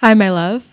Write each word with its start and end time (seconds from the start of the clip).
Hi, 0.00 0.14
my 0.14 0.30
love. 0.30 0.69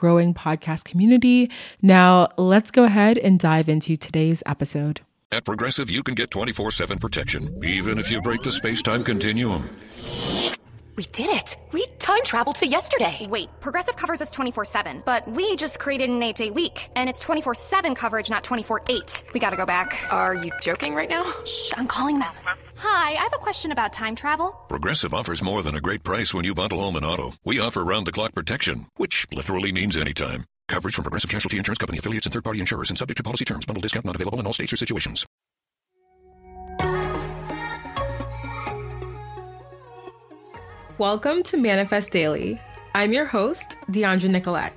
growing 0.00 0.34
podcast 0.34 0.84
community. 0.84 1.50
Now, 1.82 2.28
let's 2.38 2.70
go 2.70 2.84
ahead 2.84 3.18
and 3.18 3.38
dive 3.38 3.68
into 3.68 3.96
today's 3.96 4.42
episode. 4.46 5.02
At 5.30 5.44
Progressive, 5.44 5.88
you 5.90 6.02
can 6.02 6.14
get 6.16 6.30
24 6.32 6.72
7 6.72 6.98
protection, 6.98 7.62
even 7.62 7.98
if 7.98 8.10
you 8.10 8.20
break 8.20 8.42
the 8.42 8.50
space 8.50 8.82
time 8.82 9.04
continuum. 9.04 9.68
We 10.96 11.04
did 11.12 11.30
it! 11.30 11.56
We 11.72 11.86
time 11.98 12.24
traveled 12.24 12.56
to 12.56 12.66
yesterday! 12.66 13.26
Wait, 13.30 13.48
Progressive 13.60 13.96
covers 13.96 14.20
us 14.20 14.30
24 14.32 14.64
7, 14.64 15.02
but 15.06 15.26
we 15.30 15.56
just 15.56 15.78
created 15.78 16.10
an 16.10 16.22
eight 16.22 16.36
day 16.36 16.50
week, 16.50 16.90
and 16.96 17.08
it's 17.08 17.20
24 17.20 17.54
7 17.54 17.94
coverage, 17.94 18.28
not 18.28 18.42
24 18.42 18.82
8. 18.88 19.24
We 19.32 19.40
gotta 19.40 19.56
go 19.56 19.64
back. 19.64 19.96
Are 20.10 20.34
you 20.34 20.50
joking 20.60 20.94
right 20.94 21.08
now? 21.08 21.22
Shh, 21.44 21.72
I'm 21.76 21.86
calling 21.86 22.18
them. 22.18 22.32
Hi, 22.82 23.10
I 23.10 23.22
have 23.24 23.34
a 23.34 23.38
question 23.38 23.72
about 23.72 23.92
time 23.92 24.16
travel. 24.16 24.52
Progressive 24.68 25.12
offers 25.12 25.42
more 25.42 25.62
than 25.62 25.74
a 25.74 25.82
great 25.82 26.02
price 26.02 26.32
when 26.32 26.46
you 26.46 26.54
bundle 26.54 26.78
home 26.78 26.96
and 26.96 27.04
auto. 27.04 27.32
We 27.44 27.60
offer 27.60 27.84
round 27.84 28.06
the 28.06 28.12
clock 28.12 28.32
protection, 28.32 28.86
which 28.96 29.26
literally 29.30 29.70
means 29.70 29.98
anytime. 29.98 30.46
Coverage 30.66 30.94
from 30.94 31.04
Progressive 31.04 31.28
Casualty 31.28 31.58
Insurance 31.58 31.76
Company 31.76 31.98
affiliates 31.98 32.24
and 32.24 32.32
third 32.32 32.42
party 32.42 32.58
insurers 32.58 32.88
and 32.88 32.98
subject 32.98 33.18
to 33.18 33.22
policy 33.22 33.44
terms. 33.44 33.66
Bundle 33.66 33.82
discount 33.82 34.06
not 34.06 34.14
available 34.14 34.40
in 34.40 34.46
all 34.46 34.54
states 34.54 34.72
or 34.72 34.76
situations. 34.76 35.26
Welcome 40.96 41.42
to 41.42 41.58
Manifest 41.58 42.12
Daily. 42.12 42.58
I'm 42.94 43.12
your 43.12 43.26
host, 43.26 43.76
Deandra 43.90 44.30
Nicolette. 44.30 44.72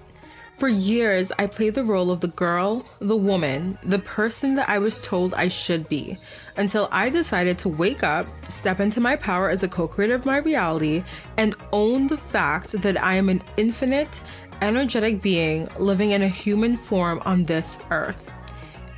For 0.63 0.69
years, 0.69 1.29
I 1.37 1.47
played 1.47 1.75
the 1.75 1.83
role 1.83 2.09
of 2.09 2.21
the 2.21 2.29
girl, 2.29 2.85
the 2.99 3.17
woman, 3.17 3.77
the 3.83 3.99
person 3.99 4.55
that 4.55 4.69
I 4.69 4.79
was 4.79 5.01
told 5.01 5.33
I 5.33 5.49
should 5.49 5.89
be, 5.89 6.17
until 6.55 6.87
I 6.89 7.09
decided 7.09 7.59
to 7.59 7.67
wake 7.67 8.01
up, 8.01 8.27
step 8.49 8.79
into 8.79 9.01
my 9.01 9.17
power 9.17 9.49
as 9.49 9.63
a 9.63 9.67
co 9.67 9.89
creator 9.89 10.15
of 10.15 10.25
my 10.25 10.37
reality, 10.37 11.03
and 11.35 11.53
own 11.73 12.07
the 12.07 12.15
fact 12.15 12.81
that 12.81 13.03
I 13.03 13.15
am 13.15 13.27
an 13.27 13.43
infinite, 13.57 14.21
energetic 14.61 15.21
being 15.21 15.67
living 15.79 16.11
in 16.11 16.21
a 16.21 16.29
human 16.29 16.77
form 16.77 17.21
on 17.25 17.43
this 17.43 17.77
earth. 17.91 18.31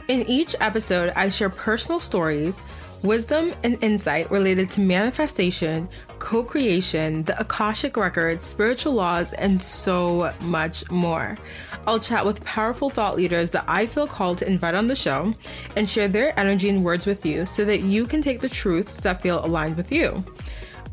In 0.08 0.22
each 0.30 0.56
episode, 0.62 1.14
I 1.16 1.30
share 1.30 1.50
personal 1.50 2.00
stories 2.00 2.62
wisdom 3.06 3.54
and 3.64 3.82
insight 3.84 4.30
related 4.32 4.72
to 4.72 4.82
manifestation, 4.82 5.88
co 6.20 6.44
creation, 6.44 7.24
the 7.24 7.40
Akashic 7.40 7.96
Records, 7.96 8.44
spiritual 8.44 8.94
laws, 8.94 9.34
and 9.34 9.62
so 9.62 10.34
much 10.42 10.90
more. 10.90 11.38
I'll 11.88 12.00
chat 12.00 12.26
with 12.26 12.44
powerful 12.44 12.90
thought 12.90 13.16
leaders 13.16 13.52
that 13.52 13.66
I 13.68 13.86
feel 13.86 14.08
called 14.08 14.40
to 14.40 14.48
invite 14.48 14.76
on 14.76 14.88
the 14.88 14.96
show 14.96 15.34
and 15.76 15.90
share 15.90 16.08
their 16.08 16.38
energy 16.40 16.70
and 16.70 16.84
words 16.84 17.06
with 17.06 17.26
you 17.26 17.46
so 17.46 17.64
that 17.66 17.82
you 17.82 18.08
can 18.08 18.22
take 18.22 18.40
the 18.40 18.50
truths 18.50 18.98
that 19.02 19.22
feel 19.22 19.46
aligned 19.46 19.78
with 19.78 19.92
you. 19.92 20.24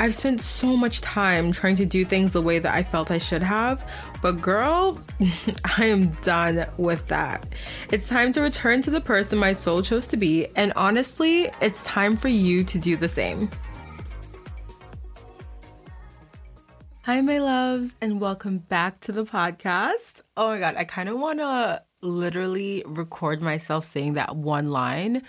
I've 0.02 0.16
spent 0.16 0.40
so 0.40 0.76
much 0.76 1.00
time 1.00 1.52
trying 1.52 1.76
to 1.76 1.86
do 1.86 2.04
things 2.04 2.32
the 2.32 2.42
way 2.42 2.58
that 2.58 2.74
I 2.74 2.82
felt 2.82 3.12
I 3.12 3.18
should 3.18 3.44
have, 3.44 3.88
but 4.20 4.40
girl, 4.40 5.00
I 5.78 5.84
am 5.84 6.08
done 6.22 6.66
with 6.76 7.06
that. 7.06 7.46
It's 7.92 8.08
time 8.08 8.32
to 8.32 8.40
return 8.40 8.82
to 8.82 8.90
the 8.90 9.00
person 9.00 9.38
my 9.38 9.52
soul 9.52 9.80
chose 9.80 10.08
to 10.08 10.16
be, 10.16 10.48
and 10.56 10.72
honestly, 10.74 11.50
it's 11.60 11.84
time 11.84 12.16
for 12.16 12.26
you 12.26 12.64
to 12.64 12.80
do 12.80 12.96
the 12.96 13.08
same. 13.08 13.48
Hi, 17.04 17.20
my 17.20 17.38
loves, 17.38 17.94
and 18.00 18.20
welcome 18.20 18.58
back 18.58 18.98
to 19.02 19.12
the 19.12 19.24
podcast. 19.24 20.22
Oh 20.36 20.48
my 20.48 20.58
God, 20.58 20.74
I 20.76 20.82
kind 20.82 21.10
of 21.10 21.20
want 21.20 21.38
to 21.38 21.80
literally 22.00 22.82
record 22.86 23.40
myself 23.40 23.84
saying 23.84 24.14
that 24.14 24.34
one 24.34 24.72
line 24.72 25.22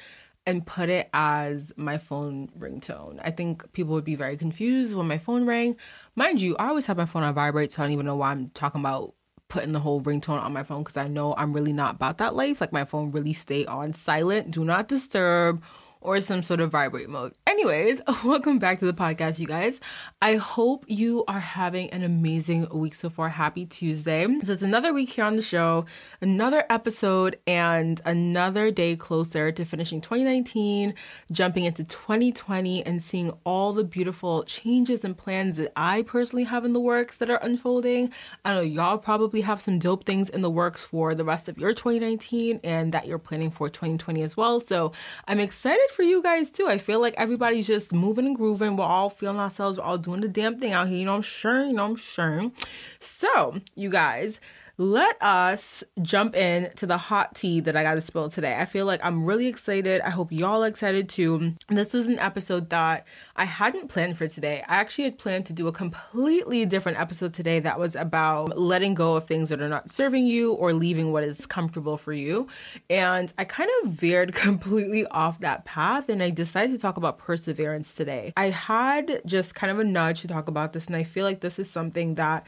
and 0.46 0.66
put 0.66 0.90
it 0.90 1.09
as 1.14 1.72
my 1.78 1.98
phone 1.98 2.50
ringtone. 2.58 3.20
I 3.24 3.31
think 3.31 3.72
people 3.74 3.94
would 3.94 4.04
be 4.04 4.16
very 4.16 4.38
confused 4.38 4.96
when 4.96 5.08
my 5.08 5.18
phone 5.18 5.46
rang. 5.46 5.76
Mind 6.16 6.42
you, 6.42 6.56
I 6.58 6.68
always 6.68 6.86
have 6.88 6.98
my 6.98 7.06
phone 7.06 7.24
on 7.24 7.34
vibrate, 7.34 7.72
so 7.72 7.81
I 7.81 7.86
don't 7.86 7.94
even 7.94 8.06
know 8.06 8.18
why 8.18 8.31
I'm 8.31 8.50
talking 8.50 8.81
about 8.81 9.14
putting 9.48 9.72
the 9.72 9.80
whole 9.80 10.02
ringtone 10.02 10.42
on 10.42 10.52
my 10.52 10.64
phone 10.64 10.84
because 10.84 10.98
I 10.98 11.08
know 11.08 11.36
I'm 11.36 11.54
really 11.54 11.74
not 11.74 11.96
about 11.96 12.18
that 12.18 12.36
life. 12.36 12.59
Like 12.59 12.74
my 12.74 12.86
phone 12.86 13.12
really 13.12 13.34
stay 13.34 13.66
on 13.66 13.94
silent, 13.94 14.52
do 14.52 14.66
not 14.66 14.88
disturb 14.88 15.64
or 16.03 16.19
some 16.22 16.44
sort 16.44 16.59
of 16.59 16.69
vibrate 16.69 17.09
mode. 17.09 17.34
Anyways, 17.47 18.02
welcome 18.24 18.59
back 18.59 18.80
to 18.80 18.86
the 18.86 18.94
podcast, 18.94 19.40
you 19.40 19.47
guys. 19.47 19.80
I 20.22 20.36
hope 20.36 20.86
you 20.88 21.24
are 21.28 21.40
having 21.40 21.90
an 21.91 22.03
amazing 22.03 22.68
week 22.69 22.94
so 22.94 23.09
far. 23.09 23.30
Happy 23.30 23.66
Tuesday. 23.66 24.28
So 24.44 24.52
it's 24.52 24.62
another 24.62 24.94
week 24.94 25.12
here 25.12 25.24
on 25.24 25.38
the 25.38 25.42
show, 25.42 25.86
another 26.22 26.66
episode, 26.69 27.38
and 27.47 28.02
another 28.06 28.69
day 28.69 28.96
closer 28.96 29.52
to 29.52 29.66
finishing 29.66 30.02
2019, 30.02 30.94
jumping 31.31 31.63
into 31.63 31.84
2020, 31.84 32.86
and 32.86 33.02
seeing 33.02 33.31
all 33.46 33.72
the 33.72 33.84
beautiful 33.84 34.44
changes 34.44 35.06
and 35.06 35.18
plans 35.18 35.58
that 35.58 35.72
I 35.75 36.02
personally 36.02 36.44
have 36.44 36.66
in 36.66 36.74
the 36.74 36.80
works 36.80 37.18
that 37.18 37.30
are 37.30 37.40
unfolding. 37.42 38.12
I 38.44 38.53
know 38.53 38.62
y'all 38.62 38.97
probably 38.97 39.42
have 39.42 39.62
some 39.62 39.80
dope 39.80 40.06
things 40.06 40.30
in 40.30 40.42
the 40.42 40.50
works 40.50 40.84
for 40.84 41.16
the 41.16 41.24
rest 41.24 41.47
of 41.47 41.58
your 41.58 41.74
2019 41.74 42.59
and 42.63 42.92
that 42.94 43.08
you're 43.08 43.19
planning 43.19 43.52
for 43.52 43.69
2020 43.69 44.22
as 44.22 44.36
well. 44.36 44.59
So 44.59 44.92
I'm 45.28 45.40
excited 45.40 45.93
for 45.94 46.04
you 46.04 46.22
guys 46.22 46.50
too. 46.50 46.68
I 46.68 46.78
feel 46.78 47.00
like 47.00 47.14
everybody's 47.18 47.68
just 47.68 47.94
moving 47.94 48.26
and 48.26 48.36
grooving. 48.36 48.76
We're 48.76 48.86
all 48.86 49.09
feeling 49.09 49.38
ourselves. 49.38 49.78
We're 49.78 49.86
all 49.86 49.98
doing 49.98 50.22
the 50.22 50.28
damn 50.28 50.59
thing 50.59 50.74
out 50.74 50.88
here. 50.88 50.98
You 50.98 51.06
know, 51.06 51.16
I'm 51.16 51.22
sure. 51.22 51.64
You 51.64 51.74
know, 51.74 51.86
I'm 51.86 51.96
sure. 51.96 52.52
So, 53.00 53.62
you 53.76 53.90
guys, 53.90 54.40
let 54.83 55.21
us 55.21 55.83
jump 56.01 56.35
in 56.35 56.69
to 56.75 56.85
the 56.85 56.97
hot 56.97 57.35
tea 57.35 57.61
that 57.61 57.75
I 57.75 57.83
got 57.83 57.94
to 57.94 58.01
spill 58.01 58.29
today. 58.29 58.57
I 58.59 58.66
feel 58.66 58.85
like 58.85 58.99
I'm 59.03 59.23
really 59.23 59.47
excited. 59.47 60.01
I 60.01 60.09
hope 60.09 60.31
y'all 60.31 60.63
excited 60.63 61.07
too. 61.07 61.53
This 61.69 61.94
was 61.94 62.07
an 62.07 62.19
episode 62.19 62.69
that 62.71 63.07
I 63.35 63.45
hadn't 63.45 63.88
planned 63.88 64.17
for 64.17 64.27
today. 64.27 64.63
I 64.67 64.75
actually 64.75 65.05
had 65.05 65.17
planned 65.17 65.45
to 65.45 65.53
do 65.53 65.67
a 65.67 65.71
completely 65.71 66.66
different 66.66 66.99
episode 66.99 67.33
today 67.33 67.59
that 67.61 67.79
was 67.79 67.95
about 67.95 68.57
letting 68.57 68.94
go 68.94 69.16
of 69.16 69.25
things 69.25 69.49
that 69.49 69.61
are 69.61 69.69
not 69.69 69.89
serving 69.89 70.27
you 70.27 70.53
or 70.53 70.73
leaving 70.73 71.13
what 71.13 71.23
is 71.23 71.45
comfortable 71.45 71.95
for 71.95 72.11
you. 72.11 72.47
And 72.89 73.31
I 73.38 73.45
kind 73.45 73.69
of 73.83 73.91
veered 73.91 74.33
completely 74.33 75.05
off 75.07 75.39
that 75.39 75.63
path 75.63 76.09
and 76.09 76.21
I 76.21 76.29
decided 76.29 76.71
to 76.71 76.77
talk 76.77 76.97
about 76.97 77.17
perseverance 77.17 77.95
today. 77.95 78.33
I 78.35 78.50
had 78.50 79.21
just 79.25 79.55
kind 79.55 79.71
of 79.71 79.79
a 79.79 79.83
nudge 79.85 80.21
to 80.21 80.27
talk 80.27 80.50
about 80.50 80.73
this, 80.73 80.88
and 80.88 80.95
I 80.95 81.03
feel 81.03 81.23
like 81.23 81.39
this 81.39 81.57
is 81.57 81.69
something 81.69 82.15
that 82.15 82.45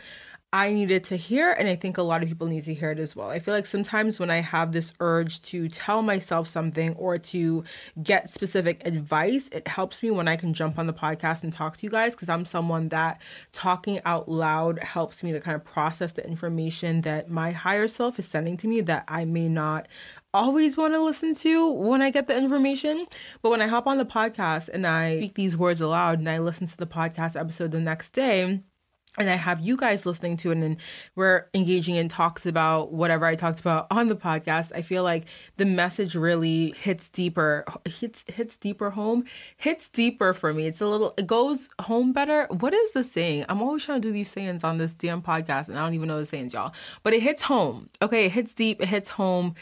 I 0.56 0.72
needed 0.72 1.04
to 1.06 1.18
hear, 1.18 1.52
and 1.52 1.68
I 1.68 1.76
think 1.76 1.98
a 1.98 2.02
lot 2.02 2.24
of 2.24 2.30
people 2.30 2.48
need 2.48 2.64
to 2.64 2.74
hear 2.74 2.90
it 2.92 2.98
as 2.98 3.14
well. 3.14 3.30
I 3.30 3.40
feel 3.40 3.54
like 3.54 3.66
sometimes 3.66 4.22
when 4.22 4.30
I 4.30 4.38
have 4.38 4.72
this 4.72 4.94
urge 5.02 5.42
to 5.42 5.68
tell 5.68 6.02
myself 6.02 6.48
something 6.48 6.96
or 6.96 7.18
to 7.18 7.66
get 8.02 8.30
specific 8.30 8.82
advice, 8.88 9.50
it 9.52 9.68
helps 9.68 10.02
me 10.02 10.12
when 10.12 10.30
I 10.30 10.38
can 10.38 10.54
jump 10.54 10.80
on 10.80 10.88
the 10.88 10.94
podcast 10.94 11.44
and 11.44 11.52
talk 11.52 11.76
to 11.76 11.86
you 11.86 11.90
guys 11.90 12.16
because 12.16 12.30
I'm 12.30 12.46
someone 12.46 12.88
that 12.88 13.22
talking 13.52 14.00
out 14.06 14.30
loud 14.30 14.80
helps 14.80 15.24
me 15.24 15.34
to 15.34 15.42
kind 15.42 15.56
of 15.56 15.66
process 15.66 16.14
the 16.14 16.26
information 16.26 17.02
that 17.02 17.30
my 17.30 17.52
higher 17.52 17.90
self 17.90 18.18
is 18.18 18.26
sending 18.26 18.56
to 18.56 18.68
me 18.70 18.80
that 18.80 19.04
I 19.10 19.26
may 19.26 19.50
not 19.50 19.90
always 20.34 20.78
want 20.78 20.94
to 20.94 21.04
listen 21.04 21.36
to 21.36 21.70
when 21.70 22.02
I 22.02 22.12
get 22.12 22.28
the 22.28 22.38
information. 22.38 23.08
But 23.42 23.50
when 23.50 23.62
I 23.62 23.68
hop 23.68 23.88
on 23.88 23.98
the 23.98 24.06
podcast 24.06 24.70
and 24.70 24.88
I 24.88 25.18
speak 25.18 25.34
these 25.34 25.58
words 25.58 25.82
aloud 25.82 26.20
and 26.20 26.30
I 26.30 26.38
listen 26.38 26.66
to 26.68 26.78
the 26.78 26.88
podcast 26.88 27.38
episode 27.38 27.72
the 27.72 27.82
next 27.82 28.12
day, 28.12 28.62
and 29.18 29.30
I 29.30 29.36
have 29.36 29.62
you 29.66 29.78
guys 29.78 30.06
listening 30.06 30.38
to 30.38 30.52
it 30.52 30.58
and 30.58 30.78
we're 31.16 31.48
engaging 31.54 31.96
in 31.96 32.10
talks 32.10 32.46
about 32.46 32.92
whatever 32.92 33.26
I 33.26 33.36
talked 33.36 33.60
about 33.60 33.88
on 33.92 34.08
the 34.08 34.16
podcast, 34.16 34.72
I 34.76 34.82
feel 34.82 35.04
like 35.04 35.26
the 35.58 35.66
message 35.66 36.16
really 36.16 36.74
hits 36.78 37.10
deeper, 37.10 37.66
hits 37.86 38.24
hits 38.28 38.58
deeper 38.58 38.90
home, 38.92 39.26
hits 39.58 39.90
deeper 39.90 40.34
for 40.34 40.54
me. 40.54 40.68
It's 40.68 40.82
a 40.82 40.88
little 40.88 41.14
it 41.18 41.28
goes 41.28 41.70
home 41.82 42.14
better. 42.14 42.48
What 42.50 42.74
is 42.74 42.94
the 42.94 43.04
saying? 43.04 43.46
I'm 43.50 43.62
always 43.62 43.86
trying 43.86 44.02
to 44.02 44.08
do 44.08 44.12
these 44.12 44.30
sayings 44.30 44.64
on 44.64 44.78
this 44.78 44.94
damn 44.94 45.22
podcast 45.22 45.70
and 45.70 45.78
I 45.78 45.84
don't 45.84 45.94
even 45.94 46.08
know 46.08 46.20
the 46.20 46.26
sayings, 46.26 46.54
y'all. 46.54 46.74
But 47.04 47.14
it 47.14 47.22
hits 47.22 47.44
home. 47.44 47.90
Okay, 48.02 48.26
it 48.26 48.32
hits 48.32 48.54
deep, 48.54 48.82
it 48.82 48.90
hits 48.90 49.10
home 49.10 49.56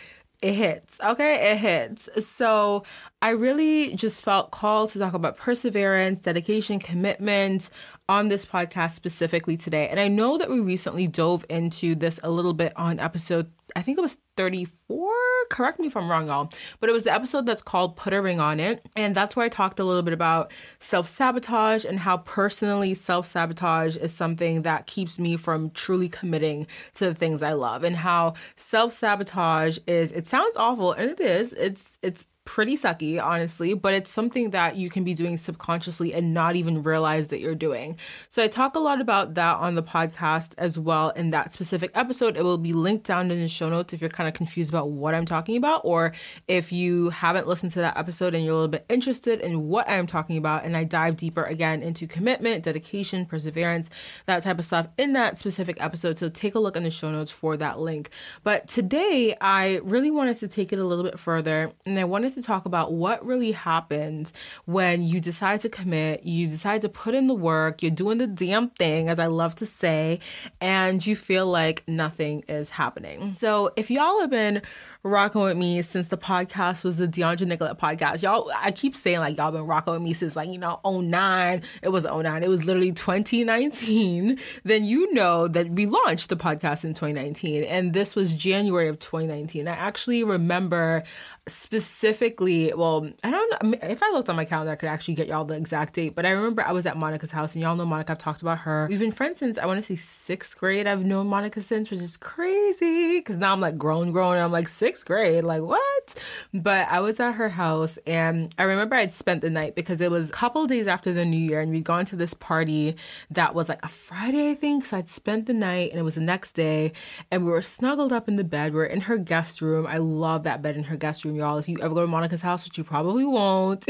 it 0.44 0.55
hits. 0.55 1.00
Okay, 1.01 1.53
it 1.53 1.57
hits. 1.57 2.09
So 2.27 2.83
I 3.21 3.29
really 3.29 3.95
just 3.95 4.21
felt 4.21 4.51
called 4.51 4.89
to 4.89 5.00
talk 5.00 5.13
about 5.13 5.38
perseverance, 5.38 6.19
dedication, 6.19 6.79
commitment 6.79 7.69
on 8.09 8.27
this 8.27 8.45
podcast 8.45 8.91
specifically 8.91 9.55
today. 9.55 9.88
And 9.88 10.00
I 10.00 10.07
know 10.07 10.38
that 10.38 10.50
we 10.50 10.59
recently 10.59 11.07
dove 11.07 11.45
into 11.50 11.95
this 11.95 12.19
a 12.23 12.29
little 12.29 12.53
bit 12.53 12.73
on 12.75 13.00
episode, 13.00 13.51
I 13.75 13.81
think 13.81 13.97
it 13.97 14.01
was 14.01 14.17
34, 14.35 15.13
Correct 15.50 15.79
me 15.79 15.88
if 15.88 15.95
I'm 15.95 16.09
wrong, 16.09 16.27
y'all. 16.27 16.50
But 16.79 16.89
it 16.89 16.94
was 16.94 17.03
the 17.03 17.13
episode 17.13 17.45
that's 17.45 17.61
called 17.61 17.95
Put 17.95 18.13
a 18.13 18.21
Ring 18.21 18.39
on 18.39 18.59
It. 18.59 18.85
And 18.95 19.15
that's 19.15 19.35
where 19.35 19.45
I 19.45 19.50
talked 19.50 19.79
a 19.79 19.83
little 19.83 20.01
bit 20.01 20.13
about 20.13 20.51
self 20.79 21.07
sabotage 21.07 21.85
and 21.85 22.00
how 22.00 22.17
personally 22.17 22.94
self 22.94 23.25
sabotage 23.25 23.97
is 23.97 24.13
something 24.13 24.63
that 24.63 24.88
keeps 24.88 25.19
me 25.19 25.38
from 25.38 25.69
truly 25.71 26.09
committing 26.09 26.67
to 26.95 27.05
the 27.05 27.13
things 27.13 27.44
I 27.44 27.53
love 27.53 27.83
and 27.83 27.95
how 27.95 28.33
self 28.55 28.94
sabotage 28.94 29.77
is, 29.85 30.11
it 30.11 30.25
sounds 30.25 30.55
awful 30.55 30.94
and 30.94 31.11
it 31.11 31.19
is. 31.19 31.53
It's, 31.53 31.97
it's 32.01 32.25
pretty 32.45 32.75
sucky, 32.75 33.23
honestly, 33.23 33.73
but 33.73 33.93
it's 33.93 34.11
something 34.11 34.51
that 34.51 34.75
you 34.75 34.89
can 34.89 35.03
be 35.03 35.13
doing 35.13 35.37
subconsciously 35.37 36.13
and 36.13 36.33
not 36.33 36.55
even 36.55 36.83
realize 36.83 37.29
that 37.29 37.39
you're 37.39 37.55
doing. 37.55 37.97
So 38.29 38.43
I 38.43 38.47
talk 38.47 38.75
a 38.75 38.79
lot 38.79 39.01
about 39.01 39.35
that 39.35 39.57
on 39.57 39.75
the 39.75 39.83
podcast 39.83 40.51
as 40.57 40.77
well 40.77 41.09
in 41.11 41.29
that 41.29 41.51
specific 41.51 41.91
episode. 41.95 42.35
It 42.35 42.43
will 42.43 42.57
be 42.57 42.73
linked 42.73 43.05
down 43.05 43.31
in 43.31 43.39
the 43.39 43.47
show 43.47 43.69
notes 43.69 43.93
if 43.93 44.01
you're 44.01 44.09
kind 44.09 44.27
of 44.27 44.33
confused 44.33 44.69
about 44.69 44.91
what 44.91 45.15
I'm 45.15 45.25
talking 45.25 45.55
about, 45.55 45.81
or 45.83 46.13
if 46.47 46.71
you 46.71 47.09
haven't 47.11 47.47
listened 47.47 47.71
to 47.73 47.79
that 47.79 47.97
episode 47.97 48.35
and 48.35 48.43
you're 48.43 48.53
a 48.53 48.57
little 48.57 48.67
bit 48.67 48.85
interested 48.89 49.39
in 49.39 49.67
what 49.67 49.89
I'm 49.89 50.07
talking 50.07 50.37
about. 50.37 50.65
And 50.65 50.75
I 50.75 50.83
dive 50.83 51.17
deeper 51.17 51.43
again 51.43 51.81
into 51.81 52.07
commitment, 52.07 52.63
dedication, 52.63 53.25
perseverance, 53.25 53.89
that 54.25 54.43
type 54.43 54.59
of 54.59 54.65
stuff 54.65 54.89
in 54.97 55.13
that 55.13 55.37
specific 55.37 55.77
episode. 55.79 56.19
So 56.19 56.29
take 56.29 56.55
a 56.55 56.59
look 56.59 56.75
in 56.75 56.83
the 56.83 56.91
show 56.91 57.11
notes 57.11 57.31
for 57.31 57.55
that 57.57 57.79
link. 57.79 58.09
But 58.43 58.67
today, 58.67 59.35
I 59.39 59.79
really 59.83 60.11
wanted 60.11 60.39
to 60.39 60.47
take 60.47 60.73
it 60.73 60.79
a 60.79 60.83
little 60.83 61.03
bit 61.03 61.17
further 61.17 61.71
and 61.85 61.97
I 61.97 62.03
wanted 62.03 62.32
to 62.35 62.41
talk 62.41 62.65
about 62.65 62.94
what 62.94 63.25
really 63.25 63.51
happens 63.51 64.33
when 64.65 65.03
you 65.03 65.19
decide 65.19 65.62
to 65.62 65.69
commit, 65.69 66.24
you 66.24 66.47
decide 66.47 66.81
to 66.81 66.89
put 66.89 67.15
in 67.15 67.27
the 67.27 67.33
work, 67.33 67.81
you're 67.81 67.91
doing 67.91 68.18
the 68.18 68.27
damn 68.27 68.69
thing, 68.69 69.09
as 69.09 69.19
I 69.19 69.27
love 69.27 69.56
to 69.56 69.65
say, 69.65 70.19
and 70.62 71.06
you 71.06 71.15
feel 71.15 71.45
like 71.45 71.83
nothing 71.88 72.44
is 72.47 72.69
happening. 72.71 73.19
Mm. 73.19 73.33
So 73.33 73.71
if 73.75 73.89
y'all 73.91 74.21
have 74.21 74.30
been 74.30 74.62
rocking 75.03 75.41
with 75.41 75.57
me 75.57 75.81
since 75.81 76.07
the 76.07 76.18
podcast 76.18 76.83
was 76.83 76.97
the 76.97 77.07
Deandra 77.07 77.45
Nicolette 77.45 77.77
podcast, 77.77 78.21
y'all, 78.21 78.51
I 78.56 78.71
keep 78.71 78.95
saying 78.95 79.19
like 79.19 79.38
y'all 79.38 79.51
been 79.51 79.68
rocking 79.68 79.94
with 79.94 80.01
me 80.01 80.13
since 80.13 80.36
like, 80.36 80.50
you 80.50 80.57
know, 80.57 80.79
09. 80.86 81.62
It 81.81 81.89
was 81.89 82.06
09. 82.06 82.44
It 82.44 82.50
was 82.50 82.65
literally 82.65 82.91
2019. 82.91 84.38
Then 84.63 84.86
you 84.86 85.13
know 85.13 85.47
that 85.47 85.69
we 85.69 85.86
launched 85.86 86.29
the 86.29 86.36
podcast 86.36 86.83
in 86.83 86.94
2019 86.94 87.63
and 87.63 87.94
this 87.94 88.15
was 88.15 88.33
January 88.33 88.88
of 88.88 89.00
2019. 89.00 89.68
I 89.68 89.71
actually 89.71 90.24
remember 90.24 91.03
specifically, 91.47 92.71
well, 92.73 93.05
I 93.23 93.29
don't 93.29 93.63
know 93.63 93.77
if 93.83 94.01
I 94.01 94.11
looked 94.11 94.29
on 94.29 94.35
my 94.35 94.45
calendar, 94.45 94.71
I 94.71 94.75
could 94.75 94.87
actually 94.87 95.15
get 95.15 95.27
y'all 95.27 95.43
the 95.43 95.55
exact 95.55 95.93
date. 95.93 96.15
But 96.15 96.25
I 96.25 96.29
remember 96.29 96.65
I 96.65 96.71
was 96.71 96.85
at 96.85 96.97
Monica's 96.97 97.31
house, 97.31 97.53
and 97.53 97.61
y'all 97.61 97.75
know 97.75 97.85
Monica. 97.85 98.13
I've 98.13 98.17
talked 98.17 98.41
about 98.41 98.59
her. 98.59 98.87
We've 98.89 98.99
been 98.99 99.11
friends 99.11 99.37
since 99.37 99.57
I 99.57 99.65
want 99.65 99.79
to 99.79 99.85
say 99.85 99.95
sixth 99.95 100.57
grade. 100.57 100.87
I've 100.87 101.03
known 101.03 101.27
Monica 101.27 101.59
since, 101.61 101.91
which 101.91 101.99
is 101.99 102.15
crazy 102.15 103.19
because 103.19 103.37
now 103.37 103.51
I'm 103.51 103.59
like 103.59 103.77
grown, 103.77 104.11
grown. 104.11 104.35
And 104.35 104.43
I'm 104.43 104.51
like 104.51 104.69
sixth 104.69 105.05
grade, 105.05 105.43
like 105.43 105.61
what? 105.61 106.15
But 106.53 106.87
I 106.89 107.01
was 107.01 107.19
at 107.19 107.33
her 107.33 107.49
house, 107.49 107.97
and 108.07 108.53
I 108.57 108.63
remember 108.63 108.95
I'd 108.95 109.11
spent 109.11 109.41
the 109.41 109.49
night 109.49 109.75
because 109.75 109.99
it 109.99 110.11
was 110.11 110.29
a 110.29 110.33
couple 110.33 110.65
days 110.65 110.87
after 110.87 111.11
the 111.11 111.25
New 111.25 111.37
Year, 111.37 111.59
and 111.59 111.71
we'd 111.71 111.83
gone 111.83 112.05
to 112.05 112.15
this 112.15 112.33
party 112.33 112.95
that 113.31 113.53
was 113.53 113.67
like 113.67 113.83
a 113.83 113.89
Friday, 113.89 114.51
I 114.51 114.55
think. 114.55 114.85
So 114.85 114.97
I'd 114.97 115.09
spent 115.09 115.47
the 115.47 115.53
night, 115.53 115.91
and 115.91 115.99
it 115.99 116.03
was 116.03 116.15
the 116.15 116.21
next 116.21 116.53
day, 116.53 116.93
and 117.31 117.45
we 117.45 117.51
were 117.51 117.61
snuggled 117.61 118.13
up 118.13 118.29
in 118.29 118.37
the 118.37 118.43
bed. 118.45 118.73
We 118.73 118.79
are 118.79 118.85
in 118.85 119.01
her 119.01 119.17
guest 119.17 119.61
room. 119.61 119.85
I 119.85 119.97
love 119.97 120.43
that 120.43 120.61
bed 120.61 120.77
in 120.77 120.83
her 120.83 120.95
guest 120.95 121.25
room, 121.25 121.32
y'all. 121.35 121.57
If 121.57 121.68
you 121.68 121.77
ever 121.81 121.94
go 121.94 122.01
to 122.01 122.07
Monica's 122.07 122.41
house, 122.41 122.63
which 122.65 122.77
you 122.77 122.83
probably 122.83 123.25
won't. 123.25 123.85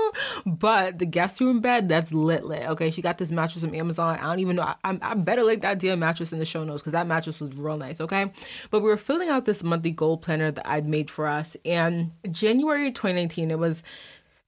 but 0.46 0.98
the 0.98 1.06
guest 1.06 1.40
room 1.40 1.60
bed, 1.60 1.88
that's 1.88 2.12
lit 2.12 2.44
lit. 2.44 2.68
Okay, 2.68 2.90
she 2.90 3.02
got 3.02 3.18
this 3.18 3.30
mattress 3.30 3.64
from 3.64 3.74
Amazon. 3.74 4.18
I 4.18 4.22
don't 4.22 4.38
even 4.40 4.56
know. 4.56 4.62
I, 4.62 4.74
I, 4.84 4.98
I 5.02 5.14
better 5.14 5.42
link 5.42 5.62
that 5.62 5.78
damn 5.78 5.98
mattress 5.98 6.32
in 6.32 6.38
the 6.38 6.44
show 6.44 6.64
notes 6.64 6.82
because 6.82 6.92
that 6.92 7.06
mattress 7.06 7.40
was 7.40 7.54
real 7.54 7.76
nice. 7.76 8.00
Okay, 8.00 8.32
but 8.70 8.80
we 8.80 8.88
were 8.88 8.96
filling 8.96 9.28
out 9.28 9.44
this 9.44 9.62
monthly 9.62 9.90
goal 9.90 10.16
planner 10.16 10.50
that 10.50 10.68
I'd 10.68 10.86
made 10.86 11.10
for 11.10 11.26
us, 11.26 11.56
and 11.64 12.12
January 12.30 12.90
2019, 12.90 13.50
it 13.50 13.58
was 13.58 13.82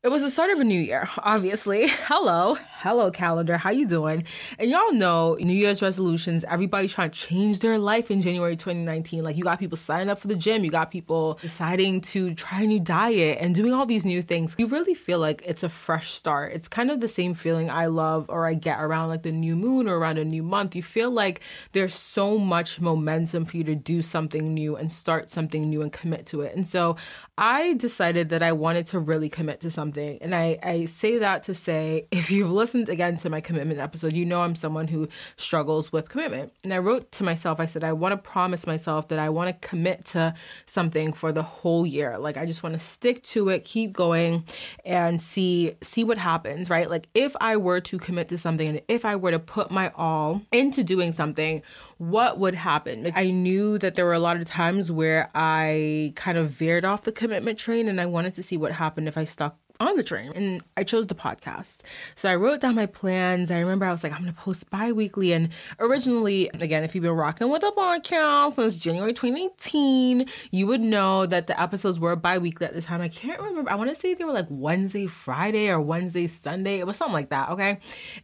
it 0.03 0.09
was 0.09 0.23
the 0.23 0.31
start 0.31 0.51
of 0.51 0.59
a 0.59 0.65
new 0.65 0.81
year, 0.81 1.11
obviously. 1.19 1.87
Hello, 1.89 2.57
hello 2.79 3.11
calendar, 3.11 3.59
how 3.59 3.69
you 3.69 3.87
doing? 3.87 4.25
And 4.59 4.71
y'all 4.71 4.95
know 4.95 5.37
New 5.39 5.53
Year's 5.53 5.83
resolutions, 5.83 6.43
everybody's 6.45 6.95
trying 6.95 7.11
to 7.11 7.19
change 7.19 7.61
their 7.61 7.77
life 7.77 8.11
in 8.11 8.23
January 8.23 8.57
2019. 8.57 9.23
Like 9.23 9.37
you 9.37 9.45
got 9.45 9.59
people 9.59 9.77
signing 9.77 10.09
up 10.09 10.19
for 10.19 10.29
the 10.29 10.35
gym, 10.35 10.65
you 10.65 10.71
got 10.71 10.91
people 10.91 11.39
deciding 11.43 12.01
to 12.01 12.35
try 12.35 12.63
a 12.63 12.65
new 12.65 12.81
diet 12.81 13.37
and 13.43 13.55
doing 13.55 13.75
all 13.75 13.85
these 13.85 14.07
new 14.07 14.23
things. 14.23 14.55
You 14.57 14.69
really 14.69 14.95
feel 14.95 15.19
like 15.19 15.43
it's 15.45 15.63
a 15.63 15.69
fresh 15.69 16.13
start. 16.13 16.55
It's 16.55 16.69
kind 16.69 16.91
of 16.91 17.01
the 17.01 17.09
same 17.09 17.35
feeling 17.35 17.69
I 17.69 17.87
love 17.87 18.25
or 18.31 18.47
I 18.47 18.55
get 18.55 18.81
around 18.81 19.11
like 19.11 19.25
the 19.25 19.33
new 19.33 19.55
moon 19.55 19.87
or 19.87 19.99
around 19.99 20.17
a 20.17 20.25
new 20.25 20.43
month. 20.43 20.75
You 20.75 20.83
feel 20.83 21.11
like 21.11 21.43
there's 21.73 21.95
so 21.95 22.39
much 22.39 22.81
momentum 22.81 23.45
for 23.45 23.59
you 23.59 23.65
to 23.65 23.75
do 23.75 24.01
something 24.01 24.55
new 24.55 24.77
and 24.77 24.91
start 24.91 25.29
something 25.29 25.69
new 25.69 25.83
and 25.83 25.93
commit 25.93 26.25
to 26.27 26.41
it. 26.41 26.57
And 26.57 26.67
so 26.67 26.97
I 27.37 27.75
decided 27.75 28.31
that 28.31 28.43
I 28.43 28.53
wanted 28.53 28.87
to 28.87 28.99
really 28.99 29.29
commit 29.29 29.61
to 29.61 29.71
something 29.71 29.90
something. 29.91 30.19
And 30.23 30.35
I, 30.35 30.59
I 30.63 30.85
say 30.85 31.19
that 31.19 31.43
to 31.45 31.55
say, 31.55 32.07
if 32.13 32.31
you've 32.31 32.51
listened 32.51 32.89
again 32.89 33.17
to 33.19 33.31
my 33.31 33.41
commitment 33.41 33.81
episode, 33.81 34.13
you 34.13 34.25
know 34.25 34.43
I'm 34.43 34.55
someone 34.55 34.89
who 34.89 35.09
struggles 35.37 35.93
with 35.93 36.09
commitment. 36.09 36.53
And 36.65 36.73
I 36.73 36.79
wrote 36.79 37.11
to 37.13 37.25
myself, 37.25 37.61
I 37.61 37.67
said, 37.67 37.85
I 37.85 37.93
want 37.93 38.13
to 38.13 38.17
promise 38.17 38.67
myself 38.67 39.09
that 39.09 39.19
I 39.19 39.29
want 39.29 39.49
to 39.49 39.69
commit 39.69 40.05
to 40.07 40.35
something 40.67 41.13
for 41.13 41.33
the 41.33 41.43
whole 41.43 41.87
year. 41.87 42.19
Like 42.19 42.37
I 42.37 42.47
just 42.47 42.63
want 42.63 42.75
to 42.75 42.81
stick 42.81 43.23
to 43.25 43.49
it, 43.49 43.65
keep 43.65 43.93
going 43.93 44.45
and 44.85 45.21
see 45.21 45.73
see 45.83 46.05
what 46.05 46.19
happens, 46.19 46.71
right? 46.71 46.89
Like 46.89 47.09
if 47.15 47.35
I 47.41 47.57
were 47.57 47.81
to 47.81 47.99
commit 47.99 48.29
to 48.29 48.39
something 48.39 48.69
and 48.69 48.83
if 48.89 49.05
I 49.05 49.17
were 49.17 49.31
to 49.31 49.39
put 49.39 49.71
my 49.71 49.91
all 49.97 50.43
into 50.53 50.85
doing 50.85 51.13
something, 51.13 51.63
what 52.01 52.39
would 52.39 52.55
happen? 52.55 53.05
Like, 53.05 53.17
I 53.17 53.31
knew 53.31 53.77
that 53.77 53.95
there 53.95 54.07
were 54.07 54.15
a 54.15 54.19
lot 54.19 54.39
of 54.39 54.47
times 54.47 54.91
where 54.91 55.31
I 55.35 56.15
kind 56.17 56.39
of 56.39 56.51
veered 56.51 56.83
off 56.83 57.03
the 57.03 57.13
commitment 57.13 57.59
train 57.59 57.89
and 57.89 58.01
I 58.01 58.07
wanted 58.07 58.35
to 58.37 58.43
see 58.43 58.57
what 58.57 58.73
happened 58.73 59.07
if 59.07 59.19
I 59.19 59.25
stuck 59.25 59.59
on 59.81 59.97
the 59.97 60.03
train 60.03 60.31
and 60.35 60.63
I 60.77 60.85
chose 60.85 61.07
the 61.07 61.15
podcast. 61.15 61.81
So 62.15 62.29
I 62.31 62.37
wrote 62.37 62.61
down 62.61 62.75
my 62.75 62.85
plans. 62.85 63.51
I 63.51 63.59
remember 63.59 63.87
I 63.87 63.93
was 63.93 64.05
like, 64.05 64.13
I'm 64.13 64.21
going 64.21 64.33
to 64.33 64.39
post 64.39 64.69
bi 64.69 64.93
weekly. 64.93 65.33
And 65.33 65.49
originally, 65.79 66.51
again, 66.53 66.85
if 66.85 66.95
you've 66.95 67.03
been 67.03 67.13
rocking 67.13 67.49
with 67.49 67.63
the 67.63 67.73
podcast 67.77 68.53
since 68.53 68.77
January 68.77 69.15
2018, 69.15 70.27
you 70.51 70.67
would 70.67 70.83
know 70.83 71.25
that 71.25 71.47
the 71.47 71.59
episodes 71.61 71.99
were 71.99 72.15
bi 72.15 72.37
weekly 72.37 72.67
at 72.67 72.75
the 72.75 72.83
time. 72.83 73.01
I 73.01 73.09
can't 73.09 73.41
remember. 73.41 73.71
I 73.71 73.75
want 73.75 73.89
to 73.89 73.97
say 73.97 74.13
they 74.13 74.25
were 74.25 74.35
like 74.35 74.49
Wednesday, 74.51 75.07
Friday, 75.07 75.71
or 75.71 75.81
Wednesday, 75.81 76.27
Sunday. 76.27 76.79
It 76.79 76.87
was 76.87 76.99
something 76.99 77.15
like 77.15 77.31
that. 77.31 77.49
Okay. 77.49 77.79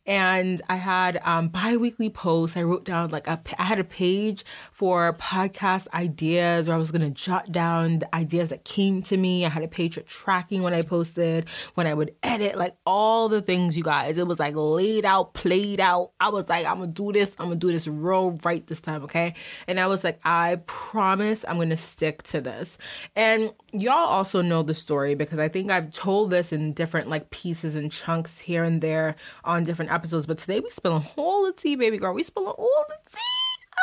And 0.04 0.60
I 0.68 0.76
had 0.76 1.20
um, 1.24 1.48
bi 1.48 1.78
weekly 1.78 2.10
posts. 2.10 2.56
I 2.56 2.64
wrote 2.64 2.84
down 2.84 3.08
like 3.08 3.26
a, 3.28 3.40
I 3.58 3.64
had 3.64 3.78
a 3.78 3.84
page 3.84 4.44
for 4.72 5.14
podcast 5.14 5.88
ideas 5.94 6.68
where 6.68 6.76
I 6.76 6.78
was 6.78 6.90
going 6.90 7.00
to 7.00 7.10
jot 7.10 7.50
down 7.50 8.00
the 8.00 8.14
ideas 8.14 8.50
that 8.50 8.64
came 8.64 9.02
to 9.04 9.16
me. 9.16 9.46
I 9.46 9.48
had 9.48 9.62
a 9.62 9.68
page 9.68 9.94
for 9.94 10.02
tracking 10.02 10.62
when 10.62 10.74
I 10.74 10.82
posted 10.82 11.45
when 11.74 11.86
I 11.86 11.94
would 11.94 12.14
edit, 12.22 12.56
like 12.56 12.76
all 12.84 13.28
the 13.28 13.42
things, 13.42 13.76
you 13.76 13.82
guys. 13.82 14.18
It 14.18 14.26
was 14.26 14.38
like 14.38 14.54
laid 14.56 15.04
out, 15.04 15.34
played 15.34 15.80
out. 15.80 16.12
I 16.20 16.30
was 16.30 16.48
like, 16.48 16.66
I'm 16.66 16.78
gonna 16.78 16.88
do 16.88 17.12
this, 17.12 17.34
I'm 17.38 17.46
gonna 17.46 17.56
do 17.56 17.72
this 17.72 17.88
real 17.88 18.38
right 18.44 18.66
this 18.66 18.80
time, 18.80 19.04
okay? 19.04 19.34
And 19.66 19.80
I 19.80 19.86
was 19.86 20.04
like, 20.04 20.20
I 20.24 20.60
promise 20.66 21.44
I'm 21.48 21.58
gonna 21.58 21.76
stick 21.76 22.22
to 22.24 22.40
this. 22.40 22.78
And 23.14 23.52
y'all 23.72 23.92
also 23.92 24.42
know 24.42 24.62
the 24.62 24.74
story 24.74 25.14
because 25.14 25.38
I 25.38 25.48
think 25.48 25.70
I've 25.70 25.92
told 25.92 26.30
this 26.30 26.52
in 26.52 26.72
different 26.72 27.08
like 27.08 27.30
pieces 27.30 27.76
and 27.76 27.90
chunks 27.92 28.38
here 28.38 28.64
and 28.64 28.80
there 28.80 29.16
on 29.44 29.64
different 29.64 29.92
episodes. 29.92 30.26
But 30.26 30.38
today 30.38 30.60
we 30.60 30.70
spill 30.70 31.04
all 31.16 31.46
the 31.46 31.52
tea, 31.52 31.76
baby 31.76 31.98
girl. 31.98 32.14
We 32.14 32.22
spill 32.22 32.48
all 32.48 32.84
the 32.88 33.10
tea 33.10 33.35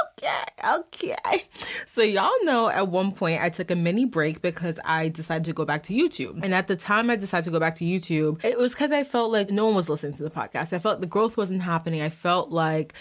okay, 0.03 0.75
okay. 0.77 1.43
So, 1.85 2.01
y'all 2.01 2.31
know 2.43 2.69
at 2.69 2.87
one 2.87 3.11
point 3.11 3.41
I 3.41 3.49
took 3.49 3.71
a 3.71 3.75
mini 3.75 4.05
break 4.05 4.41
because 4.41 4.79
I 4.83 5.09
decided 5.09 5.45
to 5.45 5.53
go 5.53 5.65
back 5.65 5.83
to 5.83 5.93
YouTube. 5.93 6.43
And 6.43 6.53
at 6.53 6.67
the 6.67 6.75
time 6.75 7.09
I 7.09 7.15
decided 7.15 7.45
to 7.45 7.51
go 7.51 7.59
back 7.59 7.75
to 7.75 7.85
YouTube, 7.85 8.43
it 8.43 8.57
was 8.57 8.73
because 8.73 8.91
I 8.91 9.03
felt 9.03 9.31
like 9.31 9.51
no 9.51 9.65
one 9.65 9.75
was 9.75 9.89
listening 9.89 10.13
to 10.13 10.23
the 10.23 10.31
podcast. 10.31 10.73
I 10.73 10.79
felt 10.79 11.01
the 11.01 11.07
growth 11.07 11.37
wasn't 11.37 11.61
happening. 11.61 12.01
I 12.01 12.09
felt 12.09 12.51
like 12.51 12.93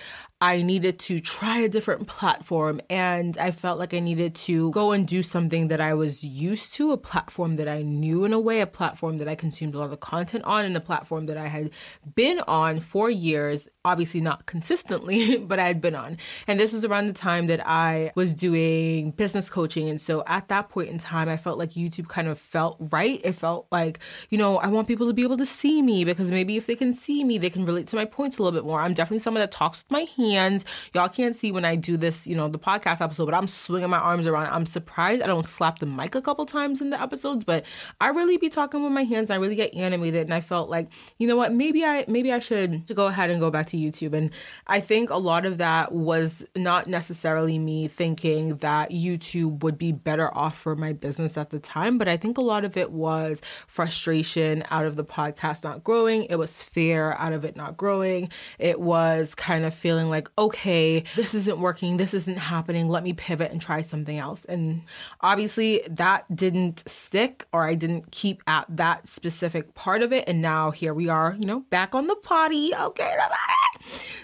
I 0.43 0.61
needed 0.61 0.99
to 0.99 1.21
try 1.21 1.59
a 1.59 1.69
different 1.69 2.09
platform 2.09 2.81
and 2.91 3.39
I 3.39 3.53
felt 3.53 3.79
like 3.79 3.95
I 3.95 4.01
needed 4.01 4.35
to 4.47 4.73
go 4.73 4.91
and 4.91 5.07
do 5.07 5.23
something 5.23 5.69
that 5.69 5.81
I 5.81 5.95
was 5.95 6.25
used 6.25 6.75
to, 6.75 6.91
a 6.91 6.97
platform 6.97 7.55
that 7.57 7.69
I 7.69 7.83
knew 7.83 8.25
in 8.25 8.33
a 8.33 8.41
way, 8.41 8.61
a 8.61 8.67
platform 8.67 9.19
that 9.19 9.29
I 9.29 9.37
consumed 9.37 9.77
a 9.77 9.79
lot 9.79 9.93
of 9.93 10.01
content 10.01 10.43
on, 10.43 10.65
and 10.65 10.77
a 10.77 10.81
platform 10.81 11.27
that 11.27 11.37
I 11.37 11.47
had 11.47 11.71
been 12.17 12.41
on 12.49 12.81
for 12.81 13.09
years, 13.09 13.69
obviously 13.85 14.21
not 14.21 14.47
consistently, 14.47 15.39
but 15.47 15.61
I 15.61 15.69
had 15.69 15.81
been 15.81 15.95
on. 15.95 16.17
And 16.49 16.59
this 16.59 16.73
was 16.73 16.85
around 16.85 17.07
the 17.07 17.13
time 17.13 17.47
that 17.47 17.65
I 17.65 18.11
was 18.17 18.35
doing 18.35 19.13
business 19.13 19.49
coaching. 19.49 19.89
And 19.89 20.01
so 20.01 20.25
at 20.27 20.49
that 20.49 20.71
point 20.71 20.89
in 20.89 20.99
time, 20.99 21.29
I 21.29 21.37
felt 21.37 21.57
like 21.57 21.75
YouTube 21.75 22.09
kind 22.09 22.27
of 22.27 22.41
felt 22.41 22.79
right. 22.81 23.21
It 23.23 23.35
felt 23.35 23.69
like, 23.71 24.01
you 24.29 24.39
know, 24.39 24.59
I 24.59 24.67
want 24.67 24.89
people 24.89 25.07
to 25.07 25.13
be 25.13 25.23
able 25.23 25.37
to 25.37 25.47
see 25.47 25.83
me 25.83 26.05
because 26.05 26.33
maybe 26.33 26.57
if 26.57 26.67
they 26.67 26.75
can 26.75 26.93
see 26.93 27.23
me, 27.23 27.39
they 27.39 27.49
can 27.49 27.65
relate 27.65 27.87
to 27.89 27.97
my 27.97 28.07
points 28.07 28.39
a 28.39 28.43
little 28.43 28.59
bit 28.61 28.67
more. 28.67 28.81
I'm 28.81 28.93
definitely 28.93 29.21
someone 29.21 29.43
that 29.43 29.53
talks 29.53 29.85
with 29.85 29.91
my 29.93 30.07
hands 30.17 30.32
hands. 30.33 30.65
Y'all 30.95 31.09
can't 31.09 31.37
see 31.37 31.53
when 31.53 31.65
I 31.65 31.77
do 31.77 31.97
this, 31.97 32.27
you 32.27 32.37
know, 32.37 32.49
the 32.49 32.59
podcast 32.59 33.01
episode, 33.01 33.27
but 33.27 33.35
I'm 33.35 33.47
swinging 33.47 33.91
my 33.91 33.99
arms 33.99 34.27
around. 34.27 34.47
I'm 34.53 34.67
surprised 34.67 35.23
I 35.23 35.27
don't 35.27 35.47
slap 35.47 35.79
the 35.79 35.87
mic 35.87 36.15
a 36.15 36.23
couple 36.23 36.47
times 36.47 36.81
in 36.81 36.91
the 36.91 37.01
episodes, 37.01 37.45
but 37.45 37.65
I 38.01 38.09
really 38.09 38.37
be 38.37 38.49
talking 38.49 38.83
with 38.83 38.93
my 38.93 39.05
hands. 39.05 39.31
I 39.31 39.37
really 39.37 39.57
get 39.57 39.75
animated, 39.75 40.23
and 40.23 40.35
I 40.35 40.41
felt 40.41 40.69
like, 40.69 40.89
you 41.19 41.27
know 41.27 41.37
what, 41.37 41.53
maybe 41.53 41.85
I 41.85 42.05
maybe 42.09 42.33
I 42.33 42.39
should 42.39 42.95
go 42.95 43.07
ahead 43.07 43.31
and 43.31 43.41
go 43.41 43.51
back 43.51 43.67
to 43.69 43.77
YouTube. 43.77 44.15
And 44.15 44.31
I 44.67 44.81
think 44.81 45.11
a 45.11 45.17
lot 45.17 45.47
of 45.47 45.59
that 45.59 45.93
was 45.93 46.45
not 46.57 46.87
necessarily 46.87 47.23
necessarily 47.23 47.59
me 47.59 47.89
thinking 47.89 48.57
that 48.57 48.91
YouTube 48.91 49.63
would 49.63 49.79
be 49.79 49.93
better 49.93 50.35
off 50.37 50.59
for 50.59 50.75
my 50.75 50.93
business 50.93 51.37
at 51.37 51.51
the 51.51 51.61
time, 51.61 51.99
but 51.99 52.09
I 52.09 52.17
think 52.17 52.39
a 52.39 52.41
lot 52.43 52.65
of 52.65 52.77
it 52.77 52.91
was 52.91 53.41
frustration 53.67 54.65
out 54.71 54.87
of 54.87 54.97
the 54.97 55.05
podcast 55.05 55.65
not 55.65 55.85
growing. 55.85 56.25
It 56.25 56.37
was 56.37 56.63
fear 56.63 57.13
out 57.19 57.33
of 57.33 57.45
it 57.45 57.57
not 57.57 57.77
growing. 57.77 58.31
It 58.59 58.81
was 58.81 59.35
kind 59.35 59.65
of 59.65 59.75
feeling 59.75 60.11
like, 60.11 60.22
okay, 60.39 61.05
this 61.17 61.35
isn't 61.35 61.59
working. 61.59 61.97
This 61.97 62.15
isn't 62.15 62.39
happening. 62.39 62.89
Let 62.89 63.03
me 63.03 63.13
pivot 63.13 63.53
and 63.53 63.61
try 63.61 63.83
something 63.83 64.19
else. 64.19 64.45
And 64.45 64.83
obviously 65.21 65.83
that 65.91 66.25
didn't 66.35 66.89
stick 66.89 67.47
or 67.53 67.65
I 67.65 67.75
didn't 67.75 68.11
keep 68.11 68.43
at 68.47 68.67
that 68.69 69.09
specific 69.09 69.75
part 69.75 70.03
of 70.03 70.13
it. 70.13 70.25
And 70.29 70.43
now 70.43 70.71
here 70.71 70.95
we 70.95 71.09
are, 71.09 71.37
you 71.39 71.47
know, 71.47 71.61
back 71.71 71.95
on 71.95 72.07
the 72.07 72.17
potty. 72.17 72.73
Okay. 72.75 73.13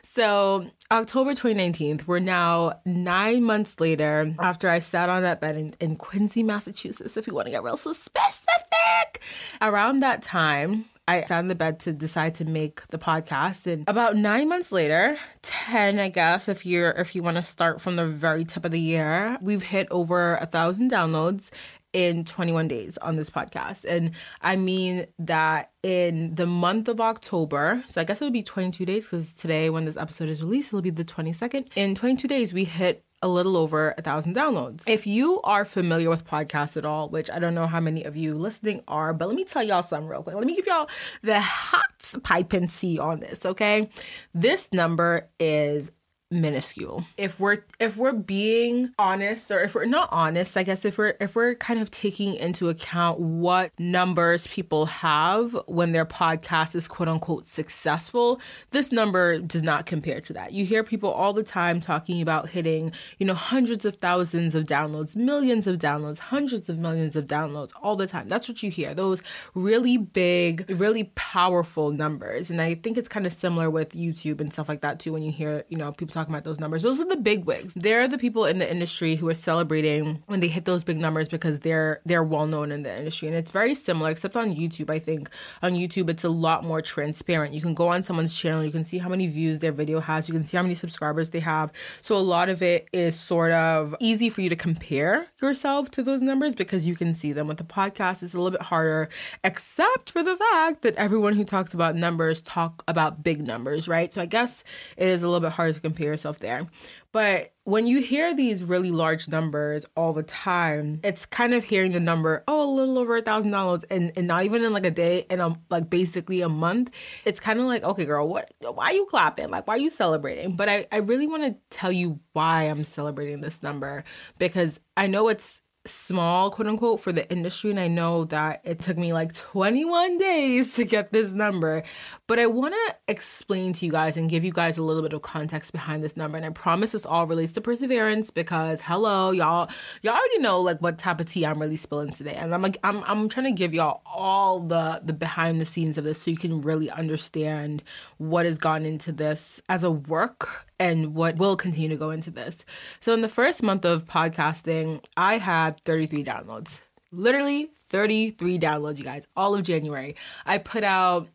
So 0.03 0.67
October 0.91 1.31
2019, 1.31 2.01
we're 2.07 2.19
now 2.19 2.81
nine 2.85 3.43
months 3.43 3.79
later 3.79 4.35
after 4.39 4.69
I 4.69 4.79
sat 4.81 5.09
on 5.09 5.23
that 5.23 5.41
bed 5.41 5.57
in, 5.57 5.75
in 5.81 5.97
Quincy, 5.97 6.43
Massachusetts, 6.43 7.17
if 7.17 7.27
you 7.27 7.35
want 7.35 7.47
to 7.47 7.51
get 7.51 7.63
real 7.63 7.77
specific. 7.77 9.23
Around 9.61 10.01
that 10.01 10.23
time, 10.23 10.87
I 11.09 11.23
sat 11.23 11.39
on 11.39 11.49
the 11.49 11.55
bed 11.55 11.81
to 11.81 11.93
decide 11.93 12.35
to 12.35 12.45
make 12.45 12.87
the 12.89 12.99
podcast. 12.99 13.67
And 13.67 13.89
about 13.89 14.17
nine 14.17 14.49
months 14.49 14.71
later, 14.71 15.19
10, 15.43 15.99
I 15.99 16.11
guess, 16.11 16.49
if 16.49 16.67
you're 16.67 16.91
if 16.91 17.15
you 17.15 17.23
want 17.23 17.39
to 17.39 17.43
start 17.43 17.81
from 17.81 17.97
the 17.97 18.07
very 18.07 18.45
tip 18.45 18.65
of 18.65 18.73
the 18.73 18.81
year, 18.81 19.39
we've 19.41 19.63
hit 19.63 19.89
over 19.91 20.37
a 20.37 20.47
thousand 20.47 20.91
downloads 20.91 21.51
in 21.95 22.25
21 22.25 22.69
days 22.69 22.99
on 22.99 23.17
this 23.17 23.31
podcast. 23.31 23.85
And 23.89 24.13
I 24.43 24.57
mean 24.57 25.07
that 25.19 25.71
in 25.83 26.35
the 26.35 26.47
month 26.47 26.89
of 26.89 27.01
October, 27.01 27.83
so 27.87 28.01
I 28.01 28.05
guess 28.05 28.21
it 28.21 28.25
would 28.25 28.33
be 28.33 28.43
22 28.43 28.85
days 28.85 29.07
because 29.07 29.33
today, 29.33 29.71
when 29.71 29.87
this 29.87 29.97
episode 29.97 30.29
is 30.29 30.43
released, 30.43 30.69
it'll 30.69 30.83
be 30.83 30.91
the 30.91 31.05
22nd. 31.05 31.69
In 31.75 31.95
22 31.95 32.29
days, 32.29 32.53
we 32.53 32.65
hit 32.65 33.05
a 33.23 33.29
little 33.29 33.57
over 33.57 33.95
a 33.99 34.03
thousand 34.03 34.37
downloads. 34.37 34.83
If 34.87 35.07
you 35.07 35.41
are 35.43 35.65
familiar 35.65 36.09
with 36.09 36.25
podcasts 36.27 36.77
at 36.77 36.85
all, 36.85 37.09
which 37.09 37.31
I 37.31 37.39
don't 37.39 37.55
know 37.55 37.67
how 37.67 37.81
many 37.81 38.05
of 38.05 38.17
you 38.17 38.35
listening 38.35 38.83
are, 38.87 39.13
but 39.13 39.29
let 39.29 39.37
me 39.37 39.45
tell 39.45 39.63
y'all 39.63 39.83
something 39.83 40.09
real 40.09 40.23
quick. 40.23 40.37
Let 40.37 40.47
me 40.47 40.55
give 40.55 40.67
y'all 40.67 40.89
the 41.23 41.41
hot 41.41 42.15
pipe 42.23 42.53
and 42.53 42.71
tea 42.71 42.99
on 42.99 43.21
this, 43.21 43.45
okay? 43.45 43.89
This 44.35 44.73
number 44.73 45.29
is 45.41 45.91
minuscule. 46.31 47.05
If 47.17 47.41
we're 47.41 47.59
if 47.81 47.97
we're 47.97 48.13
being 48.13 48.91
honest 48.99 49.51
or 49.51 49.61
if 49.61 49.75
we're 49.75 49.87
not 49.87 50.09
honest, 50.13 50.57
I 50.57 50.63
guess 50.63 50.85
if 50.85 50.99
we're 50.99 51.15
if 51.21 51.35
we're 51.35 51.55
kind 51.55 51.81
of 51.81 51.91
taking 51.91 52.35
into 52.35 52.69
account 52.69 53.19
what 53.19 53.73
numbers 53.79 54.47
people 54.47 54.87
have 54.87 55.57
when 55.67 55.93
their 55.93 56.05
podcast 56.05 56.75
is 56.75 56.87
quote 56.87 57.09
unquote 57.09 57.47
successful, 57.47 58.41
this 58.71 58.93
number 58.93 59.39
does 59.39 59.63
not 59.63 59.87
compare 59.87 60.21
to 60.21 60.33
that. 60.35 60.53
You 60.53 60.67
hear 60.67 60.85
people 60.85 61.11
all 61.11 61.33
the 61.33 61.43
time 61.43 61.81
talking 61.81 62.21
about 62.21 62.51
hitting, 62.51 62.93
you 63.19 63.27
know, 63.27 63.35
hundreds 63.35 63.85
of 63.85 63.97
thousands 63.97 64.55
of 64.55 64.65
downloads, 64.65 65.17
millions 65.17 65.67
of 65.67 65.79
downloads, 65.79 66.19
hundreds 66.19 66.69
of 66.69 66.79
millions 66.79 67.17
of 67.17 67.25
downloads 67.25 67.73
all 67.83 67.97
the 67.97 68.07
time. 68.07 68.29
That's 68.29 68.49
what 68.49 68.63
you 68.63 68.71
hear. 68.71 68.95
Those 68.95 69.23
really 69.55 69.97
big, 69.97 70.67
really 70.69 71.05
powerful 71.15 71.91
numbers. 71.91 72.51
And 72.51 72.61
I 72.61 72.75
think 72.75 72.99
it's 72.99 73.09
kind 73.09 73.27
of 73.27 73.33
similar 73.33 73.71
with 73.71 73.91
YouTube 73.91 74.41
and 74.41 74.53
stuff 74.53 74.69
like 74.69 74.83
that 74.83 75.01
too 75.01 75.15
when 75.15 75.23
you 75.23 75.33
hear, 75.33 75.65
you 75.69 75.79
know, 75.79 75.91
people 75.93 76.18
talking 76.19 76.35
about 76.35 76.45
those 76.45 76.59
numbers. 76.59 76.83
Those 76.83 77.01
are 77.01 77.05
the 77.07 77.17
big 77.17 77.45
wigs. 77.45 77.75
They're 77.75 78.09
the 78.09 78.19
people 78.19 78.45
in 78.45 78.59
the 78.59 78.71
industry 78.71 79.15
who 79.17 79.29
are 79.29 79.35
celebrating 79.35 80.23
when 80.27 80.41
they 80.41 80.49
hit 80.49 80.65
those 80.65 80.83
big 80.83 80.99
numbers 80.99 81.29
because 81.29 81.61
they're 81.61 82.01
they're 82.05 82.25
well 82.25 82.47
known 82.47 82.73
in 82.73 82.83
the 82.83 82.97
industry. 82.97 83.29
And 83.29 83.37
it's 83.37 83.51
very 83.51 83.75
similar, 83.75 84.11
except 84.11 84.37
on 84.37 84.55
YouTube. 84.55 84.91
I 84.91 84.99
think 84.99 85.31
on 85.63 85.73
YouTube 85.73 86.11
it's 86.11 86.25
a 86.25 86.29
lot 86.29 86.65
more 86.65 86.83
transparent. 86.83 87.55
You 87.55 87.61
can 87.61 87.75
go 87.75 87.89
on 87.89 88.03
someone's 88.03 88.35
channel, 88.35 88.65
you 88.65 88.73
can 88.73 88.85
see 88.85 88.99
how 88.99 89.09
many 89.09 89.27
views 89.27 89.61
their 89.61 89.73
video 89.73 90.01
has, 90.01 90.29
you 90.29 90.35
can 90.35 90.45
see 90.45 90.57
how 90.57 90.63
many 90.63 90.75
subscribers 90.75 91.31
they 91.31 91.41
have. 91.41 91.71
So 92.01 92.17
a 92.17 92.19
lot 92.19 92.49
of 92.49 92.63
it 92.63 92.89
is 92.93 93.19
sort 93.19 93.53
of 93.53 93.95
easy 94.01 94.29
for 94.29 94.41
you 94.41 94.49
to 94.49 94.57
compare 94.57 95.29
yourself 95.41 95.91
to 95.93 96.03
those 96.03 96.23
numbers 96.23 96.55
because 96.55 96.87
you 96.87 96.97
can 96.97 97.15
see 97.15 97.33
them. 97.33 97.47
With 97.47 97.59
the 97.59 97.65
podcast, 97.65 98.23
it's 98.23 98.35
a 98.35 98.39
little 98.41 98.51
bit 98.51 98.63
harder, 98.63 99.09
except 99.45 100.11
for 100.11 100.23
the 100.23 100.37
fact 100.37 100.83
that 100.83 100.95
everyone 100.97 101.35
who 101.35 101.45
talks 101.45 101.75
about 101.75 101.95
numbers 101.95 102.41
talk 102.41 102.83
about 102.89 103.23
big 103.23 103.47
numbers, 103.47 103.87
right? 103.87 104.13
So 104.13 104.21
I 104.21 104.27
guess 104.27 104.65
it 104.97 105.09
is 105.09 105.23
a 105.23 105.29
little 105.29 105.41
bit 105.41 105.53
harder 105.53 105.75
to 105.75 105.81
compare 105.81 106.08
yourself 106.09 106.39
there. 106.39 106.67
But 107.13 107.53
when 107.65 107.87
you 107.87 108.01
hear 108.01 108.35
these 108.35 108.65
really 108.65 108.91
large 108.91 109.29
numbers 109.29 109.87
all 109.97 110.13
the 110.13 110.23
time, 110.23 111.01
it's 111.03 111.25
kind 111.25 111.55
of 111.55 111.65
hearing 111.65 111.93
the 111.93 112.01
number, 112.01 112.45
oh, 112.47 112.69
a 112.69 112.73
little 112.75 112.99
over 112.99 113.17
a 113.17 113.23
thousand 113.23 113.51
dollars, 113.51 113.85
and 113.91 114.13
and 114.17 114.27
not 114.27 114.45
even 114.45 114.65
in 114.65 114.73
like 114.73 114.87
a 114.87 114.91
day, 114.91 115.27
and 115.31 115.41
a, 115.41 115.57
like 115.71 115.89
basically 115.89 116.41
a 116.41 116.49
month. 116.49 116.93
It's 117.25 117.41
kind 117.41 117.59
of 117.61 117.67
like, 117.67 117.83
okay, 117.83 118.05
girl, 118.05 118.29
what? 118.29 118.53
Why 118.61 118.87
are 118.87 118.93
you 118.95 119.07
clapping? 119.07 119.51
Like, 119.51 119.67
why 119.67 119.75
are 119.75 119.79
you 119.79 119.91
celebrating? 119.91 120.57
But 120.57 120.69
I 120.69 120.87
I 120.93 120.99
really 120.99 121.27
want 121.27 121.45
to 121.45 121.57
tell 121.71 121.93
you 121.93 122.21
why 122.33 122.65
I'm 122.65 122.85
celebrating 122.85 123.41
this 123.41 123.63
number 123.63 124.05
because 124.39 124.81
I 124.97 125.07
know 125.07 125.29
it's 125.29 125.61
small, 125.89 126.51
quote 126.51 126.69
unquote, 126.69 127.01
for 127.01 127.13
the 127.13 127.29
industry. 127.31 127.71
And 127.71 127.81
I 127.81 127.89
know 127.89 128.25
that 128.27 128.61
it 128.65 128.81
took 128.81 128.97
me 128.97 129.13
like 129.13 129.35
21 129.35 130.19
days 130.19 130.75
to 130.75 130.85
get 130.85 131.13
this 131.13 131.33
number. 131.33 131.83
But 132.27 132.39
I 132.39 132.47
want 132.47 132.75
to 132.75 132.97
explain 133.09 133.73
to 133.75 133.87
you 133.87 133.93
guys 133.93 134.17
and 134.17 134.31
give 134.31 134.45
you 134.45 134.53
guys 134.53 134.79
a 134.79 134.83
little 134.83 135.03
bit 135.03 135.13
of 135.13 135.23
context 135.23 135.73
behind 135.73 136.05
this 136.05 136.17
number. 136.17 136.37
And 136.37 136.47
I 136.47 136.51
promise 136.51 136.93
this 136.93 137.07
all 137.07 137.27
relates 137.27 137.53
to 137.53 137.61
perseverance 137.61 138.31
because 138.31 138.81
hello, 138.83 139.31
y'all, 139.31 139.69
y'all 140.03 140.15
already 140.15 140.39
know 140.39 140.61
like 140.61 140.81
what 140.81 140.99
type 140.99 141.21
of 141.21 141.27
tea 141.27 141.47
I'm 141.47 141.61
really 141.61 141.77
spilling 141.77 142.13
today. 142.13 142.35
And 142.35 142.55
I'm 142.55 142.63
like, 142.63 142.79
I'm, 142.85 143.03
I'm 143.05 143.29
trying 143.29 143.47
to 143.47 143.53
give 143.53 143.75
y'all 143.75 144.03
all 144.07 144.61
the, 144.61 145.01
the 145.03 145.13
behind 145.13 145.61
the 145.61 145.67
scenes 145.67 145.99
of 145.99 146.05
this 146.05 146.23
so 146.23 146.31
you 146.31 146.37
can 146.37 146.61
really 146.61 146.91
understand 146.91 147.83
what 148.19 148.47
has 148.47 148.59
gone 148.59 148.85
into 148.85 149.13
this 149.13 149.61
as 149.69 149.83
a 149.83 149.91
work 149.91 150.68
and 150.79 151.15
what 151.15 151.37
will 151.37 151.57
continue 151.57 151.89
to 151.89 151.97
go 151.97 152.11
into 152.11 152.31
this. 152.31 152.65
So, 153.01 153.13
in 153.13 153.21
the 153.21 153.29
first 153.29 153.63
month 153.63 153.85
of 153.85 154.07
podcasting, 154.07 155.05
I 155.17 155.39
had 155.39 155.81
33 155.81 156.25
downloads. 156.25 156.81
Literally 157.11 157.71
33 157.75 158.59
downloads, 158.59 158.99
you 158.99 159.05
guys, 159.05 159.27
all 159.37 159.55
of 159.55 159.63
January. 159.63 160.15
I 160.45 160.59
put 160.59 160.85
out 160.85 161.29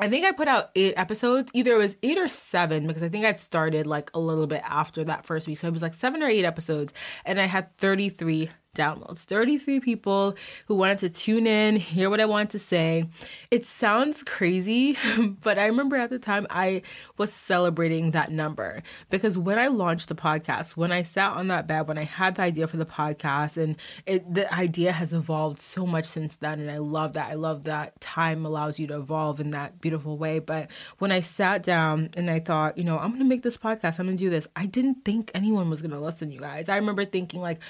I 0.00 0.08
think 0.08 0.24
I 0.24 0.30
put 0.30 0.46
out 0.46 0.70
eight 0.76 0.94
episodes. 0.96 1.50
Either 1.54 1.72
it 1.72 1.78
was 1.78 1.96
eight 2.04 2.18
or 2.18 2.28
seven 2.28 2.86
because 2.86 3.02
I 3.02 3.08
think 3.08 3.24
I'd 3.24 3.36
started 3.36 3.84
like 3.84 4.10
a 4.14 4.20
little 4.20 4.46
bit 4.46 4.62
after 4.64 5.02
that 5.04 5.26
first 5.26 5.48
week. 5.48 5.58
So 5.58 5.66
it 5.66 5.72
was 5.72 5.82
like 5.82 5.94
seven 5.94 6.22
or 6.22 6.28
eight 6.28 6.44
episodes, 6.44 6.92
and 7.24 7.40
I 7.40 7.46
had 7.46 7.76
33 7.78 8.48
downloads. 8.78 9.24
33 9.24 9.80
people 9.80 10.36
who 10.66 10.74
wanted 10.74 11.00
to 11.00 11.10
tune 11.10 11.46
in, 11.46 11.76
hear 11.76 12.08
what 12.08 12.20
I 12.20 12.24
wanted 12.24 12.50
to 12.50 12.58
say. 12.58 13.04
It 13.50 13.66
sounds 13.66 14.22
crazy, 14.22 14.96
but 15.42 15.58
I 15.58 15.66
remember 15.66 15.96
at 15.96 16.10
the 16.10 16.18
time 16.18 16.46
I 16.48 16.82
was 17.16 17.32
celebrating 17.32 18.12
that 18.12 18.30
number 18.30 18.82
because 19.10 19.36
when 19.36 19.58
I 19.58 19.66
launched 19.66 20.08
the 20.08 20.14
podcast, 20.14 20.76
when 20.76 20.92
I 20.92 21.02
sat 21.02 21.32
on 21.32 21.48
that 21.48 21.66
bed, 21.66 21.88
when 21.88 21.98
I 21.98 22.04
had 22.04 22.36
the 22.36 22.42
idea 22.42 22.66
for 22.66 22.76
the 22.76 22.86
podcast, 22.86 23.56
and 23.62 23.76
it, 24.06 24.32
the 24.32 24.52
idea 24.54 24.92
has 24.92 25.12
evolved 25.12 25.60
so 25.60 25.86
much 25.86 26.04
since 26.04 26.36
then. 26.36 26.60
And 26.60 26.70
I 26.70 26.78
love 26.78 27.14
that. 27.14 27.30
I 27.30 27.34
love 27.34 27.64
that 27.64 28.00
time 28.00 28.46
allows 28.46 28.78
you 28.78 28.86
to 28.88 28.96
evolve 28.96 29.40
in 29.40 29.50
that 29.50 29.80
beautiful 29.80 30.16
way. 30.16 30.38
But 30.38 30.70
when 30.98 31.12
I 31.12 31.20
sat 31.20 31.62
down 31.62 32.10
and 32.16 32.30
I 32.30 32.40
thought, 32.40 32.78
you 32.78 32.84
know, 32.84 32.98
I'm 32.98 33.08
going 33.08 33.20
to 33.20 33.24
make 33.24 33.42
this 33.42 33.56
podcast, 33.56 33.98
I'm 33.98 34.06
going 34.06 34.16
to 34.16 34.24
do 34.24 34.30
this, 34.30 34.46
I 34.56 34.66
didn't 34.66 35.04
think 35.04 35.30
anyone 35.34 35.70
was 35.70 35.82
going 35.82 35.90
to 35.92 36.00
listen, 36.00 36.30
you 36.30 36.40
guys. 36.40 36.68
I 36.68 36.76
remember 36.76 37.04
thinking, 37.04 37.40
like, 37.40 37.60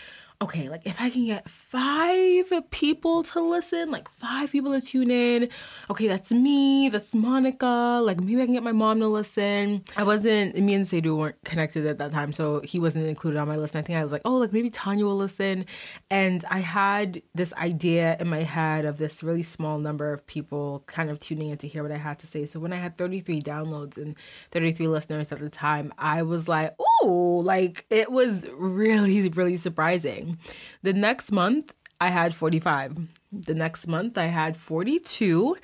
okay, 0.40 0.68
like 0.68 0.86
if 0.86 1.00
I 1.00 1.10
can 1.10 1.26
get 1.26 1.48
five 1.50 2.52
people 2.70 3.24
to 3.24 3.40
listen, 3.40 3.90
like 3.90 4.08
five 4.08 4.52
people 4.52 4.72
to 4.72 4.80
tune 4.80 5.10
in, 5.10 5.48
okay, 5.90 6.06
that's 6.06 6.30
me, 6.30 6.88
that's 6.88 7.12
Monica, 7.12 8.00
like 8.04 8.20
maybe 8.20 8.40
I 8.40 8.44
can 8.44 8.54
get 8.54 8.62
my 8.62 8.72
mom 8.72 9.00
to 9.00 9.08
listen. 9.08 9.82
I 9.96 10.04
wasn't, 10.04 10.56
me 10.56 10.74
and 10.74 10.86
Sadu 10.86 11.16
weren't 11.16 11.42
connected 11.44 11.86
at 11.86 11.98
that 11.98 12.12
time, 12.12 12.32
so 12.32 12.60
he 12.60 12.78
wasn't 12.78 13.06
included 13.06 13.38
on 13.38 13.48
my 13.48 13.56
list. 13.56 13.74
And 13.74 13.82
I 13.82 13.86
think 13.86 13.98
I 13.98 14.02
was 14.04 14.12
like, 14.12 14.22
oh, 14.24 14.36
like 14.36 14.52
maybe 14.52 14.70
Tanya 14.70 15.04
will 15.04 15.16
listen. 15.16 15.64
And 16.08 16.44
I 16.48 16.60
had 16.60 17.20
this 17.34 17.52
idea 17.54 18.16
in 18.20 18.28
my 18.28 18.44
head 18.44 18.84
of 18.84 18.98
this 18.98 19.24
really 19.24 19.42
small 19.42 19.78
number 19.78 20.12
of 20.12 20.24
people 20.24 20.84
kind 20.86 21.10
of 21.10 21.18
tuning 21.18 21.50
in 21.50 21.58
to 21.58 21.68
hear 21.68 21.82
what 21.82 21.90
I 21.90 21.96
had 21.96 22.20
to 22.20 22.28
say. 22.28 22.46
So 22.46 22.60
when 22.60 22.72
I 22.72 22.76
had 22.76 22.96
33 22.96 23.42
downloads 23.42 23.96
and 23.96 24.14
33 24.52 24.86
listeners 24.86 25.32
at 25.32 25.40
the 25.40 25.50
time, 25.50 25.92
I 25.98 26.22
was 26.22 26.46
like, 26.46 26.76
ooh, 27.04 27.40
like 27.42 27.84
it 27.90 28.10
was 28.10 28.46
really, 28.54 29.28
really 29.28 29.56
surprising. 29.56 30.38
The 30.82 30.92
next 30.92 31.32
month, 31.32 31.74
I 32.00 32.08
had 32.08 32.34
45. 32.34 32.98
The 33.32 33.54
next 33.54 33.86
month, 33.86 34.16
I 34.16 34.26
had 34.26 34.56
42. 34.56 35.56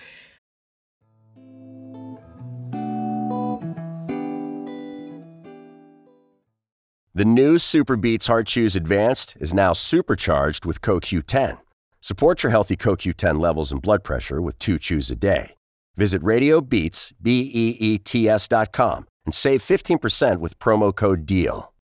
The 7.16 7.24
new 7.24 7.58
SuperBeets 7.58 8.26
Heart 8.26 8.48
Chews 8.48 8.74
Advanced 8.74 9.36
is 9.38 9.54
now 9.54 9.72
supercharged 9.72 10.66
with 10.66 10.80
CoQ10. 10.80 11.58
Support 12.00 12.42
your 12.42 12.50
healthy 12.50 12.76
CoQ10 12.76 13.40
levels 13.40 13.70
and 13.70 13.80
blood 13.80 14.02
pressure 14.02 14.42
with 14.42 14.58
two 14.58 14.80
chews 14.80 15.10
a 15.10 15.14
day. 15.14 15.54
Visit 15.96 16.22
RadioBeets, 16.22 17.12
B-E-E-T-S 17.22 18.48
dot 18.48 18.72
com 18.72 19.06
and 19.25 19.35
save 19.35 19.61
15% 19.61 20.38
with 20.38 20.59
promo 20.59 20.95
code 20.95 21.26
DEAL. 21.26 21.74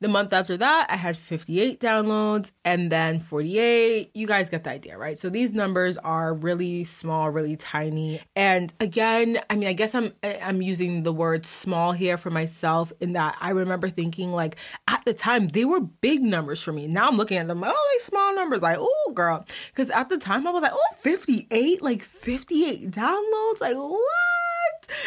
The 0.00 0.08
month 0.08 0.32
after 0.32 0.56
that, 0.56 0.88
I 0.90 0.96
had 0.96 1.16
58 1.16 1.80
downloads 1.80 2.50
and 2.64 2.90
then 2.92 3.20
48. 3.20 4.10
You 4.12 4.26
guys 4.26 4.50
get 4.50 4.64
the 4.64 4.70
idea, 4.70 4.98
right? 4.98 5.18
So 5.18 5.30
these 5.30 5.54
numbers 5.54 5.96
are 5.98 6.34
really 6.34 6.84
small, 6.84 7.30
really 7.30 7.56
tiny. 7.56 8.20
And 8.34 8.74
again, 8.80 9.38
I 9.48 9.54
mean, 9.54 9.68
I 9.68 9.72
guess 9.72 9.94
I'm 9.94 10.12
I'm 10.22 10.60
using 10.60 11.04
the 11.04 11.12
word 11.12 11.46
small 11.46 11.92
here 11.92 12.18
for 12.18 12.30
myself 12.30 12.92
in 13.00 13.12
that 13.14 13.36
I 13.40 13.50
remember 13.50 13.88
thinking 13.88 14.32
like 14.32 14.56
at 14.88 15.04
the 15.04 15.14
time 15.14 15.48
they 15.48 15.64
were 15.64 15.80
big 15.80 16.22
numbers 16.22 16.60
for 16.60 16.72
me. 16.72 16.88
Now 16.88 17.08
I'm 17.08 17.16
looking 17.16 17.38
at 17.38 17.46
them, 17.46 17.62
oh, 17.64 17.66
like 17.94 18.00
small 18.02 18.34
numbers, 18.34 18.62
like, 18.62 18.78
oh 18.80 19.12
girl. 19.14 19.46
Cause 19.74 19.90
at 19.90 20.08
the 20.08 20.18
time 20.18 20.46
I 20.46 20.50
was 20.50 20.62
like, 20.62 20.72
oh, 20.74 20.94
58, 20.98 21.82
like 21.82 22.02
58 22.02 22.90
downloads, 22.90 23.60
like 23.60 23.76
what? 23.76 24.43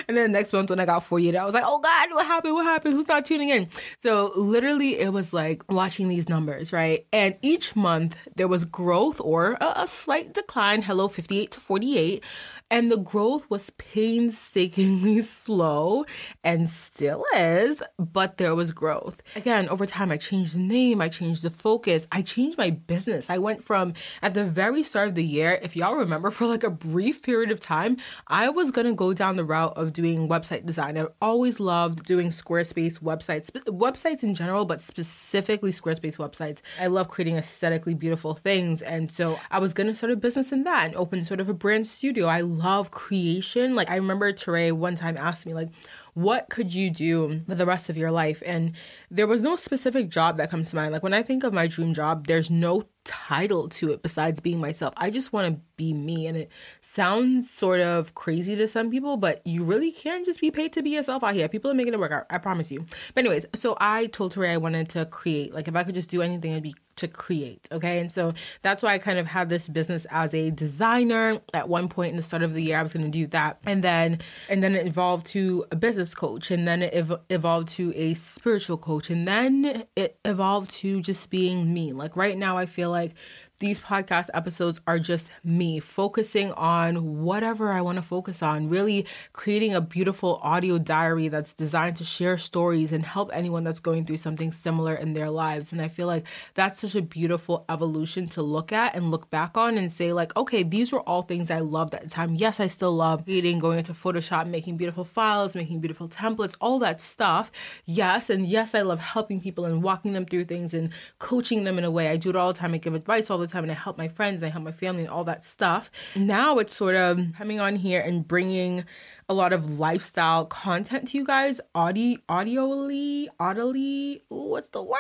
And 0.07 0.15
then 0.17 0.31
next 0.31 0.53
month 0.53 0.69
when 0.69 0.79
I 0.79 0.86
got 0.86 1.03
48, 1.03 1.36
I 1.36 1.46
was 1.46 1.53
like, 1.53 1.63
oh 1.65 1.79
God, 1.79 2.10
what 2.12 2.25
happened? 2.25 2.53
What 2.53 2.65
happened? 2.65 2.93
Who's 2.93 3.07
not 3.07 3.25
tuning 3.25 3.50
in? 3.50 3.69
So 3.98 4.31
literally 4.36 5.00
it 5.00 5.13
was 5.13 5.34
like 5.34 5.69
watching 5.72 6.07
these 6.07 6.29
numbers, 6.29 6.72
right? 6.74 7.05
And 7.12 7.36
each 7.41 7.75
month 7.75 8.17
there 8.36 8.48
was 8.48 8.65
growth 8.65 9.19
or 9.22 9.57
a, 9.62 9.81
a 9.84 9.88
slight 9.88 10.34
decline. 10.34 10.81
Hello, 10.81 11.07
58 11.07 11.51
to 11.51 11.60
48. 11.60 12.24
And 12.69 12.91
the 12.91 12.98
growth 12.98 13.50
was 13.50 13.69
painstakingly 13.72 15.22
slow 15.22 16.05
and 16.43 16.67
still 16.67 17.24
is, 17.36 17.81
but 17.98 18.38
there 18.38 18.55
was 18.55 18.72
growth. 18.72 19.22
Again, 19.36 19.69
over 19.69 19.86
time, 19.86 20.12
I 20.12 20.17
changed 20.17 20.55
the 20.55 20.60
name, 20.60 21.01
I 21.01 21.07
changed 21.07 21.43
the 21.43 21.50
focus, 21.50 22.07
I 22.12 22.22
changed 22.22 22.57
my 22.57 22.72
business. 22.72 23.29
I 23.29 23.38
went 23.38 23.63
from 23.63 23.93
at 24.22 24.34
the 24.34 24.46
very 24.46 24.84
start 24.84 25.10
of 25.10 25.15
the 25.15 25.24
year, 25.24 25.60
if 25.62 25.75
y'all 25.75 25.96
remember, 25.96 26.29
for 26.38 26.46
like 26.46 26.63
a 26.63 26.69
brief 26.69 27.22
period 27.22 27.51
of 27.51 27.60
time, 27.60 27.98
I 28.27 28.50
was 28.50 28.72
gonna 28.72 28.93
go 28.93 29.13
down 29.13 29.38
the 29.38 29.46
route 29.46 29.67
of 29.76 29.94
doing 29.94 30.28
website 30.28 30.66
design. 30.66 30.98
I've 30.98 31.12
always 31.22 31.60
loved 31.60 32.06
doing 32.06 32.28
Squarespace 32.28 33.00
websites, 33.00 33.52
websites 33.52 34.24
in 34.24 34.36
general, 34.36 34.66
but 34.66 34.82
specifically 34.82 35.72
Squarespace 35.72 36.18
websites. 36.18 36.62
I 36.80 36.88
love 36.88 37.08
creating 37.08 37.38
aesthetically 37.38 37.94
beautiful 37.94 38.34
things. 38.34 38.82
And 38.82 39.12
so 39.12 39.40
I 39.52 39.60
was 39.60 39.74
gonna 39.74 39.96
start 39.96 40.12
a 40.12 40.16
business 40.16 40.52
in 40.52 40.64
that 40.64 40.86
and 40.86 40.96
open 40.96 41.24
sort 41.24 41.40
of 41.40 41.50
a 41.50 41.54
brand 41.54 41.88
studio. 41.88 42.28
I 42.28 42.42
love 42.42 42.92
creation. 42.92 43.76
Like 43.76 43.90
I 43.90 43.96
remember 43.96 44.32
Teray 44.32 44.72
one 44.72 44.96
time 44.96 45.18
asked 45.18 45.46
me, 45.46 45.54
like, 45.54 45.70
what 46.18 46.50
could 46.50 46.74
you 46.74 46.90
do 46.90 47.44
for 47.48 47.54
the 47.54 47.66
rest 47.68 47.92
of 47.92 47.96
your 47.96 48.10
life? 48.10 48.42
And 48.44 48.72
there 49.12 49.28
was 49.28 49.44
no 49.44 49.56
specific 49.56 50.10
job 50.10 50.38
that 50.38 50.50
comes 50.50 50.72
to 50.72 50.76
mind. 50.76 50.92
Like 50.92 51.04
when 51.04 51.14
I 51.14 51.22
think 51.22 51.44
of 51.44 51.54
my 51.54 51.68
dream 51.68 51.94
job, 51.94 52.26
there's 52.26 52.50
no 52.50 52.90
title 53.06 53.70
to 53.70 53.92
it 53.92 54.02
besides 54.02 54.40
being 54.40 54.60
myself. 54.60 54.96
I 54.98 55.12
just 55.12 55.32
want 55.32 55.54
to 55.54 55.62
be 55.76 55.94
me. 55.94 56.26
And 56.26 56.36
it 56.36 56.52
sounds 56.82 57.52
sort 57.52 57.82
of 57.82 58.16
crazy 58.16 58.56
to 58.56 58.68
some 58.68 58.90
people, 58.90 59.18
but 59.18 59.46
you 59.46 59.64
really 59.64 59.92
can 59.92 60.26
just 60.26 60.42
be 60.42 60.50
paid 60.50 60.74
to 60.74 60.82
be 60.82 60.90
yourself 60.90 61.24
out 61.24 61.36
here. 61.36 61.48
People 61.48 61.70
are 61.70 61.76
making 61.76 61.94
it 61.94 62.00
work. 62.00 62.12
I, 62.12 62.36
I 62.36 62.40
promise 62.40 62.72
you. 62.72 62.88
But 63.14 63.24
anyways, 63.24 63.46
so 63.54 63.78
I 63.80 64.08
told 64.08 64.34
Teray 64.34 64.54
I 64.54 64.58
wanted 64.58 64.90
to 64.90 65.06
create. 65.06 65.54
Like 65.54 65.68
if 65.68 65.76
I 65.76 65.84
could 65.84 65.94
just 65.94 66.10
do 66.10 66.24
anything, 66.24 66.52
it'd 66.54 66.64
be 66.64 66.74
to 66.98 67.08
create. 67.08 67.68
Okay. 67.72 68.00
And 68.00 68.12
so 68.12 68.34
that's 68.62 68.84
why 68.84 68.94
I 68.94 68.98
kind 68.98 69.20
of 69.20 69.27
had 69.27 69.50
this 69.50 69.68
business 69.68 70.06
as 70.12 70.34
a 70.34 70.51
designer. 70.51 71.39
At 71.54 71.70
one 71.70 71.88
point 71.88 72.12
in 72.12 72.18
the 72.18 72.24
start 72.24 72.44
of 72.44 72.54
the 72.54 72.62
year, 72.62 72.77
I 72.77 72.84
was 72.84 72.94
going 72.94 73.06
to 73.06 73.12
do 73.12 73.27
that. 73.27 73.60
And 73.66 73.84
then, 73.84 74.20
and 74.50 74.62
then 74.62 74.75
it 74.75 74.86
evolved 74.86 75.25
to 75.27 75.66
a 75.72 75.75
business 75.75 76.13
coach. 76.13 76.51
And 76.51 76.68
then 76.68 76.82
it 76.82 76.94
ev- 76.94 77.22
evolved 77.30 77.70
to 77.70 77.94
a 77.96 78.13
spiritual 78.13 78.77
coach. 78.77 79.10
And 79.10 79.27
then 79.27 79.86
it 79.96 80.18
evolved 80.25 80.72
to 80.72 81.01
just 81.01 81.30
being 81.30 81.74
me. 81.74 81.94
Like 81.94 82.16
right 82.16 82.38
now, 82.38 82.58
I 82.58 82.66
feel 82.66 82.89
like 82.89 83.13
these 83.60 83.80
podcast 83.80 84.30
episodes 84.36 84.80
are 84.86 85.00
just 85.00 85.32
me 85.44 85.80
focusing 85.80 86.52
on 86.52 87.24
whatever 87.24 87.72
I 87.72 87.82
want 87.82 87.98
to 87.98 88.04
focus 88.04 88.44
on, 88.44 88.70
really 88.70 89.08
creating 89.34 89.74
a 89.74 89.82
beautiful 89.82 90.40
audio 90.44 90.78
diary 90.78 91.28
that's 91.28 91.54
designed 91.54 91.96
to 91.98 92.04
share 92.04 92.38
stories 92.38 92.92
and 92.92 93.04
help 93.04 93.32
anyone 93.34 93.64
that's 93.64 93.80
going 93.80 94.06
through 94.06 94.18
something 94.18 94.52
similar 94.52 94.94
in 94.94 95.14
their 95.14 95.32
lives. 95.32 95.72
And 95.72 95.82
I 95.82 95.88
feel 95.88 96.06
like 96.06 96.28
that's 96.54 96.82
such 96.82 96.94
a 96.94 97.02
beautiful 97.02 97.66
evolution 97.68 98.28
to 98.28 98.44
look 98.44 98.72
at 98.72 98.96
and 98.96 99.10
look 99.10 99.30
back 99.32 99.58
on 99.58 99.78
and 99.78 99.92
say, 99.92 100.14
like, 100.14 100.36
okay, 100.38 100.62
these 100.62 100.92
were 100.92 101.02
all 101.02 101.24
things 101.24 101.50
I 101.50 101.60
loved 101.60 101.96
at 101.96 102.04
the 102.04 102.10
time. 102.10 102.36
Yes, 102.36 102.60
I 102.60 102.68
still 102.68 102.94
love 102.94 103.26
creating, 103.26 103.58
going 103.58 103.80
into 103.80 103.94
Photoshop, 103.94 104.46
making 104.46 104.78
beautiful 104.78 105.04
files, 105.04 105.56
making 105.56 105.80
beautiful 105.80 106.08
templates, 106.08 106.56
all 106.62 106.78
that 106.80 107.02
stuff. 107.02 107.52
Yes. 107.86 108.30
And 108.30 108.46
yes, 108.48 108.76
I 108.76 108.84
love 108.84 109.00
helping 109.00 109.42
people 109.42 109.66
and 109.66 109.82
walking 109.82 110.14
them 110.14 110.26
through 110.26 110.46
things 110.46 110.76
and 110.76 110.92
coaching 111.18 111.64
them 111.64 111.80
in 111.80 111.84
a 111.84 111.92
way. 111.92 112.10
I 112.10 112.18
do 112.18 112.30
it 112.30 112.36
all 112.36 112.54
the 112.54 112.60
time. 112.60 112.76
I 112.76 112.78
give 112.78 112.94
advice 112.94 113.32
all 113.32 113.40
the 113.40 113.47
time 113.48 113.63
and 113.63 113.72
I 113.72 113.75
help 113.75 113.98
my 113.98 114.08
friends 114.08 114.42
and 114.42 114.50
I 114.50 114.51
help 114.51 114.63
my 114.63 114.72
family 114.72 115.04
and 115.04 115.12
all 115.12 115.24
that 115.25 115.44
stuff. 115.44 115.92
Now 116.16 116.58
it's 116.60 116.75
sort 116.75 116.96
of 116.96 117.20
coming 117.38 117.60
on 117.60 117.75
here 117.75 118.01
and 118.01 118.27
bringing 118.27 118.86
a 119.30 119.34
lot 119.34 119.54
of 119.54 119.80
lifestyle 119.80 120.46
content 120.46 121.10
to 121.10 121.18
you 121.18 121.25
guys, 121.25 121.60
audio, 121.75 122.18
audioly, 122.30 123.27
audibly. 123.39 124.22
Ooh, 124.31 124.51
what's 124.51 124.70
the 124.70 124.83
word? 124.83 124.98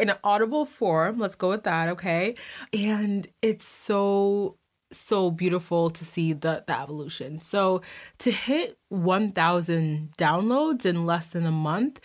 In 0.00 0.10
an 0.10 0.16
audible 0.24 0.64
form. 0.64 1.18
Let's 1.18 1.34
go 1.34 1.50
with 1.50 1.64
that, 1.64 1.88
okay? 1.90 2.34
And 2.72 3.26
it's 3.42 3.66
so 3.66 4.56
so 4.90 5.30
beautiful 5.30 5.90
to 5.90 6.04
see 6.04 6.32
the 6.32 6.64
the 6.66 6.78
evolution. 6.78 7.40
So 7.40 7.82
to 8.18 8.30
hit 8.30 8.78
1000 8.88 10.10
downloads 10.16 10.86
in 10.86 11.06
less 11.06 11.28
than 11.28 11.46
a 11.46 11.52
month, 11.52 12.00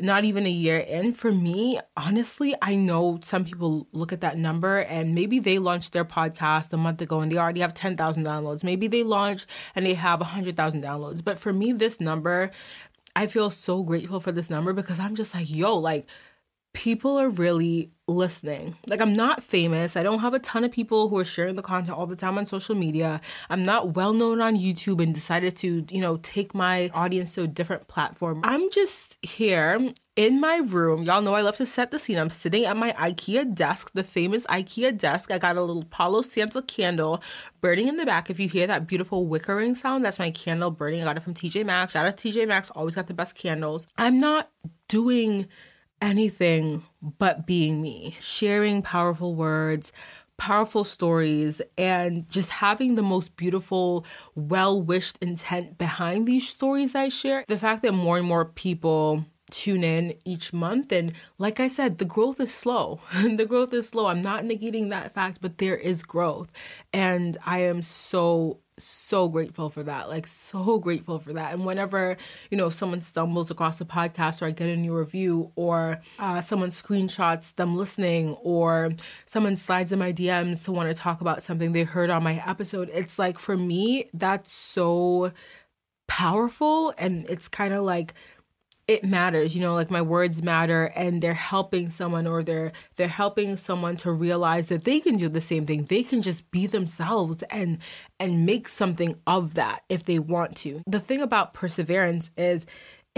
not 0.00 0.24
even 0.24 0.46
a 0.46 0.50
year 0.50 0.78
in, 0.78 1.12
for 1.12 1.32
me, 1.32 1.78
honestly, 1.96 2.54
I 2.62 2.74
know 2.74 3.18
some 3.22 3.44
people 3.44 3.86
look 3.92 4.12
at 4.12 4.20
that 4.20 4.38
number 4.38 4.78
and 4.78 5.14
maybe 5.14 5.38
they 5.38 5.58
launched 5.58 5.92
their 5.92 6.04
podcast 6.04 6.72
a 6.72 6.76
month 6.76 7.00
ago 7.00 7.20
and 7.20 7.30
they 7.30 7.38
already 7.38 7.60
have 7.60 7.74
10,000 7.74 8.24
downloads. 8.24 8.64
Maybe 8.64 8.88
they 8.88 9.02
launched 9.02 9.46
and 9.74 9.84
they 9.84 9.94
have 9.94 10.20
100,000 10.20 10.82
downloads. 10.82 11.22
But 11.22 11.38
for 11.38 11.52
me, 11.52 11.72
this 11.72 12.00
number, 12.00 12.50
I 13.16 13.26
feel 13.26 13.50
so 13.50 13.82
grateful 13.82 14.20
for 14.20 14.32
this 14.32 14.50
number 14.50 14.72
because 14.72 15.00
I'm 15.00 15.16
just 15.16 15.34
like, 15.34 15.50
yo, 15.50 15.76
like, 15.76 16.06
people 16.72 17.16
are 17.16 17.28
really 17.28 17.90
listening. 18.06 18.76
Like, 18.86 19.00
I'm 19.00 19.12
not 19.12 19.42
famous. 19.42 19.96
I 19.96 20.02
don't 20.02 20.20
have 20.20 20.34
a 20.34 20.38
ton 20.38 20.64
of 20.64 20.72
people 20.72 21.08
who 21.08 21.18
are 21.18 21.24
sharing 21.24 21.56
the 21.56 21.62
content 21.62 21.96
all 21.96 22.06
the 22.06 22.16
time 22.16 22.38
on 22.38 22.46
social 22.46 22.74
media. 22.74 23.20
I'm 23.50 23.64
not 23.64 23.94
well 23.94 24.12
known 24.12 24.40
on 24.40 24.56
YouTube 24.56 25.02
and 25.02 25.14
decided 25.14 25.56
to, 25.58 25.84
you 25.90 26.00
know, 26.00 26.18
take 26.18 26.54
my 26.54 26.90
audience 26.94 27.34
to 27.34 27.42
a 27.42 27.46
different 27.46 27.88
platform. 27.88 28.40
I'm 28.44 28.70
just 28.70 29.18
here 29.22 29.92
in 30.16 30.40
my 30.40 30.56
room. 30.64 31.02
Y'all 31.02 31.22
know 31.22 31.34
I 31.34 31.42
love 31.42 31.56
to 31.56 31.66
set 31.66 31.90
the 31.90 31.98
scene. 31.98 32.18
I'm 32.18 32.30
sitting 32.30 32.64
at 32.64 32.76
my 32.76 32.92
IKEA 32.92 33.54
desk, 33.54 33.92
the 33.94 34.04
famous 34.04 34.46
IKEA 34.46 34.96
desk. 34.96 35.30
I 35.30 35.38
got 35.38 35.56
a 35.56 35.62
little 35.62 35.84
Palo 35.84 36.22
Santo 36.22 36.62
candle 36.62 37.22
burning 37.60 37.88
in 37.88 37.96
the 37.96 38.06
back. 38.06 38.30
If 38.30 38.40
you 38.40 38.48
hear 38.48 38.66
that 38.66 38.86
beautiful 38.86 39.28
wickering 39.28 39.76
sound, 39.76 40.04
that's 40.04 40.18
my 40.18 40.30
candle 40.30 40.70
burning. 40.70 41.02
I 41.02 41.04
got 41.04 41.16
it 41.16 41.22
from 41.22 41.34
TJ 41.34 41.66
Maxx. 41.66 41.92
Shout 41.92 42.06
out 42.06 42.16
TJ 42.16 42.48
Maxx, 42.48 42.70
always 42.70 42.94
got 42.94 43.06
the 43.06 43.14
best 43.14 43.34
candles. 43.34 43.86
I'm 43.96 44.18
not 44.18 44.50
doing 44.88 45.46
anything 46.00 46.84
but 47.02 47.46
being 47.46 47.80
me, 47.82 48.16
sharing 48.20 48.82
powerful 48.82 49.34
words, 49.34 49.92
powerful 50.36 50.84
stories, 50.84 51.60
and 51.76 52.28
just 52.30 52.50
having 52.50 52.94
the 52.94 53.02
most 53.02 53.36
beautiful, 53.36 54.06
well 54.34 54.80
wished 54.80 55.18
intent 55.20 55.78
behind 55.78 56.26
these 56.26 56.48
stories 56.48 56.94
I 56.94 57.08
share. 57.08 57.44
The 57.46 57.58
fact 57.58 57.82
that 57.82 57.92
more 57.92 58.18
and 58.18 58.26
more 58.26 58.44
people 58.44 59.26
tune 59.50 59.82
in 59.82 60.14
each 60.26 60.52
month 60.52 60.92
and 60.92 61.10
like 61.38 61.58
i 61.58 61.68
said 61.68 61.96
the 61.96 62.04
growth 62.04 62.38
is 62.38 62.52
slow. 62.52 63.00
The 63.36 63.46
growth 63.46 63.72
is 63.72 63.88
slow. 63.88 64.06
I'm 64.06 64.20
not 64.20 64.44
negating 64.44 64.90
that 64.90 65.14
fact 65.14 65.38
but 65.40 65.56
there 65.58 65.76
is 65.76 66.02
growth. 66.02 66.50
And 66.92 67.38
i 67.46 67.60
am 67.60 67.82
so 67.82 68.60
so 68.84 69.28
grateful 69.28 69.70
for 69.70 69.82
that. 69.82 70.08
Like, 70.08 70.26
so 70.26 70.78
grateful 70.78 71.18
for 71.18 71.32
that. 71.32 71.52
And 71.52 71.64
whenever, 71.64 72.16
you 72.50 72.56
know, 72.56 72.70
someone 72.70 73.00
stumbles 73.00 73.50
across 73.50 73.80
a 73.80 73.84
podcast 73.84 74.42
or 74.42 74.46
I 74.46 74.50
get 74.50 74.68
a 74.68 74.76
new 74.76 74.96
review 74.96 75.52
or 75.56 76.00
uh, 76.18 76.40
someone 76.40 76.70
screenshots 76.70 77.54
them 77.54 77.76
listening 77.76 78.34
or 78.42 78.92
someone 79.26 79.56
slides 79.56 79.92
in 79.92 79.98
my 79.98 80.12
DMs 80.12 80.64
to 80.64 80.72
want 80.72 80.88
to 80.88 80.94
talk 80.94 81.20
about 81.20 81.42
something 81.42 81.72
they 81.72 81.84
heard 81.84 82.10
on 82.10 82.22
my 82.22 82.42
episode, 82.46 82.90
it's 82.92 83.18
like, 83.18 83.38
for 83.38 83.56
me, 83.56 84.08
that's 84.14 84.52
so 84.52 85.32
powerful. 86.06 86.92
And 86.98 87.26
it's 87.28 87.48
kind 87.48 87.74
of 87.74 87.84
like, 87.84 88.14
it 88.88 89.04
matters 89.04 89.54
you 89.54 89.60
know 89.60 89.74
like 89.74 89.90
my 89.90 90.02
words 90.02 90.42
matter 90.42 90.86
and 90.96 91.22
they're 91.22 91.34
helping 91.34 91.88
someone 91.90 92.26
or 92.26 92.42
they're 92.42 92.72
they're 92.96 93.06
helping 93.06 93.56
someone 93.56 93.96
to 93.96 94.10
realize 94.10 94.68
that 94.68 94.84
they 94.84 94.98
can 94.98 95.16
do 95.16 95.28
the 95.28 95.40
same 95.40 95.66
thing 95.66 95.84
they 95.84 96.02
can 96.02 96.22
just 96.22 96.50
be 96.50 96.66
themselves 96.66 97.42
and 97.50 97.78
and 98.18 98.46
make 98.46 98.66
something 98.66 99.14
of 99.26 99.54
that 99.54 99.82
if 99.88 100.04
they 100.04 100.18
want 100.18 100.56
to 100.56 100.82
the 100.86 100.98
thing 100.98 101.20
about 101.20 101.54
perseverance 101.54 102.30
is 102.36 102.66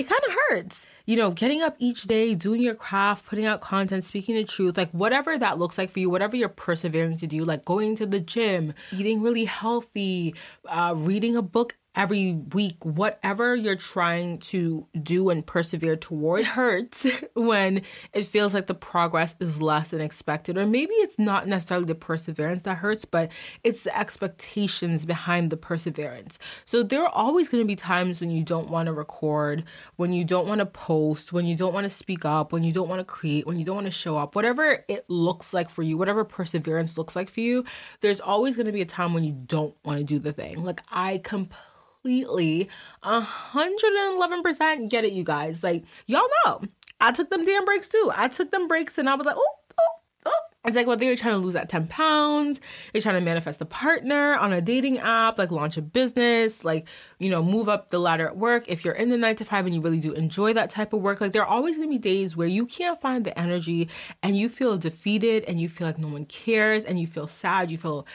it 0.00 0.08
kind 0.08 0.20
of 0.26 0.34
hurts. 0.48 0.86
You 1.04 1.16
know, 1.16 1.30
getting 1.30 1.60
up 1.60 1.76
each 1.78 2.04
day, 2.04 2.34
doing 2.34 2.62
your 2.62 2.74
craft, 2.74 3.26
putting 3.26 3.44
out 3.44 3.60
content, 3.60 4.02
speaking 4.02 4.34
the 4.34 4.44
truth, 4.44 4.78
like 4.78 4.90
whatever 4.92 5.36
that 5.36 5.58
looks 5.58 5.76
like 5.76 5.90
for 5.90 5.98
you, 5.98 6.08
whatever 6.08 6.36
you're 6.36 6.48
persevering 6.48 7.18
to 7.18 7.26
do, 7.26 7.44
like 7.44 7.66
going 7.66 7.96
to 7.96 8.06
the 8.06 8.20
gym, 8.20 8.72
eating 8.92 9.20
really 9.20 9.44
healthy, 9.44 10.34
uh, 10.68 10.94
reading 10.96 11.36
a 11.36 11.42
book 11.42 11.76
every 11.96 12.34
week, 12.52 12.84
whatever 12.84 13.56
you're 13.56 13.74
trying 13.74 14.38
to 14.38 14.86
do 15.02 15.28
and 15.28 15.44
persevere 15.44 15.96
toward 15.96 16.44
hurts 16.44 17.06
when 17.34 17.82
it 18.12 18.26
feels 18.26 18.54
like 18.54 18.68
the 18.68 18.74
progress 18.74 19.34
is 19.40 19.60
less 19.60 19.90
than 19.90 20.00
expected. 20.00 20.56
Or 20.56 20.66
maybe 20.66 20.92
it's 20.94 21.18
not 21.18 21.48
necessarily 21.48 21.86
the 21.86 21.96
perseverance 21.96 22.62
that 22.62 22.76
hurts, 22.76 23.04
but 23.04 23.30
it's 23.64 23.82
the 23.82 23.98
expectations 23.98 25.04
behind 25.04 25.50
the 25.50 25.56
perseverance. 25.56 26.38
So 26.64 26.82
there 26.82 27.02
are 27.02 27.08
always 27.08 27.48
going 27.48 27.62
to 27.62 27.66
be 27.66 27.76
times 27.76 28.20
when 28.20 28.30
you 28.30 28.44
don't 28.44 28.70
want 28.70 28.86
to 28.86 28.92
record, 28.92 29.64
when 29.96 30.12
you 30.12 30.24
don't 30.24 30.46
want 30.46 30.60
to 30.60 30.66
post, 30.66 31.32
when 31.32 31.46
you 31.46 31.56
don't 31.56 31.74
want 31.74 31.84
to 31.84 31.90
speak 31.90 32.24
up, 32.24 32.52
when 32.52 32.62
you 32.62 32.72
don't 32.72 32.88
want 32.88 33.00
to 33.00 33.04
create, 33.04 33.46
when 33.46 33.58
you 33.58 33.64
don't 33.64 33.76
want 33.76 33.86
to 33.86 33.92
show 33.92 34.16
up, 34.16 34.36
whatever 34.36 34.84
it 34.88 35.04
looks 35.08 35.52
like 35.52 35.68
for 35.68 35.82
you, 35.82 35.98
whatever 35.98 36.24
perseverance 36.24 36.96
looks 36.96 37.16
like 37.16 37.28
for 37.28 37.40
you, 37.40 37.64
there's 38.00 38.20
always 38.20 38.54
going 38.54 38.66
to 38.66 38.72
be 38.72 38.80
a 38.80 38.86
time 38.86 39.12
when 39.12 39.24
you 39.24 39.32
don't 39.32 39.74
want 39.84 39.98
to 39.98 40.04
do 40.04 40.20
the 40.20 40.32
thing. 40.32 40.62
Like 40.62 40.82
I 40.88 41.18
completely 41.18 41.66
completely 42.02 42.68
111% 43.04 44.88
get 44.88 45.04
it, 45.04 45.12
you 45.12 45.24
guys. 45.24 45.62
Like, 45.62 45.84
y'all 46.06 46.26
know, 46.44 46.62
I 47.00 47.12
took 47.12 47.30
them 47.30 47.44
damn 47.44 47.64
breaks 47.64 47.88
too. 47.88 48.10
I 48.16 48.28
took 48.28 48.50
them 48.50 48.68
breaks 48.68 48.98
and 48.98 49.08
I 49.08 49.14
was 49.14 49.26
like, 49.26 49.36
oh, 49.36 49.54
oh, 49.78 49.90
oh. 50.26 50.40
It's 50.66 50.76
like, 50.76 50.86
well, 50.86 50.98
they 50.98 51.08
were 51.08 51.16
trying 51.16 51.32
to 51.32 51.38
lose 51.38 51.54
that 51.54 51.70
10 51.70 51.86
pounds. 51.86 52.60
They're 52.92 53.00
trying 53.00 53.14
to 53.14 53.22
manifest 53.22 53.62
a 53.62 53.64
partner 53.64 54.34
on 54.34 54.52
a 54.52 54.60
dating 54.60 54.98
app, 54.98 55.38
like 55.38 55.50
launch 55.50 55.78
a 55.78 55.82
business, 55.82 56.66
like, 56.66 56.86
you 57.18 57.30
know, 57.30 57.42
move 57.42 57.70
up 57.70 57.88
the 57.88 57.98
ladder 57.98 58.26
at 58.26 58.36
work. 58.36 58.64
If 58.68 58.84
you're 58.84 58.94
in 58.94 59.08
the 59.08 59.16
nine 59.16 59.36
to 59.36 59.46
five 59.46 59.64
and 59.64 59.74
you 59.74 59.80
really 59.80 60.00
do 60.00 60.12
enjoy 60.12 60.52
that 60.52 60.68
type 60.68 60.92
of 60.92 61.00
work, 61.00 61.22
like, 61.22 61.32
there 61.32 61.42
are 61.42 61.48
always 61.48 61.76
gonna 61.78 61.88
be 61.88 61.96
days 61.96 62.36
where 62.36 62.46
you 62.46 62.66
can't 62.66 63.00
find 63.00 63.24
the 63.24 63.38
energy 63.38 63.88
and 64.22 64.36
you 64.36 64.50
feel 64.50 64.76
defeated 64.76 65.44
and 65.44 65.58
you 65.58 65.68
feel 65.68 65.86
like 65.86 65.98
no 65.98 66.08
one 66.08 66.26
cares 66.26 66.84
and 66.84 67.00
you 67.00 67.06
feel 67.06 67.26
sad, 67.26 67.70
you 67.70 67.78
feel 67.78 68.06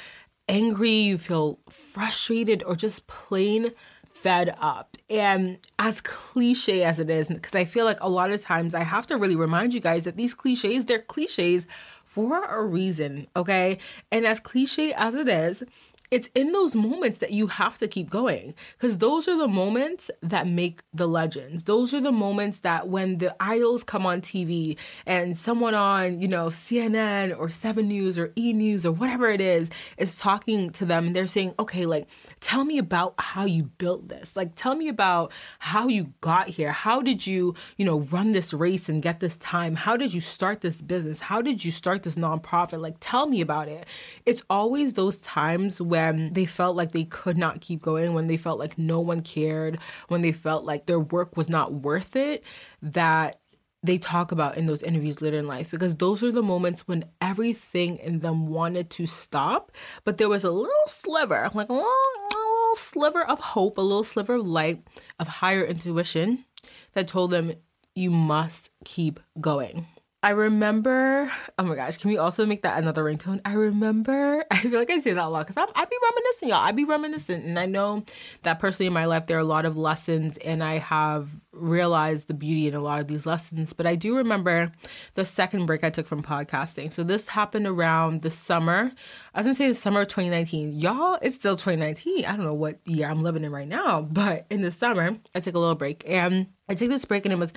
angry, 0.47 0.89
you 0.89 1.17
feel 1.17 1.59
frustrated, 1.69 2.63
or 2.63 2.75
just 2.75 3.07
plain 3.07 3.71
fed 4.13 4.55
up. 4.59 4.97
And 5.09 5.59
as 5.77 6.01
cliche 6.01 6.83
as 6.83 6.99
it 6.99 7.09
is, 7.09 7.29
because 7.29 7.53
I 7.53 7.65
feel 7.65 7.85
like 7.85 7.99
a 8.01 8.09
lot 8.09 8.31
of 8.31 8.41
times 8.41 8.73
I 8.73 8.83
have 8.83 9.05
to 9.07 9.17
really 9.17 9.35
remind 9.35 9.73
you 9.73 9.79
guys 9.79 10.03
that 10.05 10.17
these 10.17 10.33
cliches, 10.33 10.85
they're 10.85 10.99
cliches 10.99 11.67
for 12.05 12.45
a 12.45 12.63
reason, 12.63 13.27
okay? 13.35 13.77
And 14.11 14.25
as 14.25 14.39
cliche 14.39 14.93
as 14.93 15.15
it 15.15 15.27
is, 15.27 15.63
it's 16.11 16.29
in 16.35 16.51
those 16.51 16.75
moments 16.75 17.19
that 17.19 17.31
you 17.31 17.47
have 17.47 17.77
to 17.79 17.87
keep 17.87 18.09
going 18.09 18.53
because 18.77 18.99
those 18.99 19.27
are 19.27 19.37
the 19.37 19.47
moments 19.47 20.11
that 20.21 20.47
make 20.47 20.81
the 20.93 21.07
legends. 21.07 21.63
Those 21.63 21.93
are 21.93 22.01
the 22.01 22.11
moments 22.11 22.59
that 22.59 22.87
when 22.87 23.17
the 23.17 23.35
idols 23.39 23.83
come 23.83 24.05
on 24.05 24.21
TV 24.21 24.77
and 25.05 25.35
someone 25.35 25.73
on, 25.73 26.21
you 26.21 26.27
know, 26.27 26.47
CNN 26.47 27.37
or 27.37 27.49
7 27.49 27.87
News 27.87 28.17
or 28.17 28.31
E 28.35 28.53
News 28.53 28.85
or 28.85 28.91
whatever 28.91 29.29
it 29.29 29.41
is 29.41 29.69
is 29.97 30.17
talking 30.17 30.69
to 30.71 30.85
them 30.85 31.07
and 31.07 31.15
they're 31.15 31.27
saying, 31.27 31.53
"Okay, 31.59 31.85
like 31.85 32.07
tell 32.39 32.65
me 32.65 32.77
about 32.77 33.15
how 33.17 33.45
you 33.45 33.63
built 33.63 34.07
this. 34.07 34.35
Like 34.35 34.51
tell 34.55 34.75
me 34.75 34.87
about 34.87 35.31
how 35.59 35.87
you 35.87 36.13
got 36.21 36.49
here. 36.49 36.71
How 36.71 37.01
did 37.01 37.25
you, 37.25 37.55
you 37.77 37.85
know, 37.85 37.99
run 37.99 38.31
this 38.33 38.53
race 38.53 38.89
and 38.89 39.01
get 39.01 39.19
this 39.19 39.37
time? 39.37 39.75
How 39.75 39.97
did 39.97 40.13
you 40.13 40.21
start 40.21 40.61
this 40.61 40.81
business? 40.81 41.21
How 41.21 41.41
did 41.41 41.65
you 41.65 41.71
start 41.71 42.03
this 42.03 42.15
nonprofit? 42.15 42.79
Like 42.79 42.97
tell 42.99 43.27
me 43.27 43.41
about 43.41 43.67
it." 43.67 43.85
It's 44.25 44.43
always 44.49 44.93
those 44.93 45.19
times 45.19 45.81
when 45.81 45.94
when 45.95 46.33
they 46.33 46.45
felt 46.45 46.75
like 46.75 46.91
they 46.91 47.05
could 47.05 47.37
not 47.37 47.61
keep 47.61 47.81
going, 47.81 48.13
when 48.13 48.27
they 48.27 48.37
felt 48.37 48.59
like 48.59 48.77
no 48.77 48.99
one 48.99 49.21
cared, 49.21 49.79
when 50.07 50.21
they 50.21 50.31
felt 50.31 50.65
like 50.65 50.85
their 50.85 50.99
work 50.99 51.37
was 51.37 51.49
not 51.49 51.73
worth 51.73 52.15
it, 52.15 52.43
that 52.81 53.39
they 53.83 53.97
talk 53.97 54.31
about 54.31 54.57
in 54.57 54.65
those 54.65 54.81
interviews 54.81 55.21
later 55.21 55.37
in 55.37 55.47
life 55.47 55.69
because 55.69 55.95
those 55.95 56.23
are 56.23 56.31
the 56.31 56.41
moments 56.41 56.87
when 56.87 57.05
everything 57.21 57.97
in 57.97 58.19
them 58.19 58.47
wanted 58.47 58.89
to 58.89 59.05
stop, 59.05 59.71
but 60.03 60.17
there 60.17 60.29
was 60.29 60.43
a 60.43 60.51
little 60.51 60.73
sliver, 60.87 61.49
like 61.53 61.69
a 61.69 61.73
little, 61.73 61.87
a 61.87 62.35
little 62.35 62.75
sliver 62.75 63.23
of 63.23 63.39
hope, 63.39 63.77
a 63.77 63.81
little 63.81 64.03
sliver 64.03 64.35
of 64.35 64.47
light, 64.47 64.83
of 65.19 65.27
higher 65.27 65.63
intuition 65.63 66.45
that 66.93 67.07
told 67.07 67.31
them, 67.31 67.53
you 67.93 68.11
must 68.11 68.71
keep 68.83 69.19
going. 69.39 69.87
I 70.25 70.31
remember, 70.31 71.31
oh 71.59 71.63
my 71.65 71.75
gosh, 71.75 71.97
can 71.97 72.09
we 72.09 72.17
also 72.17 72.47
make 72.47 72.63
that 72.63 72.79
another 72.79 73.03
ringtone? 73.03 73.41
I 73.45 73.53
remember, 73.53 74.43
I 74.51 74.57
feel 74.57 74.79
like 74.79 74.89
I 74.89 74.99
say 74.99 75.13
that 75.13 75.23
a 75.23 75.29
lot 75.29 75.45
because 75.45 75.55
I 75.75 75.85
be 75.85 75.97
reminiscing, 76.01 76.49
y'all. 76.49 76.57
I 76.57 76.71
be 76.71 76.83
reminiscing. 76.83 77.43
And 77.43 77.59
I 77.59 77.67
know 77.67 78.03
that 78.41 78.57
personally 78.57 78.87
in 78.87 78.93
my 78.93 79.05
life, 79.05 79.27
there 79.27 79.37
are 79.37 79.41
a 79.41 79.43
lot 79.43 79.65
of 79.65 79.77
lessons, 79.77 80.39
and 80.39 80.63
I 80.63 80.79
have 80.79 81.29
realized 81.51 82.27
the 82.27 82.33
beauty 82.33 82.67
in 82.67 82.73
a 82.73 82.79
lot 82.79 83.01
of 83.01 83.07
these 83.07 83.27
lessons. 83.27 83.71
But 83.71 83.85
I 83.85 83.93
do 83.95 84.17
remember 84.17 84.71
the 85.13 85.25
second 85.25 85.67
break 85.67 85.83
I 85.83 85.91
took 85.91 86.07
from 86.07 86.23
podcasting. 86.23 86.91
So 86.91 87.03
this 87.03 87.27
happened 87.27 87.67
around 87.67 88.23
the 88.23 88.31
summer. 88.31 88.91
I 89.35 89.39
was 89.39 89.45
gonna 89.45 89.53
say 89.53 89.67
the 89.67 89.75
summer 89.75 90.01
of 90.01 90.07
2019. 90.07 90.79
Y'all, 90.79 91.19
it's 91.21 91.35
still 91.35 91.55
2019. 91.55 92.25
I 92.25 92.35
don't 92.35 92.45
know 92.45 92.55
what 92.55 92.79
year 92.85 93.07
I'm 93.07 93.21
living 93.21 93.43
in 93.43 93.51
right 93.51 93.67
now, 93.67 94.01
but 94.01 94.47
in 94.49 94.63
the 94.63 94.71
summer, 94.71 95.19
I 95.35 95.39
took 95.39 95.53
a 95.53 95.59
little 95.59 95.75
break 95.75 96.03
and 96.07 96.47
I 96.67 96.73
took 96.73 96.89
this 96.89 97.05
break 97.05 97.27
and 97.27 97.33
it 97.33 97.37
was 97.37 97.53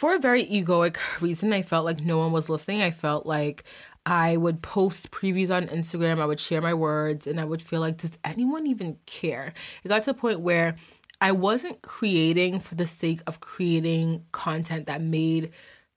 for 0.00 0.14
a 0.14 0.18
very 0.18 0.46
egoic 0.46 0.96
reason. 1.20 1.52
I 1.52 1.60
felt 1.60 1.84
like 1.84 2.00
no 2.00 2.16
one 2.16 2.32
was 2.32 2.48
listening. 2.48 2.80
I 2.80 2.90
felt 2.90 3.26
like 3.26 3.64
I 4.06 4.38
would 4.38 4.62
post 4.62 5.10
previews 5.10 5.54
on 5.54 5.66
Instagram, 5.66 6.22
I 6.22 6.24
would 6.24 6.40
share 6.40 6.62
my 6.62 6.72
words, 6.72 7.26
and 7.26 7.38
I 7.38 7.44
would 7.44 7.60
feel 7.60 7.80
like, 7.80 7.98
does 7.98 8.16
anyone 8.24 8.66
even 8.66 8.96
care? 9.04 9.52
It 9.84 9.88
got 9.88 10.02
to 10.04 10.12
a 10.12 10.14
point 10.14 10.40
where 10.40 10.76
I 11.20 11.32
wasn't 11.32 11.82
creating 11.82 12.60
for 12.60 12.76
the 12.76 12.86
sake 12.86 13.20
of 13.26 13.40
creating 13.40 14.24
content 14.32 14.86
that 14.86 15.02
made 15.02 15.50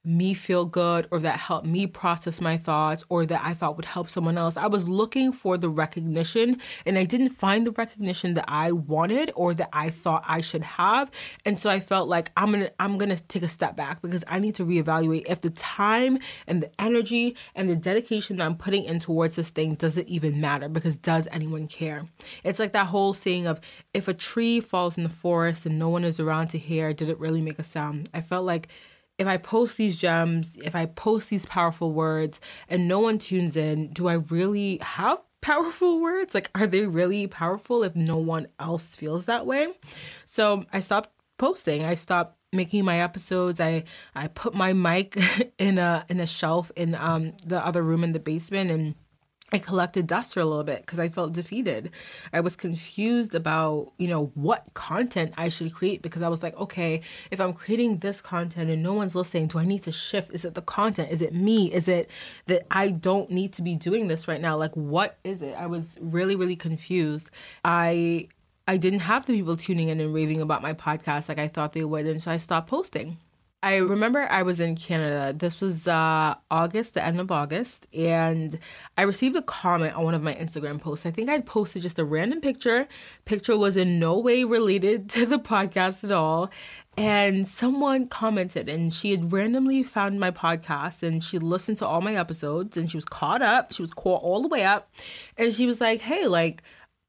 me 0.05 0.33
feel 0.33 0.65
good 0.65 1.07
or 1.11 1.19
that 1.19 1.39
helped 1.39 1.65
me 1.65 1.87
process 1.87 2.41
my 2.41 2.57
thoughts 2.57 3.05
or 3.07 3.25
that 3.25 3.41
I 3.43 3.53
thought 3.53 3.77
would 3.77 3.85
help 3.85 4.09
someone 4.09 4.37
else. 4.37 4.57
I 4.57 4.67
was 4.67 4.89
looking 4.89 5.31
for 5.31 5.57
the 5.57 5.69
recognition 5.69 6.59
and 6.85 6.97
I 6.97 7.05
didn't 7.05 7.29
find 7.29 7.65
the 7.65 7.71
recognition 7.71 8.33
that 8.33 8.45
I 8.47 8.73
wanted 8.73 9.31
or 9.35 9.53
that 9.53 9.69
I 9.71 9.89
thought 9.89 10.23
I 10.27 10.41
should 10.41 10.63
have. 10.63 11.09
And 11.45 11.57
so 11.57 11.69
I 11.69 11.79
felt 11.79 12.09
like 12.09 12.31
I'm 12.35 12.51
going 12.51 12.65
to 12.65 12.73
I'm 12.79 12.97
going 12.97 13.15
to 13.15 13.23
take 13.27 13.43
a 13.43 13.47
step 13.47 13.77
back 13.77 14.01
because 14.01 14.25
I 14.27 14.39
need 14.39 14.55
to 14.55 14.65
reevaluate 14.65 15.23
if 15.27 15.39
the 15.39 15.51
time 15.51 16.19
and 16.47 16.61
the 16.61 16.71
energy 16.79 17.37
and 17.55 17.69
the 17.69 17.75
dedication 17.75 18.37
that 18.37 18.45
I'm 18.45 18.57
putting 18.57 18.83
in 18.83 18.99
towards 18.99 19.35
this 19.35 19.51
thing 19.51 19.75
does 19.75 19.97
it 19.97 20.07
even 20.09 20.41
matter 20.41 20.67
because 20.67 20.97
does 20.97 21.29
anyone 21.31 21.67
care? 21.67 22.05
It's 22.43 22.59
like 22.59 22.73
that 22.73 22.87
whole 22.87 23.13
saying 23.13 23.47
of 23.47 23.61
if 23.93 24.09
a 24.09 24.13
tree 24.13 24.59
falls 24.59 24.97
in 24.97 25.03
the 25.03 25.09
forest 25.09 25.65
and 25.65 25.79
no 25.79 25.87
one 25.87 26.03
is 26.03 26.19
around 26.19 26.47
to 26.47 26.57
hear, 26.57 26.91
did 26.91 27.09
it 27.09 27.19
really 27.19 27.41
make 27.41 27.59
a 27.59 27.63
sound? 27.63 28.09
I 28.13 28.19
felt 28.19 28.45
like 28.45 28.67
if 29.17 29.27
I 29.27 29.37
post 29.37 29.77
these 29.77 29.97
gems, 29.97 30.57
if 30.63 30.75
I 30.75 30.85
post 30.85 31.29
these 31.29 31.45
powerful 31.45 31.91
words 31.91 32.41
and 32.67 32.87
no 32.87 32.99
one 32.99 33.19
tunes 33.19 33.55
in, 33.55 33.89
do 33.89 34.07
I 34.07 34.13
really 34.13 34.79
have 34.81 35.19
powerful 35.41 36.01
words? 36.01 36.33
Like, 36.33 36.49
are 36.55 36.67
they 36.67 36.85
really 36.85 37.27
powerful 37.27 37.83
if 37.83 37.95
no 37.95 38.17
one 38.17 38.47
else 38.59 38.95
feels 38.95 39.25
that 39.27 39.45
way? 39.45 39.67
So 40.25 40.65
I 40.73 40.79
stopped 40.79 41.11
posting. 41.37 41.85
I 41.85 41.95
stopped 41.95 42.37
making 42.51 42.85
my 42.85 43.01
episodes. 43.01 43.59
I 43.59 43.83
I 44.15 44.27
put 44.27 44.53
my 44.53 44.73
mic 44.73 45.17
in 45.57 45.77
a 45.77 46.05
in 46.09 46.19
a 46.19 46.27
shelf 46.27 46.71
in 46.75 46.95
um 46.95 47.33
the 47.45 47.63
other 47.63 47.83
room 47.83 48.03
in 48.03 48.13
the 48.13 48.19
basement 48.19 48.71
and 48.71 48.95
I 49.53 49.59
collected 49.59 50.07
dust 50.07 50.33
for 50.33 50.39
a 50.39 50.45
little 50.45 50.63
bit 50.63 50.81
because 50.81 50.97
I 50.97 51.09
felt 51.09 51.33
defeated. 51.33 51.91
I 52.33 52.39
was 52.39 52.55
confused 52.55 53.35
about, 53.35 53.93
you 53.99 54.07
know, 54.07 54.31
what 54.33 54.73
content 54.73 55.33
I 55.37 55.49
should 55.49 55.71
create 55.73 56.01
because 56.01 56.23
I 56.23 56.29
was 56.29 56.41
like, 56.41 56.57
okay, 56.57 57.01
if 57.29 57.39
I'm 57.39 57.53
creating 57.53 57.97
this 57.97 58.19
content 58.19 58.71
and 58.71 58.81
no 58.81 58.93
one's 58.93 59.13
listening, 59.13 59.47
do 59.47 59.59
I 59.59 59.65
need 59.65 59.83
to 59.83 59.91
shift? 59.91 60.33
Is 60.33 60.43
it 60.43 60.55
the 60.55 60.63
content? 60.63 61.11
Is 61.11 61.21
it 61.21 61.35
me? 61.35 61.71
Is 61.71 61.87
it 61.87 62.09
that 62.47 62.63
I 62.71 62.89
don't 62.89 63.29
need 63.29 63.53
to 63.53 63.61
be 63.61 63.75
doing 63.75 64.07
this 64.07 64.27
right 64.27 64.41
now? 64.41 64.57
Like, 64.57 64.75
what 64.75 65.17
is 65.23 65.43
it? 65.43 65.53
I 65.53 65.67
was 65.67 65.99
really, 66.01 66.35
really 66.35 66.55
confused. 66.55 67.29
I 67.63 68.29
I 68.67 68.77
didn't 68.77 68.99
have 68.99 69.25
the 69.25 69.33
people 69.33 69.57
tuning 69.57 69.89
in 69.89 69.99
and 69.99 70.13
raving 70.13 70.41
about 70.41 70.61
my 70.61 70.73
podcast 70.73 71.29
like 71.29 71.37
I 71.37 71.47
thought 71.47 71.73
they 71.73 71.83
would, 71.83 72.07
and 72.07 72.23
so 72.23 72.31
I 72.31 72.37
stopped 72.37 72.69
posting. 72.69 73.17
I 73.63 73.77
remember 73.77 74.27
I 74.29 74.43
was 74.43 74.59
in 74.59 74.75
Canada. 74.75 75.31
This 75.31 75.61
was 75.61 75.87
uh, 75.87 76.35
August, 76.51 76.95
the 76.95 77.05
end 77.05 77.21
of 77.21 77.31
August, 77.31 77.87
and 77.93 78.59
I 78.97 79.03
received 79.03 79.37
a 79.37 79.41
comment 79.41 79.95
on 79.95 80.03
one 80.03 80.13
of 80.13 80.21
my 80.21 80.33
Instagram 80.33 80.81
posts. 80.81 81.05
I 81.05 81.11
think 81.11 81.29
I'd 81.29 81.45
posted 81.45 81.81
just 81.81 81.97
a 81.97 82.03
random 82.03 82.41
picture. 82.41 82.89
Picture 83.23 83.57
was 83.57 83.77
in 83.77 83.99
no 83.99 84.19
way 84.19 84.43
related 84.43 85.09
to 85.11 85.25
the 85.25 85.39
podcast 85.39 86.03
at 86.03 86.11
all. 86.11 86.51
And 86.97 87.47
someone 87.47 88.07
commented, 88.07 88.67
and 88.67 88.93
she 88.93 89.11
had 89.11 89.31
randomly 89.31 89.81
found 89.81 90.19
my 90.19 90.29
podcast 90.29 91.01
and 91.01 91.23
she 91.23 91.39
listened 91.39 91.77
to 91.77 91.87
all 91.87 92.01
my 92.01 92.15
episodes 92.15 92.75
and 92.75 92.91
she 92.91 92.97
was 92.97 93.05
caught 93.05 93.41
up. 93.41 93.71
She 93.71 93.81
was 93.81 93.93
caught 93.93 94.21
all 94.21 94.41
the 94.41 94.49
way 94.49 94.65
up. 94.65 94.91
And 95.37 95.53
she 95.53 95.67
was 95.67 95.79
like, 95.79 96.01
hey, 96.01 96.27
like, 96.27 96.61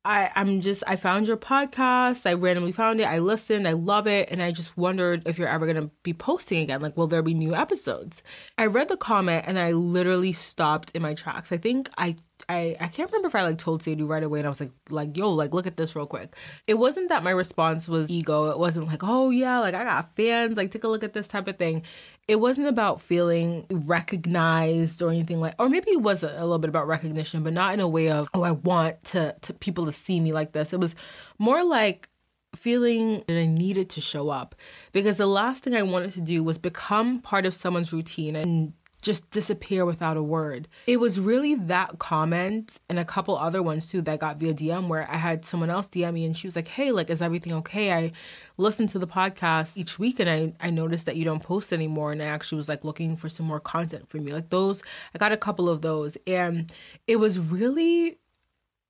I, 0.05 0.31
I'm 0.35 0.61
just, 0.61 0.85
I 0.87 0.97
found 0.97 1.27
your 1.27 1.37
podcast. 1.37 2.27
I 2.27 2.35
randomly 2.35 2.73
found 2.73 3.01
it. 3.01 3.05
I 3.05 3.19
listened. 3.19 3.67
I 3.67 3.73
love 3.73 4.07
it. 4.07 4.29
And 4.31 4.43
I 4.43 4.53
just 4.53 4.77
wondered 4.77 5.23
if 5.27 5.39
you're 5.39 5.49
ever 5.49 5.65
going 5.65 5.83
to 5.83 5.91
be 6.03 6.13
posting 6.13 6.61
again. 6.61 6.81
Like, 6.81 6.97
will 6.97 7.07
there 7.07 7.23
be 7.23 7.35
new 7.35 7.55
episodes? 7.55 8.23
I 8.59 8.67
read 8.67 8.89
the 8.89 8.97
comment 8.97 9.45
and 9.47 9.59
I 9.59 9.73
literally 9.73 10.33
stopped 10.33 10.91
in 10.93 11.03
my 11.03 11.15
tracks. 11.15 11.53
I 11.53 11.57
think 11.57 11.89
I 11.97 12.17
I, 12.49 12.77
I 12.81 12.89
can't 12.89 13.11
remember 13.11 13.29
if 13.29 13.35
I 13.35 13.43
like 13.43 13.59
told 13.59 13.83
Sadie 13.83 14.03
right 14.03 14.23
away 14.23 14.41
and 14.41 14.47
I 14.47 14.51
was 14.51 14.61
like 14.61 14.73
like 14.91 15.17
yo 15.17 15.31
like 15.33 15.55
look 15.55 15.67
at 15.67 15.77
this 15.77 15.97
real 15.97 16.07
quick. 16.07 16.35
It 16.67 16.75
wasn't 16.75 17.09
that 17.09 17.25
my 17.25 17.31
response 17.31 17.89
was 17.89 18.11
ego. 18.11 18.51
It 18.51 18.59
wasn't 18.59 18.87
like 18.89 19.03
oh 19.03 19.31
yeah 19.31 19.61
like 19.61 19.75
I 19.75 19.85
got 19.85 20.15
fans 20.15 20.57
like 20.57 20.71
take 20.71 20.85
a 20.85 20.89
look 20.89 21.05
at 21.05 21.13
this 21.13 21.29
type 21.29 21.49
of 21.49 21.57
thing. 21.57 21.83
It 22.27 22.37
wasn't 22.37 22.69
about 22.69 23.01
feeling 23.01 23.67
recognized 23.71 25.03
or 25.03 25.11
anything 25.11 25.41
like 25.41 25.55
or 25.59 25.69
maybe 25.69 25.91
it 25.91 26.03
was 26.03 26.23
a, 26.23 26.29
a 26.29 26.43
little 26.43 26.59
bit 26.59 26.71
about 26.71 26.87
recognition 26.87 27.43
but 27.43 27.53
not 27.53 27.75
in 27.75 27.81
a 27.81 27.89
way 27.89 28.11
of 28.11 28.29
oh 28.35 28.43
I 28.43 28.53
want 28.53 29.03
to 29.05 29.35
to 29.43 29.53
people 29.55 29.87
to 29.87 29.93
see 29.93 30.21
me 30.21 30.33
like 30.33 30.53
this. 30.53 30.73
It 30.73 30.81
was 30.81 30.95
more 31.39 31.65
like 31.65 32.09
feeling 32.57 33.25
that 33.27 33.39
I 33.39 33.47
needed 33.47 33.91
to 33.91 34.01
show 34.01 34.29
up 34.29 34.55
because 34.93 35.17
the 35.17 35.27
last 35.27 35.65
thing 35.65 35.75
I 35.75 35.83
wanted 35.83 36.13
to 36.13 36.21
do 36.21 36.45
was 36.45 36.59
become 36.59 37.21
part 37.21 37.47
of 37.47 37.55
someone's 37.55 37.93
routine 37.93 38.37
and 38.37 38.73
just 39.05 39.31
disappear 39.31 39.85
without 39.85 40.17
a 40.17 40.23
word. 40.23 40.67
It 40.87 40.99
was 40.99 41.21
really 41.21 41.55
that 41.55 41.99
comment 41.99 42.81
and 42.89 42.99
a 42.99 43.05
couple 43.05 43.37
other 43.37 43.63
ones 43.63 43.87
too 43.87 44.01
that 44.03 44.19
got 44.19 44.39
via 44.39 44.55
DM 44.55 44.89
where 44.89 45.09
I 45.09 45.19
had 45.19 45.45
someone 45.45 45.71
else 45.71 45.89
DM 45.89 46.15
me 46.15 46.25
and 46.25 46.37
she 46.37 46.47
was 46.47 46.57
like, 46.57 46.69
Hey, 46.69 46.91
like, 46.91 47.11
is 47.11 47.21
everything 47.21 47.53
okay? 47.53 47.93
I 47.93 48.13
listened 48.57 48.89
to 48.91 48.99
the 48.99 49.07
podcast 49.07 49.77
each 49.77 49.99
week 49.99 50.21
and 50.21 50.31
I, 50.31 50.55
I 50.59 50.71
noticed 50.71 51.07
that 51.07 51.17
you 51.17 51.25
don't 51.25 51.43
post 51.43 51.73
anymore. 51.73 52.13
And 52.13 52.23
I 52.23 52.27
actually 52.27 52.57
was 52.57 52.69
like 52.69 52.83
looking 52.83 53.15
for 53.15 53.29
some 53.29 53.47
more 53.47 53.61
content 53.61 54.09
from 54.09 54.27
you. 54.27 54.33
Like, 54.33 54.49
those, 54.49 54.83
I 55.15 55.19
got 55.19 55.33
a 55.33 55.37
couple 55.37 55.69
of 55.69 55.83
those. 55.83 56.17
And 56.27 56.73
it 57.07 57.17
was 57.17 57.39
really 57.39 58.19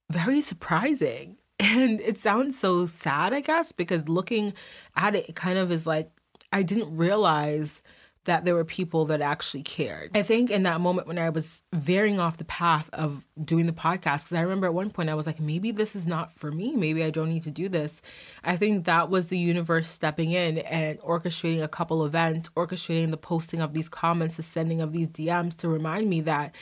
very 0.09 0.40
surprising. 0.40 1.37
And 1.61 2.00
it 2.00 2.18
sounds 2.18 2.59
so 2.59 2.85
sad, 2.85 3.33
I 3.33 3.40
guess, 3.40 3.70
because 3.70 4.09
looking 4.09 4.55
at 4.96 5.14
it, 5.14 5.29
it 5.29 5.37
kind 5.37 5.57
of 5.57 5.70
is 5.70 5.87
like, 5.87 6.11
I 6.53 6.64
didn't 6.64 6.96
realize 6.96 7.81
that 8.24 8.44
there 8.44 8.54
were 8.54 8.64
people 8.64 9.04
that 9.06 9.20
actually 9.20 9.62
cared. 9.62 10.10
I 10.14 10.22
think 10.22 10.50
in 10.50 10.62
that 10.64 10.80
moment 10.80 11.06
when 11.06 11.18
I 11.18 11.30
was 11.30 11.62
veering 11.72 12.18
off 12.18 12.37
the 12.37 12.44
path 12.44 12.88
of 12.92 13.24
doing 13.42 13.66
the 13.66 13.72
podcast, 13.72 14.24
because 14.24 14.32
I 14.32 14.40
remember 14.40 14.66
at 14.66 14.74
one 14.74 14.90
point 14.90 15.10
I 15.10 15.14
was 15.14 15.26
like, 15.26 15.40
maybe 15.40 15.70
this 15.70 15.94
is 15.94 16.06
not 16.06 16.38
for 16.38 16.50
me. 16.50 16.74
Maybe 16.74 17.04
I 17.04 17.10
don't 17.10 17.28
need 17.28 17.42
to 17.44 17.50
do 17.50 17.68
this. 17.68 18.00
I 18.42 18.56
think 18.56 18.84
that 18.84 19.10
was 19.10 19.28
the 19.28 19.38
universe 19.38 19.88
stepping 19.88 20.32
in 20.32 20.58
and 20.58 20.98
orchestrating 21.00 21.62
a 21.62 21.68
couple 21.68 22.04
events, 22.04 22.48
orchestrating 22.56 23.10
the 23.10 23.16
posting 23.16 23.60
of 23.60 23.74
these 23.74 23.88
comments, 23.88 24.37
the 24.37 24.42
sending 24.42 24.80
of 24.80 24.92
these 24.92 25.08
DMs 25.08 25.56
to 25.58 25.68
remind 25.68 26.08
me 26.08 26.20
that 26.22 26.54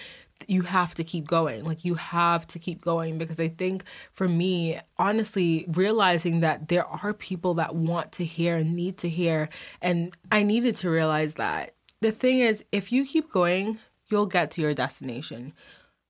you 0.48 0.62
have 0.62 0.94
to 0.96 1.04
keep 1.04 1.26
going. 1.26 1.64
Like 1.64 1.84
you 1.84 1.94
have 1.94 2.46
to 2.48 2.58
keep 2.58 2.80
going 2.80 3.18
because 3.18 3.40
I 3.40 3.48
think 3.48 3.84
for 4.12 4.28
me, 4.28 4.78
honestly, 4.98 5.64
realizing 5.68 6.40
that 6.40 6.68
there 6.68 6.86
are 6.86 7.12
people 7.14 7.54
that 7.54 7.74
want 7.74 8.12
to 8.12 8.24
hear 8.24 8.56
and 8.56 8.74
need 8.74 8.98
to 8.98 9.08
hear, 9.08 9.48
and 9.80 10.16
I 10.30 10.42
needed 10.42 10.76
to 10.76 10.90
realize 10.90 11.34
that. 11.36 11.74
The 12.00 12.12
thing 12.12 12.40
is, 12.40 12.64
if 12.72 12.90
you 12.90 13.06
keep 13.06 13.30
going, 13.30 13.78
you'll 14.10 14.26
get 14.26 14.50
to 14.52 14.60
your 14.60 14.74
destination. 14.74 15.52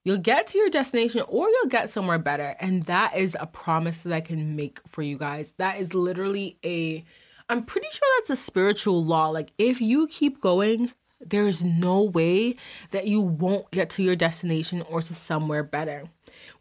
You'll 0.04 0.18
get 0.18 0.48
to 0.48 0.58
your 0.58 0.70
destination 0.70 1.22
or 1.28 1.48
you'll 1.48 1.68
get 1.68 1.90
somewhere 1.90 2.18
better. 2.18 2.56
And 2.58 2.84
that 2.84 3.16
is 3.16 3.36
a 3.38 3.46
promise 3.46 4.00
that 4.02 4.12
I 4.12 4.20
can 4.20 4.56
make 4.56 4.80
for 4.88 5.02
you 5.02 5.16
guys. 5.16 5.54
That 5.58 5.78
is 5.78 5.94
literally 5.94 6.58
a, 6.64 7.04
I'm 7.48 7.62
pretty 7.64 7.86
sure 7.92 8.08
that's 8.18 8.30
a 8.30 8.42
spiritual 8.42 9.04
law. 9.04 9.28
Like, 9.28 9.52
if 9.58 9.80
you 9.80 10.08
keep 10.08 10.40
going, 10.40 10.92
there 11.24 11.46
is 11.46 11.62
no 11.64 12.02
way 12.02 12.56
that 12.90 13.06
you 13.06 13.20
won't 13.20 13.70
get 13.70 13.90
to 13.90 14.02
your 14.02 14.16
destination 14.16 14.82
or 14.82 15.02
to 15.02 15.14
somewhere 15.14 15.62
better. 15.62 16.04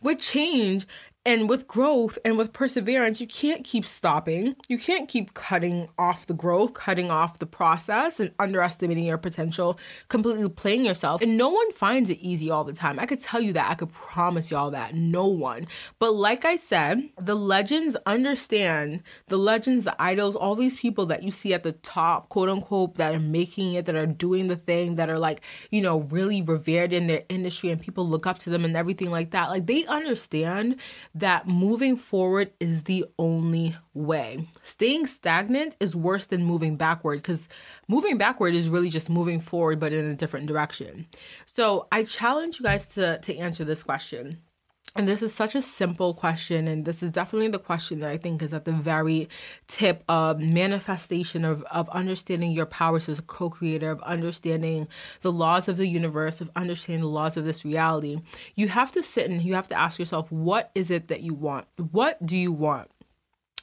With 0.02 0.20
change, 0.20 0.88
and 1.24 1.48
with 1.48 1.68
growth 1.68 2.18
and 2.26 2.36
with 2.36 2.52
perseverance, 2.52 3.22
you 3.22 3.28
can't 3.28 3.64
keep 3.64 3.86
stopping. 3.86 4.56
You 4.68 4.80
can't 4.80 5.08
keep 5.08 5.36
cutting 5.36 5.88
off 6.00 6.26
the 6.26 6.34
growth, 6.34 6.74
cutting 6.74 7.12
off 7.12 7.38
the 7.38 7.46
process, 7.46 8.20
and 8.20 8.32
underestimating 8.40 9.04
your 9.04 9.20
potential, 9.20 9.78
completely 10.08 10.50
playing 10.50 10.84
yourself. 10.84 11.22
And 11.22 11.38
no 11.38 11.50
one 11.50 11.72
finds 11.74 12.10
it 12.10 12.18
easy 12.20 12.50
all 12.50 12.64
the 12.64 12.74
time. 12.74 13.00
I 13.00 13.06
could 13.06 13.20
tell 13.20 13.40
you 13.40 13.54
that. 13.54 13.70
I 13.70 13.76
could 13.76 13.94
promise 13.94 14.50
y'all 14.50 14.72
that. 14.72 14.96
No 14.96 15.28
one. 15.28 15.68
But 16.00 16.16
like 16.16 16.44
I 16.44 16.56
said, 16.56 17.10
the 17.20 17.36
legends 17.36 17.96
understand 18.08 19.04
the 19.28 19.38
legends, 19.38 19.86
the 19.86 20.02
idols, 20.02 20.36
all 20.36 20.56
these 20.56 20.76
people 20.76 21.06
that 21.08 21.22
you 21.22 21.30
see 21.30 21.54
at 21.54 21.62
the 21.62 21.74
top, 21.74 22.30
quote 22.30 22.50
unquote, 22.50 22.96
that 22.96 23.14
are 23.14 23.20
making 23.20 23.76
it, 23.76 23.86
that 23.86 23.96
are 23.96 24.08
doing 24.08 24.48
the 24.48 24.56
thing, 24.56 24.96
that 24.96 25.10
are 25.10 25.20
like, 25.20 25.42
you 25.70 25.82
know, 25.82 26.00
really 26.00 26.42
revered 26.42 26.94
in 26.94 27.06
their 27.06 27.24
industry 27.30 27.70
and 27.70 27.80
people 27.80 28.08
look 28.08 28.26
up 28.26 28.40
to 28.40 28.50
them 28.50 28.66
and 28.66 28.76
everything 28.76 29.12
like 29.12 29.32
that. 29.32 29.50
Like 29.50 29.68
they 29.68 29.86
understand 29.86 30.78
that 31.14 31.48
moving 31.48 31.98
forward 31.98 32.52
is 32.60 32.84
the 32.84 33.06
only 33.20 33.76
way. 33.94 34.48
Staying 34.64 35.08
stagnant 35.08 35.76
is 35.80 35.96
worse 35.96 36.28
than 36.28 36.44
moving 36.44 36.78
backward 36.78 37.18
because 37.18 37.50
moving 37.88 38.18
backward 38.18 38.56
is 38.56 38.70
really 38.70 38.90
just 38.90 39.10
moving 39.10 39.40
forward 39.40 39.80
but 39.80 39.94
in 39.94 40.06
a 40.06 40.16
different 40.16 40.48
direction. 40.48 41.08
So 41.46 41.88
I 41.92 42.04
challenge 42.04 42.60
you 42.60 42.64
guys 42.64 42.88
to, 42.90 43.20
to 43.20 43.38
answer 43.38 43.64
this 43.64 43.84
question. 43.84 44.40
And 44.94 45.08
this 45.08 45.22
is 45.22 45.34
such 45.34 45.56
a 45.56 45.62
simple 45.62 46.14
question, 46.14 46.68
and 46.68 46.84
this 46.84 47.02
is 47.02 47.14
definitely 47.14 47.48
the 47.48 47.60
question 47.60 48.02
that 48.02 48.10
I 48.10 48.18
think 48.18 48.42
is 48.42 48.54
at 48.54 48.66
the 48.66 48.74
very 48.74 49.30
tip 49.68 50.04
of 50.10 50.42
manifestation 50.42 51.46
of, 51.46 51.64
of 51.72 51.88
understanding 51.90 52.52
your 52.52 52.66
powers 52.66 53.08
as 53.08 53.20
a 53.20 53.22
co 53.22 53.50
creator, 53.50 53.90
of 53.90 54.02
understanding 54.02 54.90
the 55.22 55.32
laws 55.32 55.70
of 55.70 55.78
the 55.78 55.88
universe, 55.88 56.42
of 56.42 56.52
understanding 56.58 57.04
the 57.04 57.08
laws 57.08 57.38
of 57.38 57.46
this 57.46 57.64
reality. 57.64 58.20
You 58.56 58.68
have 58.68 58.92
to 58.92 59.02
sit 59.02 59.30
and 59.30 59.42
you 59.42 59.56
have 59.56 59.70
to 59.70 59.80
ask 59.80 59.98
yourself, 59.98 60.30
what 60.30 60.72
is 60.76 60.92
it 60.92 61.08
that 61.08 61.22
you 61.22 61.36
want? 61.36 61.68
What 61.78 62.24
do 62.26 62.36
you 62.38 62.52
want? 62.52 62.92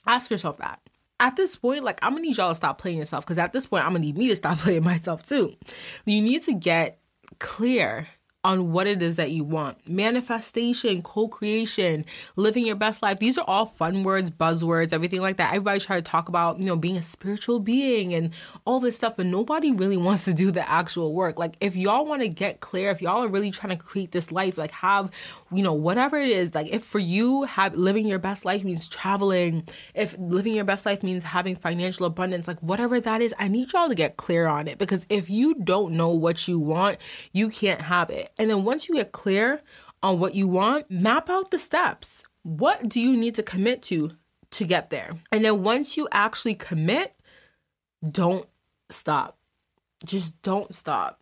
Ask 0.07 0.31
yourself 0.31 0.57
that 0.59 0.81
at 1.21 1.37
this 1.37 1.57
point, 1.57 1.85
like 1.85 1.99
I'm 2.03 2.13
gonna 2.13 2.23
need 2.23 2.37
y'all 2.37 2.51
to 2.51 2.55
stop 2.55 2.79
playing 2.79 2.99
yourself 2.99 3.25
because 3.25 3.39
at 3.39 3.53
this 3.53 3.67
point, 3.67 3.85
I'm 3.85 3.91
gonna 3.91 4.01
need 4.01 4.17
me 4.17 4.29
to 4.29 4.37
stop 4.37 4.59
playing 4.61 4.85
myself 4.85 5.27
too. 5.27 5.55
You 6.07 6.23
need 6.23 6.45
to 6.45 6.55
get 6.55 7.01
clear 7.39 8.09
on 8.45 8.71
what 8.71 8.87
it 8.87 9.03
is 9.03 9.17
that 9.17 9.33
you 9.33 9.43
want. 9.43 9.89
Manifestation, 9.89 11.03
co 11.03 11.27
creation, 11.27 12.05
living 12.37 12.65
your 12.65 12.77
best 12.77 13.03
life. 13.03 13.19
These 13.19 13.37
are 13.37 13.45
all 13.49 13.67
fun 13.67 14.05
words, 14.05 14.31
buzzwords, 14.31 14.93
everything 14.93 15.21
like 15.21 15.39
that. 15.39 15.49
Everybody 15.49 15.81
try 15.81 15.97
to 15.97 16.03
talk 16.03 16.29
about, 16.29 16.59
you 16.61 16.65
know, 16.65 16.77
being 16.77 16.97
a 16.97 17.03
spiritual 17.03 17.59
being 17.59 18.15
and 18.15 18.31
all 18.65 18.79
this 18.79 18.97
stuff, 18.97 19.17
but 19.17 19.27
nobody 19.27 19.73
really 19.73 19.97
wants 20.09 20.25
to 20.27 20.35
do 20.35 20.53
the 20.53 20.69
actual 20.69 21.15
work. 21.15 21.39
Like, 21.39 21.57
if 21.61 21.75
y'all 21.75 22.07
want 22.07 22.23
to 22.23 22.29
get 22.29 22.61
clear, 22.61 22.91
if 22.91 23.03
y'all 23.03 23.25
are 23.25 23.29
really 23.29 23.51
trying 23.51 23.77
to 23.77 23.85
create 23.85 24.13
this 24.13 24.31
life, 24.31 24.57
like, 24.57 24.71
have, 24.71 25.11
you 25.51 25.63
know, 25.65 25.75
whatever 25.75 26.17
it 26.17 26.31
is, 26.31 26.55
like, 26.55 26.69
if 26.69 26.85
for 26.85 27.01
you, 27.01 27.43
have 27.43 27.75
living 27.75 28.07
your 28.07 28.21
best 28.21 28.45
life 28.45 28.63
means 28.63 28.89
traveling, 28.89 29.69
if 29.95 30.17
living 30.17 30.55
your 30.55 30.65
best 30.65 30.87
life 30.87 31.03
means 31.03 31.25
having 31.25 31.57
financial 31.57 32.07
abundance, 32.07 32.47
like, 32.47 32.61
whatever 32.61 33.01
that 33.01 33.21
is, 33.21 33.35
I 33.37 33.49
need 33.49 33.73
y'all 33.73 33.89
to 33.89 33.97
get 33.97 34.17
clear 34.17 34.47
on 34.47 34.69
it 34.69 34.79
because 34.79 35.07
if 35.09 35.29
you 35.29 35.55
don't 35.57 35.95
know 35.95 36.11
what 36.11 36.47
you 36.47 36.61
want, 36.61 36.99
you 37.33 37.49
can't 37.49 37.83
have 37.83 38.11
it. 38.11 38.33
And 38.39 38.51
then 38.51 38.65
once 38.65 38.89
you 38.89 38.95
get 38.95 39.13
clear 39.13 39.63
on 40.03 40.21
what 40.21 40.35
you 40.35 40.47
want, 40.47 40.91
map 40.91 41.29
out 41.29 41.51
the 41.51 41.59
steps. 41.59 42.23
What 42.43 42.89
do 42.89 43.01
you 43.01 43.17
need 43.17 43.35
to 43.35 43.43
commit 43.43 43.83
to 43.85 44.13
to 44.51 44.65
get 44.65 44.91
there? 44.91 45.17
And 45.33 45.45
then 45.45 45.63
once 45.63 45.97
you 45.97 46.09
actually 46.13 46.55
commit, 46.55 47.15
don't 48.09 48.49
stop. 48.91 49.37
Just 50.05 50.41
don't 50.43 50.75
stop. 50.75 51.21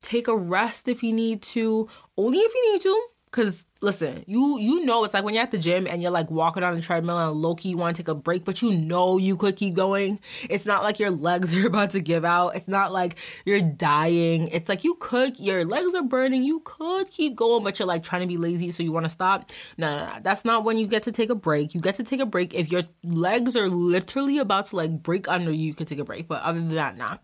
Take 0.00 0.28
a 0.28 0.36
rest 0.36 0.88
if 0.88 1.02
you 1.02 1.12
need 1.12 1.42
to, 1.42 1.88
only 2.16 2.38
if 2.38 2.54
you 2.54 2.72
need 2.72 2.82
to, 2.82 3.02
because 3.26 3.66
listen, 3.80 4.24
you 4.26 4.58
you 4.58 4.84
know 4.84 5.04
it's 5.04 5.14
like 5.14 5.24
when 5.24 5.34
you're 5.34 5.42
at 5.42 5.50
the 5.50 5.58
gym 5.58 5.86
and 5.86 6.02
you're 6.02 6.10
like 6.10 6.30
walking 6.30 6.62
on 6.62 6.74
the 6.74 6.80
treadmill 6.80 7.18
and 7.18 7.36
low 7.36 7.54
key 7.54 7.70
you 7.70 7.76
want 7.76 7.96
to 7.96 8.02
take 8.02 8.08
a 8.08 8.14
break, 8.14 8.44
but 8.44 8.60
you 8.62 8.72
know 8.72 9.18
you 9.18 9.36
could 9.36 9.56
keep 9.56 9.74
going. 9.74 10.20
It's 10.50 10.66
not 10.66 10.82
like 10.82 10.98
your 10.98 11.10
legs 11.10 11.54
are 11.56 11.66
about 11.66 11.90
to 11.90 12.00
give 12.00 12.24
out. 12.24 12.56
It's 12.56 12.68
not 12.68 12.92
like 12.92 13.16
you're 13.44 13.62
dying. 13.62 14.48
It's 14.48 14.68
like 14.68 14.84
you 14.84 14.96
could 15.00 15.38
your 15.38 15.64
legs 15.64 15.94
are 15.94 16.02
burning. 16.02 16.42
You 16.42 16.60
could 16.60 17.10
keep 17.10 17.36
going, 17.36 17.64
but 17.64 17.78
you're 17.78 17.88
like 17.88 18.02
trying 18.02 18.22
to 18.22 18.28
be 18.28 18.36
lazy, 18.36 18.70
so 18.70 18.82
you 18.82 18.92
want 18.92 19.06
to 19.06 19.12
stop. 19.12 19.50
No, 19.76 19.96
no, 19.96 20.06
no, 20.06 20.12
that's 20.22 20.44
not 20.44 20.64
when 20.64 20.76
you 20.76 20.86
get 20.86 21.04
to 21.04 21.12
take 21.12 21.30
a 21.30 21.34
break. 21.34 21.74
You 21.74 21.80
get 21.80 21.96
to 21.96 22.04
take 22.04 22.20
a 22.20 22.26
break 22.26 22.54
if 22.54 22.70
your 22.70 22.82
legs 23.04 23.56
are 23.56 23.68
literally 23.68 24.38
about 24.38 24.66
to 24.66 24.76
like 24.76 25.02
break 25.02 25.28
under 25.28 25.50
you. 25.50 25.68
You 25.68 25.74
could 25.74 25.88
take 25.88 25.98
a 25.98 26.04
break, 26.04 26.28
but 26.28 26.42
other 26.42 26.58
than 26.58 26.74
that, 26.74 26.96
nah 26.96 27.18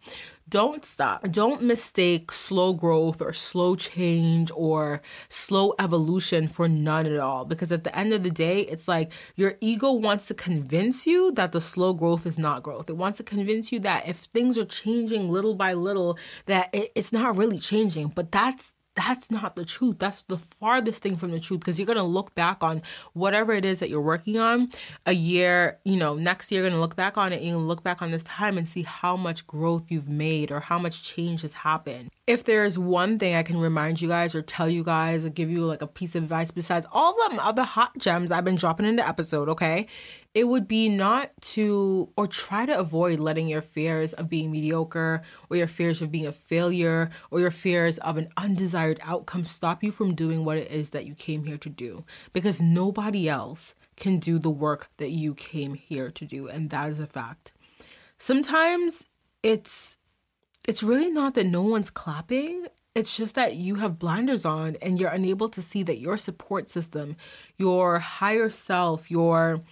don't 0.48 0.84
stop. 0.84 1.30
Don't 1.30 1.62
mistake 1.62 2.30
slow 2.30 2.74
growth 2.74 3.22
or 3.22 3.32
slow 3.32 3.76
change 3.76 4.50
or 4.54 5.00
slow 5.28 5.74
evolution 5.78 6.43
for 6.48 6.68
none 6.68 7.06
at 7.06 7.18
all. 7.18 7.44
Because 7.44 7.72
at 7.72 7.84
the 7.84 7.96
end 7.96 8.12
of 8.12 8.22
the 8.22 8.30
day, 8.30 8.60
it's 8.60 8.88
like 8.88 9.12
your 9.36 9.54
ego 9.60 9.92
wants 9.92 10.26
to 10.26 10.34
convince 10.34 11.06
you 11.06 11.32
that 11.32 11.52
the 11.52 11.60
slow 11.60 11.92
growth 11.92 12.26
is 12.26 12.38
not 12.38 12.62
growth. 12.62 12.88
It 12.88 12.96
wants 12.96 13.18
to 13.18 13.24
convince 13.24 13.72
you 13.72 13.80
that 13.80 14.08
if 14.08 14.16
things 14.18 14.58
are 14.58 14.64
changing 14.64 15.30
little 15.30 15.54
by 15.54 15.74
little, 15.74 16.18
that 16.46 16.70
it's 16.72 17.12
not 17.12 17.36
really 17.36 17.58
changing. 17.58 18.08
But 18.08 18.32
that's 18.32 18.74
that's 18.94 19.30
not 19.30 19.56
the 19.56 19.64
truth. 19.64 19.98
That's 19.98 20.22
the 20.22 20.38
farthest 20.38 21.02
thing 21.02 21.16
from 21.16 21.32
the 21.32 21.40
truth 21.40 21.60
because 21.60 21.78
you're 21.78 21.86
going 21.86 21.96
to 21.96 22.02
look 22.02 22.34
back 22.34 22.62
on 22.62 22.82
whatever 23.12 23.52
it 23.52 23.64
is 23.64 23.80
that 23.80 23.90
you're 23.90 24.00
working 24.00 24.38
on 24.38 24.70
a 25.06 25.12
year, 25.12 25.78
you 25.84 25.96
know, 25.96 26.14
next 26.14 26.50
year, 26.50 26.62
you're 26.62 26.70
going 26.70 26.78
to 26.78 26.80
look 26.80 26.96
back 26.96 27.18
on 27.18 27.32
it 27.32 27.36
and 27.36 27.46
you 27.46 27.58
look 27.58 27.82
back 27.82 28.02
on 28.02 28.10
this 28.10 28.24
time 28.24 28.56
and 28.56 28.68
see 28.68 28.82
how 28.82 29.16
much 29.16 29.46
growth 29.46 29.84
you've 29.88 30.08
made 30.08 30.50
or 30.50 30.60
how 30.60 30.78
much 30.78 31.02
change 31.02 31.42
has 31.42 31.54
happened. 31.54 32.10
If 32.26 32.44
there's 32.44 32.78
one 32.78 33.18
thing 33.18 33.34
I 33.34 33.42
can 33.42 33.58
remind 33.58 34.00
you 34.00 34.08
guys 34.08 34.34
or 34.34 34.40
tell 34.40 34.68
you 34.68 34.82
guys 34.82 35.26
or 35.26 35.28
give 35.28 35.50
you 35.50 35.66
like 35.66 35.82
a 35.82 35.86
piece 35.86 36.14
of 36.14 36.22
advice 36.22 36.50
besides 36.50 36.86
all 36.90 37.14
the 37.14 37.38
other 37.42 37.64
hot 37.64 37.98
gems 37.98 38.30
I've 38.30 38.44
been 38.44 38.54
dropping 38.54 38.86
in 38.86 38.96
the 38.96 39.06
episode, 39.06 39.48
okay? 39.50 39.88
it 40.34 40.48
would 40.48 40.66
be 40.66 40.88
not 40.88 41.30
to 41.40 42.10
or 42.16 42.26
try 42.26 42.66
to 42.66 42.76
avoid 42.76 43.20
letting 43.20 43.46
your 43.46 43.62
fears 43.62 44.12
of 44.12 44.28
being 44.28 44.50
mediocre 44.50 45.22
or 45.48 45.56
your 45.56 45.68
fears 45.68 46.02
of 46.02 46.10
being 46.10 46.26
a 46.26 46.32
failure 46.32 47.08
or 47.30 47.38
your 47.38 47.52
fears 47.52 47.98
of 47.98 48.16
an 48.16 48.28
undesired 48.36 48.98
outcome 49.02 49.44
stop 49.44 49.84
you 49.84 49.92
from 49.92 50.14
doing 50.14 50.44
what 50.44 50.58
it 50.58 50.70
is 50.70 50.90
that 50.90 51.06
you 51.06 51.14
came 51.14 51.44
here 51.44 51.56
to 51.56 51.68
do 51.68 52.04
because 52.32 52.60
nobody 52.60 53.28
else 53.28 53.74
can 53.96 54.18
do 54.18 54.38
the 54.38 54.50
work 54.50 54.90
that 54.96 55.10
you 55.10 55.34
came 55.34 55.74
here 55.74 56.10
to 56.10 56.24
do 56.24 56.48
and 56.48 56.70
that 56.70 56.88
is 56.88 56.98
a 56.98 57.06
fact 57.06 57.52
sometimes 58.18 59.06
it's 59.44 59.96
it's 60.66 60.82
really 60.82 61.10
not 61.10 61.34
that 61.34 61.46
no 61.46 61.62
one's 61.62 61.90
clapping 61.90 62.66
it's 62.94 63.16
just 63.16 63.34
that 63.34 63.56
you 63.56 63.76
have 63.76 63.98
blinders 63.98 64.44
on 64.44 64.76
and 64.80 65.00
you're 65.00 65.10
unable 65.10 65.48
to 65.48 65.60
see 65.60 65.82
that 65.82 65.98
your 65.98 66.16
support 66.16 66.68
system 66.68 67.16
your 67.58 67.98
higher 67.98 68.50
self 68.50 69.10
your 69.10 69.62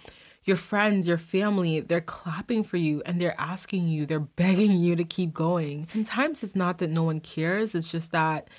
your 0.45 0.57
friends, 0.57 1.07
your 1.07 1.17
family, 1.17 1.79
they're 1.79 2.01
clapping 2.01 2.63
for 2.63 2.77
you 2.77 3.01
and 3.05 3.19
they're 3.19 3.39
asking 3.39 3.87
you, 3.87 4.05
they're 4.05 4.19
begging 4.19 4.77
you 4.77 4.95
to 4.95 5.03
keep 5.03 5.33
going. 5.33 5.85
Sometimes 5.85 6.43
it's 6.43 6.55
not 6.55 6.79
that 6.79 6.89
no 6.89 7.03
one 7.03 7.19
cares, 7.19 7.73
it's 7.75 7.91
just 7.91 8.11
that 8.11 8.49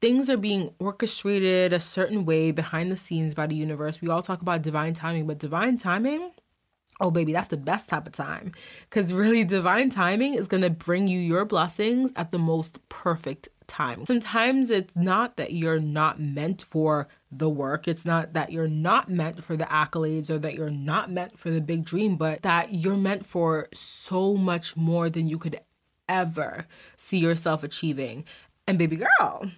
things 0.00 0.28
are 0.30 0.36
being 0.36 0.70
orchestrated 0.78 1.72
a 1.72 1.80
certain 1.80 2.24
way 2.24 2.50
behind 2.50 2.90
the 2.90 2.96
scenes 2.96 3.34
by 3.34 3.46
the 3.46 3.54
universe. 3.54 4.00
We 4.00 4.08
all 4.08 4.22
talk 4.22 4.42
about 4.42 4.62
divine 4.62 4.94
timing, 4.94 5.26
but 5.26 5.38
divine 5.38 5.78
timing 5.78 6.32
Oh, 7.00 7.10
baby, 7.10 7.32
that's 7.32 7.48
the 7.48 7.56
best 7.56 7.88
type 7.88 8.06
of 8.06 8.12
time. 8.12 8.52
Because 8.88 9.12
really, 9.12 9.42
divine 9.44 9.88
timing 9.88 10.34
is 10.34 10.46
going 10.46 10.62
to 10.62 10.70
bring 10.70 11.08
you 11.08 11.18
your 11.18 11.44
blessings 11.46 12.12
at 12.14 12.30
the 12.30 12.38
most 12.38 12.86
perfect 12.90 13.48
time. 13.66 14.04
Sometimes 14.04 14.68
it's 14.68 14.94
not 14.94 15.36
that 15.36 15.52
you're 15.52 15.80
not 15.80 16.20
meant 16.20 16.62
for 16.62 17.08
the 17.30 17.48
work, 17.48 17.88
it's 17.88 18.04
not 18.04 18.34
that 18.34 18.52
you're 18.52 18.68
not 18.68 19.08
meant 19.08 19.42
for 19.42 19.56
the 19.56 19.64
accolades 19.64 20.28
or 20.28 20.38
that 20.38 20.54
you're 20.54 20.68
not 20.68 21.10
meant 21.10 21.38
for 21.38 21.50
the 21.50 21.60
big 21.60 21.84
dream, 21.84 22.16
but 22.16 22.42
that 22.42 22.74
you're 22.74 22.96
meant 22.96 23.24
for 23.24 23.68
so 23.72 24.36
much 24.36 24.76
more 24.76 25.08
than 25.08 25.28
you 25.28 25.38
could 25.38 25.60
ever 26.08 26.66
see 26.96 27.18
yourself 27.18 27.62
achieving. 27.62 28.24
And, 28.66 28.76
baby 28.76 28.96
girl, 28.96 29.50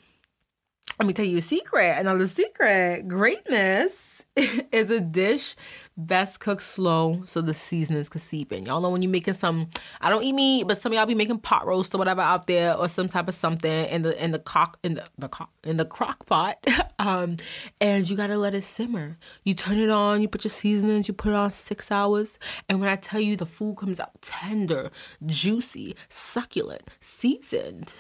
let 0.98 1.06
me 1.06 1.12
tell 1.12 1.24
you 1.24 1.38
a 1.38 1.42
secret. 1.42 1.98
Another 1.98 2.26
secret 2.26 3.08
greatness 3.08 4.24
is 4.72 4.90
a 4.90 5.00
dish 5.00 5.56
best 5.96 6.40
cooked 6.40 6.62
slow 6.62 7.22
so 7.24 7.40
the 7.40 7.54
seasonings 7.54 8.08
can 8.08 8.20
seep 8.20 8.52
in. 8.52 8.66
Y'all 8.66 8.80
know 8.80 8.90
when 8.90 9.02
you're 9.02 9.10
making 9.10 9.34
some, 9.34 9.68
I 10.00 10.10
don't 10.10 10.22
eat 10.22 10.32
meat, 10.32 10.66
but 10.66 10.78
some 10.78 10.92
of 10.92 10.96
y'all 10.96 11.06
be 11.06 11.14
making 11.14 11.38
pot 11.38 11.66
roast 11.66 11.94
or 11.94 11.98
whatever 11.98 12.20
out 12.20 12.46
there 12.46 12.74
or 12.74 12.88
some 12.88 13.08
type 13.08 13.28
of 13.28 13.34
something 13.34 13.86
in 13.86 14.02
the 14.02 14.22
in 14.22 14.32
the 14.32 14.38
cock 14.38 14.78
in 14.82 14.94
the, 14.94 15.04
the 15.18 15.28
cock 15.28 15.50
in 15.64 15.76
the 15.76 15.84
crock 15.84 16.26
pot. 16.26 16.58
um, 16.98 17.36
and 17.80 18.08
you 18.08 18.16
gotta 18.16 18.36
let 18.36 18.54
it 18.54 18.62
simmer. 18.62 19.18
You 19.44 19.54
turn 19.54 19.78
it 19.78 19.90
on, 19.90 20.22
you 20.22 20.28
put 20.28 20.44
your 20.44 20.50
seasonings, 20.50 21.08
you 21.08 21.14
put 21.14 21.30
it 21.30 21.36
on 21.36 21.50
six 21.52 21.90
hours. 21.90 22.38
And 22.68 22.80
when 22.80 22.88
I 22.88 22.96
tell 22.96 23.20
you 23.20 23.36
the 23.36 23.46
food 23.46 23.76
comes 23.76 24.00
out 24.00 24.20
tender, 24.22 24.90
juicy, 25.26 25.96
succulent, 26.08 26.82
seasoned 27.00 27.94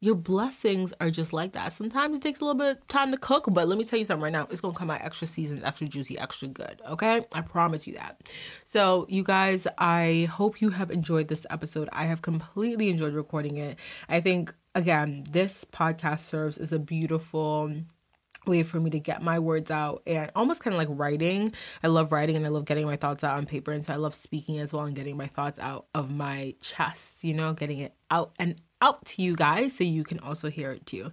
your 0.00 0.14
blessings 0.14 0.92
are 1.00 1.10
just 1.10 1.32
like 1.32 1.52
that. 1.52 1.72
Sometimes 1.72 2.16
it 2.16 2.22
takes 2.22 2.40
a 2.40 2.44
little 2.44 2.58
bit 2.58 2.78
of 2.78 2.88
time 2.88 3.10
to 3.10 3.18
cook, 3.18 3.46
but 3.50 3.66
let 3.66 3.78
me 3.78 3.84
tell 3.84 3.98
you 3.98 4.04
something 4.04 4.22
right 4.22 4.32
now. 4.32 4.46
It's 4.50 4.60
gonna 4.60 4.74
come 4.74 4.90
out 4.90 5.00
extra 5.02 5.26
seasoned, 5.26 5.64
extra 5.64 5.88
juicy, 5.88 6.18
extra 6.18 6.48
good. 6.48 6.80
Okay, 6.88 7.24
I 7.34 7.40
promise 7.40 7.86
you 7.86 7.94
that. 7.94 8.20
So, 8.64 9.06
you 9.08 9.24
guys, 9.24 9.66
I 9.76 10.28
hope 10.30 10.60
you 10.60 10.70
have 10.70 10.90
enjoyed 10.90 11.28
this 11.28 11.46
episode. 11.50 11.88
I 11.92 12.06
have 12.06 12.22
completely 12.22 12.90
enjoyed 12.90 13.14
recording 13.14 13.56
it. 13.56 13.78
I 14.08 14.20
think 14.20 14.54
again, 14.74 15.24
this 15.30 15.64
podcast 15.64 16.20
serves 16.20 16.58
as 16.58 16.72
a 16.72 16.78
beautiful 16.78 17.72
way 18.46 18.62
for 18.62 18.80
me 18.80 18.90
to 18.90 18.98
get 18.98 19.22
my 19.22 19.38
words 19.38 19.70
out 19.70 20.02
and 20.06 20.30
almost 20.34 20.62
kind 20.62 20.74
of 20.74 20.78
like 20.78 20.88
writing. 20.90 21.52
I 21.82 21.88
love 21.88 22.12
writing 22.12 22.36
and 22.36 22.46
I 22.46 22.48
love 22.48 22.64
getting 22.64 22.86
my 22.86 22.96
thoughts 22.96 23.24
out 23.24 23.36
on 23.36 23.46
paper. 23.46 23.72
And 23.72 23.84
so 23.84 23.92
I 23.92 23.96
love 23.96 24.14
speaking 24.14 24.58
as 24.58 24.72
well 24.72 24.84
and 24.84 24.96
getting 24.96 25.16
my 25.16 25.26
thoughts 25.26 25.58
out 25.58 25.86
of 25.94 26.10
my 26.10 26.54
chest, 26.60 27.24
you 27.24 27.34
know, 27.34 27.52
getting 27.52 27.80
it 27.80 27.94
out 28.10 28.32
and 28.38 28.56
out 28.80 29.04
to 29.06 29.22
you 29.22 29.34
guys 29.34 29.74
so 29.76 29.84
you 29.84 30.04
can 30.04 30.18
also 30.20 30.50
hear 30.50 30.72
it 30.72 30.86
too. 30.86 31.12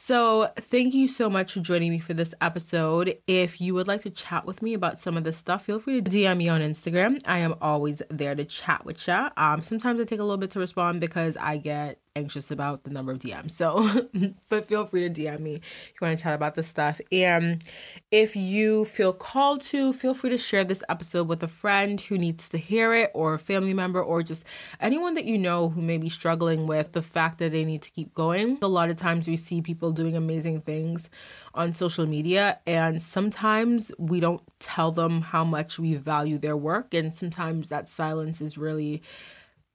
So, 0.00 0.52
thank 0.56 0.94
you 0.94 1.08
so 1.08 1.28
much 1.28 1.54
for 1.54 1.60
joining 1.60 1.90
me 1.90 1.98
for 1.98 2.14
this 2.14 2.32
episode. 2.40 3.18
If 3.26 3.60
you 3.60 3.74
would 3.74 3.88
like 3.88 4.02
to 4.02 4.10
chat 4.10 4.46
with 4.46 4.62
me 4.62 4.72
about 4.72 5.00
some 5.00 5.16
of 5.16 5.24
this 5.24 5.36
stuff, 5.36 5.64
feel 5.64 5.80
free 5.80 6.00
to 6.00 6.08
DM 6.08 6.36
me 6.36 6.48
on 6.48 6.60
Instagram. 6.60 7.20
I 7.26 7.38
am 7.38 7.56
always 7.60 8.00
there 8.08 8.36
to 8.36 8.44
chat 8.44 8.86
with 8.86 9.08
you. 9.08 9.28
Um, 9.36 9.64
sometimes 9.64 10.00
I 10.00 10.04
take 10.04 10.20
a 10.20 10.22
little 10.22 10.38
bit 10.38 10.52
to 10.52 10.60
respond 10.60 11.00
because 11.00 11.36
I 11.36 11.56
get 11.56 11.98
anxious 12.16 12.50
about 12.50 12.84
the 12.84 12.90
number 12.90 13.12
of 13.12 13.18
DMs. 13.18 13.52
So, 13.52 13.88
but 14.48 14.66
feel 14.66 14.84
free 14.84 15.08
to 15.08 15.10
DM 15.10 15.40
me 15.40 15.54
if 15.56 15.92
you 16.00 16.06
want 16.06 16.18
to 16.18 16.22
chat 16.22 16.34
about 16.34 16.54
this 16.54 16.66
stuff. 16.66 17.00
And 17.12 17.62
if 18.10 18.36
you 18.36 18.84
feel 18.84 19.12
called 19.12 19.62
to, 19.62 19.92
feel 19.92 20.14
free 20.14 20.30
to 20.30 20.38
share 20.38 20.64
this 20.64 20.82
episode 20.88 21.28
with 21.28 21.42
a 21.42 21.48
friend 21.48 22.00
who 22.00 22.18
needs 22.18 22.48
to 22.50 22.58
hear 22.58 22.94
it, 22.94 23.10
or 23.14 23.34
a 23.34 23.38
family 23.38 23.74
member, 23.74 24.02
or 24.02 24.22
just 24.22 24.44
anyone 24.80 25.14
that 25.14 25.24
you 25.24 25.38
know 25.38 25.68
who 25.68 25.82
may 25.82 25.98
be 25.98 26.08
struggling 26.08 26.66
with 26.66 26.92
the 26.92 27.02
fact 27.02 27.38
that 27.38 27.52
they 27.52 27.64
need 27.64 27.82
to 27.82 27.90
keep 27.90 28.14
going. 28.14 28.58
A 28.62 28.68
lot 28.68 28.90
of 28.90 28.96
times 28.96 29.26
we 29.26 29.36
see 29.36 29.62
people 29.62 29.92
doing 29.92 30.16
amazing 30.16 30.60
things 30.62 31.10
on 31.54 31.74
social 31.74 32.06
media, 32.06 32.58
and 32.66 33.00
sometimes 33.00 33.92
we 33.98 34.20
don't 34.20 34.42
tell 34.58 34.92
them 34.92 35.22
how 35.22 35.44
much 35.44 35.78
we 35.78 35.94
value 35.94 36.38
their 36.38 36.56
work, 36.56 36.94
and 36.94 37.12
sometimes 37.12 37.68
that 37.68 37.88
silence 37.88 38.40
is 38.40 38.58
really 38.58 39.02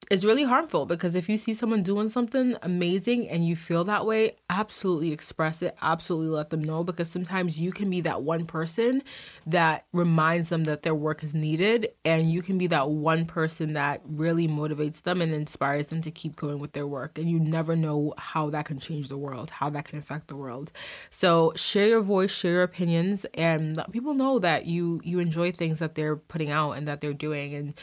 is 0.10 0.26
really 0.26 0.44
harmful 0.44 0.86
because 0.86 1.16
if 1.16 1.30
you 1.30 1.38
see 1.38 1.54
someone 1.54 1.84
doing 1.84 2.10
something 2.10 2.56
amazing 2.62 3.28
and 3.30 3.48
you 3.48 3.56
feel 3.56 3.84
that 3.84 4.06
way, 4.06 4.36
absolutely 4.50 5.12
express 5.12 5.62
it, 5.62 5.76
absolutely 5.82 6.30
let 6.30 6.50
them 6.50 6.64
know 6.64 6.84
because 6.84 7.10
sometimes 7.10 7.58
you 7.58 7.72
can 7.72 7.90
be 7.90 8.02
that 8.02 8.22
one 8.22 8.46
person 8.46 9.02
that 9.46 9.86
reminds 9.94 10.50
them 10.50 10.66
that 10.66 10.84
their 10.84 10.96
work 10.96 11.24
is 11.24 11.34
needed 11.34 11.90
and 12.04 12.32
you 12.32 12.42
can 12.42 12.58
be 12.58 12.68
that 12.68 12.90
one 12.90 13.26
person 13.26 13.74
that 13.74 14.02
really 14.06 14.48
motivates 14.48 15.04
them 15.04 15.22
and 15.22 15.34
inspires 15.34 15.88
them 15.88 16.02
to 16.02 16.12
keep 16.12 16.36
going 16.36 16.60
with 16.60 16.74
their 16.74 16.88
work 16.88 17.18
and 17.18 17.30
you 17.30 17.40
never 17.40 17.76
know 17.76 18.14
how 18.18 18.50
that 18.50 18.66
can 18.66 18.80
change 18.80 19.10
the 19.10 19.18
world, 19.18 19.50
how 19.52 19.70
that 19.70 19.86
can 19.86 19.98
affect 19.98 20.28
the 20.28 20.36
world. 20.36 20.72
So, 21.10 21.54
share 21.56 21.88
your 21.88 22.02
voice, 22.02 22.32
share 22.32 22.52
your 22.52 22.64
opinions 22.64 23.26
and 23.34 23.78
let 23.78 23.92
people 23.92 24.14
know 24.14 24.40
that 24.40 24.66
you 24.66 25.02
you 25.04 25.20
enjoy 25.20 25.52
things 25.52 25.80
that 25.80 25.96
they're 25.96 26.16
putting 26.16 26.52
out 26.52 26.74
and 26.74 26.88
that 26.88 27.02
they're 27.02 27.14
doing 27.14 27.56
and 27.56 27.74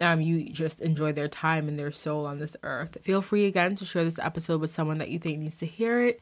um, 0.00 0.20
you 0.20 0.50
just 0.50 0.80
enjoy 0.80 1.12
their 1.12 1.28
time 1.28 1.68
and 1.68 1.78
their 1.78 1.92
soul 1.92 2.26
on 2.26 2.38
this 2.38 2.56
earth. 2.62 2.98
Feel 3.02 3.22
free 3.22 3.46
again 3.46 3.74
to 3.76 3.84
share 3.84 4.04
this 4.04 4.18
episode 4.18 4.60
with 4.60 4.70
someone 4.70 4.98
that 4.98 5.08
you 5.10 5.18
think 5.18 5.38
needs 5.38 5.56
to 5.56 5.66
hear 5.66 6.00
it. 6.00 6.20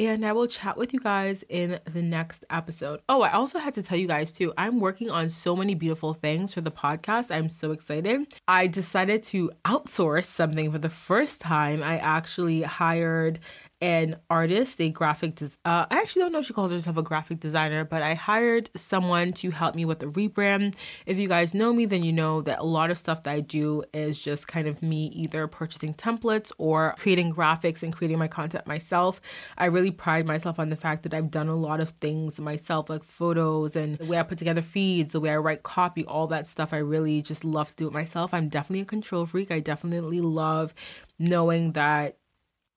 And 0.00 0.24
I 0.24 0.30
will 0.32 0.46
chat 0.46 0.76
with 0.76 0.94
you 0.94 1.00
guys 1.00 1.42
in 1.48 1.80
the 1.84 2.02
next 2.02 2.44
episode. 2.50 3.00
Oh, 3.08 3.22
I 3.22 3.32
also 3.32 3.58
had 3.58 3.74
to 3.74 3.82
tell 3.82 3.98
you 3.98 4.06
guys 4.06 4.32
too, 4.32 4.52
I'm 4.56 4.78
working 4.78 5.10
on 5.10 5.28
so 5.28 5.56
many 5.56 5.74
beautiful 5.74 6.14
things 6.14 6.54
for 6.54 6.60
the 6.60 6.70
podcast. 6.70 7.34
I'm 7.34 7.48
so 7.48 7.72
excited. 7.72 8.32
I 8.46 8.68
decided 8.68 9.24
to 9.24 9.50
outsource 9.64 10.26
something 10.26 10.70
for 10.70 10.78
the 10.78 10.88
first 10.88 11.40
time. 11.40 11.82
I 11.82 11.98
actually 11.98 12.62
hired 12.62 13.40
an 13.80 14.16
artist, 14.28 14.80
a 14.80 14.90
graphic 14.90 15.40
uh, 15.42 15.86
I 15.90 15.98
actually 15.98 16.22
don't 16.22 16.32
know 16.32 16.40
if 16.40 16.46
she 16.46 16.52
calls 16.52 16.72
herself 16.72 16.96
a 16.96 17.02
graphic 17.02 17.38
designer, 17.38 17.84
but 17.84 18.02
I 18.02 18.14
hired 18.14 18.70
someone 18.76 19.32
to 19.34 19.50
help 19.50 19.74
me 19.74 19.84
with 19.84 20.00
the 20.00 20.06
rebrand. 20.06 20.74
If 21.06 21.18
you 21.18 21.28
guys 21.28 21.54
know 21.54 21.72
me, 21.72 21.84
then 21.86 22.02
you 22.02 22.12
know 22.12 22.40
that 22.42 22.58
a 22.58 22.64
lot 22.64 22.90
of 22.90 22.98
stuff 22.98 23.22
that 23.22 23.30
I 23.30 23.40
do 23.40 23.84
is 23.92 24.18
just 24.18 24.48
kind 24.48 24.66
of 24.66 24.82
me 24.82 25.06
either 25.08 25.46
purchasing 25.46 25.94
templates 25.94 26.50
or 26.58 26.94
creating 26.98 27.32
graphics 27.32 27.82
and 27.82 27.92
creating 27.92 28.18
my 28.18 28.28
content 28.28 28.66
myself. 28.66 29.20
I 29.56 29.66
really 29.66 29.90
pride 29.90 30.26
myself 30.26 30.58
on 30.58 30.70
the 30.70 30.76
fact 30.76 31.04
that 31.04 31.14
I've 31.14 31.30
done 31.30 31.48
a 31.48 31.56
lot 31.56 31.80
of 31.80 31.90
things 31.90 32.40
myself, 32.40 32.90
like 32.90 33.04
photos 33.04 33.76
and 33.76 33.96
the 33.96 34.06
way 34.06 34.18
I 34.18 34.22
put 34.22 34.38
together 34.38 34.62
feeds, 34.62 35.12
the 35.12 35.20
way 35.20 35.30
I 35.30 35.36
write 35.36 35.62
copy, 35.62 36.04
all 36.04 36.26
that 36.28 36.46
stuff. 36.46 36.72
I 36.72 36.78
really 36.78 37.22
just 37.22 37.44
love 37.44 37.70
to 37.70 37.76
do 37.76 37.86
it 37.86 37.92
myself. 37.92 38.34
I'm 38.34 38.48
definitely 38.48 38.80
a 38.80 38.86
control 38.86 39.26
freak. 39.26 39.50
I 39.50 39.60
definitely 39.60 40.20
love 40.20 40.74
knowing 41.18 41.72
that 41.72 42.17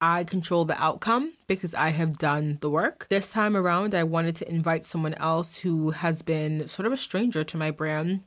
I 0.02 0.24
control 0.24 0.66
the 0.66 0.82
outcome 0.82 1.34
because 1.48 1.76
I 1.76 1.90
have 1.92 2.18
done 2.18 2.58
the 2.62 2.70
work. 2.70 3.06
This 3.10 3.32
time 3.32 3.56
around, 3.56 3.94
I 3.94 4.04
wanted 4.04 4.36
to 4.38 4.50
invite 4.50 4.84
someone 4.84 5.14
else 5.14 5.60
who 5.60 5.92
has 5.92 6.24
been 6.24 6.68
sort 6.68 6.88
of 6.88 6.92
a 6.92 6.98
stranger 6.98 7.44
to 7.44 7.58
my 7.58 7.70
brand 7.70 8.22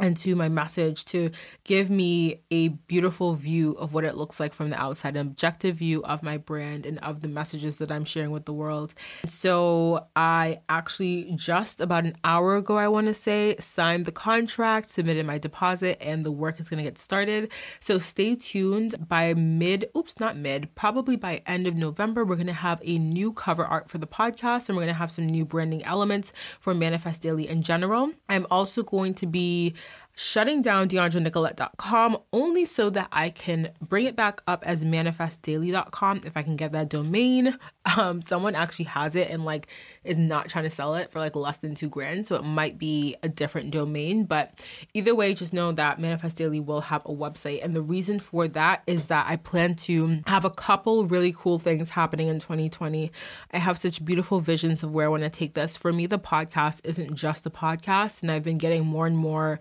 and 0.00 0.16
to 0.18 0.34
my 0.34 0.48
message 0.48 1.04
to 1.06 1.30
give 1.64 1.90
me 1.90 2.40
a 2.50 2.68
beautiful 2.68 3.34
view 3.34 3.72
of 3.72 3.92
what 3.92 4.04
it 4.04 4.16
looks 4.16 4.40
like 4.40 4.54
from 4.54 4.70
the 4.70 4.80
outside, 4.80 5.16
an 5.16 5.26
objective 5.26 5.76
view 5.76 6.02
of 6.04 6.22
my 6.22 6.36
brand 6.36 6.86
and 6.86 6.98
of 7.00 7.20
the 7.20 7.28
messages 7.28 7.78
that 7.78 7.92
I'm 7.92 8.04
sharing 8.04 8.30
with 8.30 8.46
the 8.46 8.52
world. 8.52 8.94
So 9.26 10.06
I 10.16 10.60
actually 10.68 11.32
just 11.36 11.80
about 11.80 12.04
an 12.04 12.16
hour 12.24 12.56
ago, 12.56 12.76
I 12.76 12.88
want 12.88 13.06
to 13.06 13.14
say, 13.14 13.56
signed 13.58 14.06
the 14.06 14.12
contract, 14.12 14.86
submitted 14.86 15.26
my 15.26 15.38
deposit, 15.38 15.98
and 16.00 16.24
the 16.24 16.32
work 16.32 16.60
is 16.60 16.68
going 16.68 16.78
to 16.78 16.84
get 16.84 16.98
started. 16.98 17.50
So 17.80 17.98
stay 17.98 18.34
tuned. 18.34 19.08
By 19.08 19.34
mid, 19.34 19.86
oops, 19.96 20.20
not 20.20 20.36
mid, 20.36 20.74
probably 20.74 21.16
by 21.16 21.42
end 21.46 21.66
of 21.66 21.74
November, 21.74 22.24
we're 22.24 22.36
going 22.36 22.46
to 22.46 22.52
have 22.52 22.80
a 22.84 22.98
new 22.98 23.32
cover 23.32 23.64
art 23.64 23.88
for 23.88 23.98
the 23.98 24.06
podcast 24.06 24.68
and 24.68 24.76
we're 24.76 24.84
going 24.84 24.94
to 24.94 24.98
have 24.98 25.10
some 25.10 25.26
new 25.26 25.44
branding 25.44 25.84
elements 25.84 26.32
for 26.58 26.74
Manifest 26.74 27.22
Daily 27.22 27.48
in 27.48 27.62
general. 27.62 28.10
I'm 28.28 28.46
also 28.50 28.82
going 28.82 29.14
to 29.14 29.26
be 29.26 29.74
shutting 30.14 30.60
down 30.60 30.88
DeandraNicolette.com 30.88 32.18
only 32.32 32.64
so 32.64 32.90
that 32.90 33.08
I 33.10 33.30
can 33.30 33.70
bring 33.80 34.04
it 34.04 34.16
back 34.16 34.42
up 34.46 34.62
as 34.66 34.84
manifestdaily.com 34.84 36.22
if 36.24 36.36
I 36.36 36.42
can 36.42 36.56
get 36.56 36.72
that 36.72 36.88
domain. 36.88 37.56
Um, 37.96 38.20
someone 38.20 38.54
actually 38.54 38.84
has 38.84 39.16
it 39.16 39.30
and 39.30 39.44
like 39.44 39.66
is 40.04 40.18
not 40.18 40.48
trying 40.48 40.64
to 40.64 40.70
sell 40.70 40.94
it 40.94 41.10
for 41.10 41.18
like 41.18 41.34
less 41.34 41.56
than 41.56 41.74
two 41.74 41.88
grand. 41.88 42.26
So 42.26 42.36
it 42.36 42.44
might 42.44 42.78
be 42.78 43.16
a 43.22 43.28
different 43.28 43.70
domain. 43.70 44.24
But 44.24 44.52
either 44.94 45.14
way, 45.14 45.34
just 45.34 45.52
know 45.52 45.72
that 45.72 45.98
Manifest 45.98 46.36
Daily 46.36 46.60
will 46.60 46.82
have 46.82 47.04
a 47.04 47.12
website. 47.12 47.64
And 47.64 47.74
the 47.74 47.82
reason 47.82 48.20
for 48.20 48.46
that 48.48 48.82
is 48.86 49.08
that 49.08 49.26
I 49.28 49.36
plan 49.36 49.74
to 49.74 50.20
have 50.26 50.44
a 50.44 50.50
couple 50.50 51.04
really 51.06 51.34
cool 51.36 51.58
things 51.58 51.90
happening 51.90 52.28
in 52.28 52.38
2020. 52.38 53.10
I 53.52 53.58
have 53.58 53.78
such 53.78 54.04
beautiful 54.04 54.40
visions 54.40 54.82
of 54.82 54.92
where 54.92 55.06
I 55.06 55.08
want 55.08 55.22
to 55.22 55.30
take 55.30 55.54
this. 55.54 55.76
For 55.76 55.92
me, 55.92 56.06
the 56.06 56.18
podcast 56.18 56.80
isn't 56.84 57.14
just 57.14 57.46
a 57.46 57.50
podcast, 57.50 58.22
and 58.22 58.30
I've 58.30 58.44
been 58.44 58.58
getting 58.58 58.84
more 58.84 59.06
and 59.06 59.16
more 59.16 59.58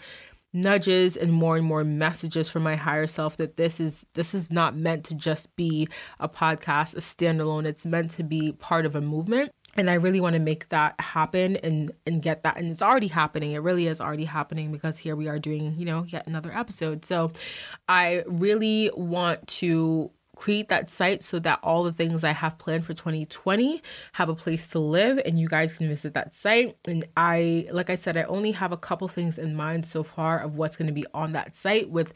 nudges 0.52 1.16
and 1.16 1.32
more 1.32 1.58
and 1.58 1.66
more 1.66 1.84
messages 1.84 2.50
from 2.50 2.64
my 2.64 2.76
higher 2.76 3.08
self 3.08 3.38
that 3.38 3.58
this 3.58 3.80
is 3.80 4.06
this 4.14 4.34
is 4.34 4.52
not 4.52 4.76
meant 4.76 5.06
to 5.06 5.14
just 5.14 5.56
be 5.56 5.88
a 6.20 6.28
podcast 6.28 6.96
a 6.96 7.00
standalone. 7.00 7.66
It's 7.66 7.86
meant 7.86 8.12
to 8.12 8.24
be 8.24 8.54
part 8.54 8.86
of 8.86 8.96
a 8.96 9.02
movement. 9.02 9.52
And 9.76 9.90
I 9.90 9.94
really 9.94 10.20
want 10.20 10.34
to 10.34 10.40
make 10.40 10.70
that 10.70 11.00
happen 11.00 11.58
and 11.58 11.92
and 12.06 12.22
get 12.22 12.44
that 12.44 12.58
and 12.58 12.72
it's 12.72 12.82
already 12.82 13.08
happening. 13.08 13.52
It 13.52 13.60
really 13.60 13.88
is 13.88 14.02
already 14.02 14.26
happening 14.26 14.72
because 14.72 14.98
here 14.98 15.16
we 15.16 15.28
are 15.28 15.40
doing 15.40 15.76
you 15.78 15.86
know 15.86 16.04
yet 16.08 16.26
another 16.26 16.52
episode. 16.52 17.06
So 17.06 17.32
I 17.88 18.24
really 18.26 18.92
want 18.96 19.48
to 19.60 20.12
create 20.40 20.70
that 20.70 20.90
site 20.90 21.22
so 21.22 21.38
that 21.38 21.60
all 21.64 21.84
the 21.84 21.92
things 21.92 22.24
I 22.24 22.32
have 22.32 22.58
planned 22.58 22.86
for 22.86 22.94
2020 22.94 23.82
have 24.14 24.30
a 24.30 24.36
place 24.36 24.70
to 24.70 24.80
live 24.80 25.20
and 25.26 25.38
you 25.38 25.50
guys 25.50 25.78
can 25.78 25.90
visit 25.90 26.14
that 26.14 26.34
site. 26.34 26.78
And 26.88 27.04
I, 27.18 27.68
like 27.74 27.90
I 27.90 27.96
said, 27.96 28.16
I 28.16 28.24
only 28.24 28.54
have 28.54 28.72
a 28.72 28.78
couple 28.78 29.10
things 29.10 29.38
in 29.38 29.54
mind 29.54 29.86
so 29.86 30.02
far 30.02 30.40
of 30.40 30.56
what's 30.56 30.78
going 30.78 30.88
to 30.88 30.94
be 30.94 31.06
on 31.14 31.32
that 31.32 31.58
site 31.58 31.90
with 31.90 32.14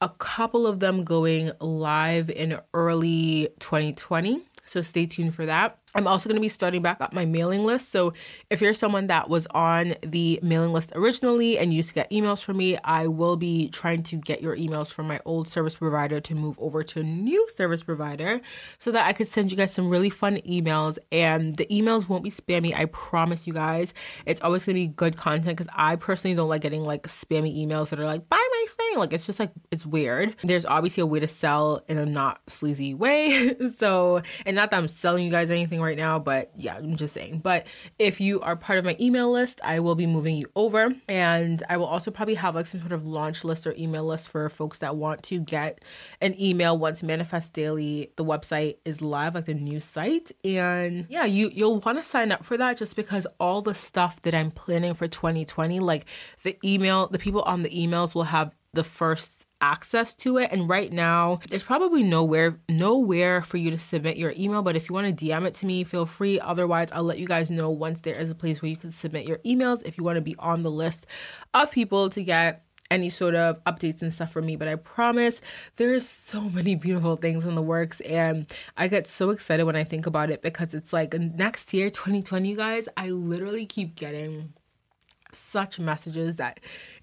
a 0.00 0.08
couple 0.08 0.66
of 0.66 0.80
them 0.80 1.04
going 1.04 1.52
live 1.60 2.28
in 2.28 2.58
early 2.74 3.50
2020. 3.60 4.40
So 4.64 4.82
stay 4.82 5.06
tuned 5.06 5.34
for 5.34 5.46
that. 5.46 5.78
I'm 5.94 6.06
also 6.06 6.28
going 6.28 6.36
to 6.36 6.40
be 6.40 6.48
starting 6.48 6.82
back 6.82 7.00
up 7.00 7.12
my 7.12 7.24
mailing 7.24 7.64
list. 7.64 7.90
So 7.90 8.12
if 8.48 8.60
you're 8.60 8.74
someone 8.74 9.08
that 9.08 9.28
was 9.28 9.46
on 9.48 9.94
the 10.02 10.38
mailing 10.42 10.72
list 10.72 10.92
originally 10.94 11.58
and 11.58 11.74
used 11.74 11.88
to 11.88 11.94
get 11.94 12.10
emails 12.10 12.42
from 12.42 12.58
me, 12.58 12.78
I 12.84 13.08
will 13.08 13.36
be 13.36 13.68
trying 13.68 14.04
to 14.04 14.16
get 14.16 14.40
your 14.40 14.56
emails 14.56 14.92
from 14.92 15.08
my 15.08 15.20
old 15.24 15.48
service 15.48 15.76
provider 15.76 16.20
to 16.20 16.34
move 16.34 16.56
over 16.60 16.84
to 16.84 17.00
a 17.00 17.02
new 17.02 17.48
service 17.50 17.82
provider 17.82 18.40
so 18.78 18.92
that 18.92 19.06
I 19.06 19.12
could 19.12 19.26
send 19.26 19.50
you 19.50 19.56
guys 19.56 19.72
some 19.72 19.88
really 19.88 20.10
fun 20.10 20.36
emails. 20.38 20.98
And 21.10 21.56
the 21.56 21.66
emails 21.66 22.08
won't 22.08 22.22
be 22.22 22.30
spammy. 22.30 22.74
I 22.74 22.84
promise 22.86 23.46
you 23.46 23.52
guys. 23.52 23.92
It's 24.26 24.40
always 24.40 24.64
going 24.66 24.76
to 24.76 24.82
be 24.82 24.88
good 24.88 25.16
content 25.16 25.56
because 25.58 25.72
I 25.74 25.96
personally 25.96 26.36
don't 26.36 26.48
like 26.48 26.62
getting 26.62 26.84
like 26.84 27.08
spammy 27.08 27.66
emails 27.66 27.90
that 27.90 27.98
are 27.98 28.06
like, 28.06 28.28
buy 28.28 28.36
my 28.36 28.66
thing. 28.70 28.98
Like 28.98 29.12
it's 29.12 29.26
just 29.26 29.40
like, 29.40 29.50
it's 29.72 29.84
weird. 29.84 30.36
There's 30.44 30.66
obviously 30.66 31.00
a 31.00 31.06
way 31.06 31.18
to 31.18 31.28
sell 31.28 31.82
in 31.88 31.98
a 31.98 32.06
not 32.06 32.48
sleazy 32.48 32.94
way. 32.94 33.56
so, 33.76 34.20
and 34.46 34.54
not 34.54 34.70
that 34.70 34.76
I'm 34.76 34.88
selling 34.88 35.24
you 35.24 35.30
guys 35.32 35.50
anything 35.50 35.79
right 35.80 35.96
now, 35.96 36.18
but 36.18 36.50
yeah, 36.56 36.76
I'm 36.76 36.96
just 36.96 37.14
saying. 37.14 37.40
But 37.40 37.66
if 37.98 38.20
you 38.20 38.40
are 38.40 38.56
part 38.56 38.78
of 38.78 38.84
my 38.84 38.96
email 39.00 39.30
list, 39.30 39.60
I 39.64 39.80
will 39.80 39.94
be 39.94 40.06
moving 40.06 40.36
you 40.36 40.46
over. 40.56 40.94
And 41.08 41.62
I 41.68 41.76
will 41.76 41.86
also 41.86 42.10
probably 42.10 42.34
have 42.34 42.54
like 42.54 42.66
some 42.66 42.80
sort 42.80 42.92
of 42.92 43.04
launch 43.04 43.44
list 43.44 43.66
or 43.66 43.74
email 43.76 44.04
list 44.04 44.28
for 44.28 44.48
folks 44.48 44.78
that 44.78 44.96
want 44.96 45.22
to 45.24 45.40
get 45.40 45.84
an 46.20 46.40
email 46.40 46.76
once 46.76 47.02
Manifest 47.02 47.52
Daily, 47.52 48.12
the 48.16 48.24
website 48.24 48.76
is 48.84 49.02
live, 49.02 49.34
like 49.34 49.46
the 49.46 49.54
new 49.54 49.80
site. 49.80 50.32
And 50.44 51.06
yeah, 51.08 51.24
you 51.24 51.50
you'll 51.52 51.80
want 51.80 51.98
to 51.98 52.04
sign 52.04 52.32
up 52.32 52.44
for 52.44 52.56
that 52.56 52.76
just 52.76 52.96
because 52.96 53.26
all 53.38 53.62
the 53.62 53.74
stuff 53.74 54.20
that 54.22 54.34
I'm 54.34 54.50
planning 54.50 54.94
for 54.94 55.06
2020, 55.06 55.80
like 55.80 56.06
the 56.42 56.56
email, 56.64 57.08
the 57.08 57.18
people 57.18 57.42
on 57.42 57.62
the 57.62 57.70
emails 57.70 58.14
will 58.14 58.24
have 58.24 58.54
the 58.72 58.84
first 58.84 59.46
access 59.60 60.14
to 60.16 60.38
it. 60.38 60.50
And 60.52 60.68
right 60.68 60.92
now 60.92 61.40
there's 61.48 61.64
probably 61.64 62.02
nowhere 62.02 62.58
nowhere 62.68 63.42
for 63.42 63.56
you 63.56 63.70
to 63.70 63.78
submit 63.78 64.16
your 64.16 64.34
email. 64.38 64.62
But 64.62 64.76
if 64.76 64.88
you 64.88 64.94
want 64.94 65.16
to 65.16 65.24
dm 65.24 65.46
it 65.46 65.54
to 65.56 65.66
me 65.66 65.84
feel 65.84 66.06
free. 66.06 66.40
Otherwise 66.40 66.88
i'll 66.92 67.04
let 67.04 67.18
you 67.18 67.26
guys 67.26 67.50
know 67.50 67.70
once 67.70 68.00
there 68.00 68.14
is 68.14 68.30
a 68.30 68.34
place 68.34 68.62
where 68.62 68.70
you 68.70 68.76
can 68.76 68.90
submit 68.90 69.26
your 69.26 69.38
emails 69.38 69.82
if 69.84 69.98
you 69.98 70.04
want 70.04 70.16
to 70.16 70.22
be 70.22 70.36
on 70.38 70.62
the 70.62 70.70
list 70.70 71.06
of 71.54 71.70
people 71.70 72.10
to 72.10 72.22
get 72.22 72.64
any 72.90 73.08
sort 73.08 73.34
of 73.34 73.62
updates 73.64 74.02
and 74.02 74.12
stuff 74.12 74.32
from 74.32 74.46
me, 74.46 74.56
but 74.56 74.66
I 74.66 74.74
promise 74.74 75.40
there's 75.76 76.06
so 76.06 76.40
many 76.50 76.74
beautiful 76.74 77.16
things 77.16 77.44
in 77.44 77.54
the 77.54 77.62
works. 77.62 78.00
And 78.00 78.46
I 78.76 78.88
get 78.88 79.06
so 79.06 79.30
excited 79.30 79.64
when 79.64 79.76
I 79.76 79.84
think 79.84 80.06
about 80.06 80.30
it 80.30 80.42
because 80.42 80.74
it's 80.74 80.92
like 80.92 81.14
next 81.14 81.72
year 81.72 81.90
2020 81.90 82.54
guys, 82.56 82.88
I 82.96 83.10
literally 83.10 83.66
keep 83.66 83.94
getting 83.94 84.52
such 85.32 85.78
messages 85.78 86.36
that 86.36 86.58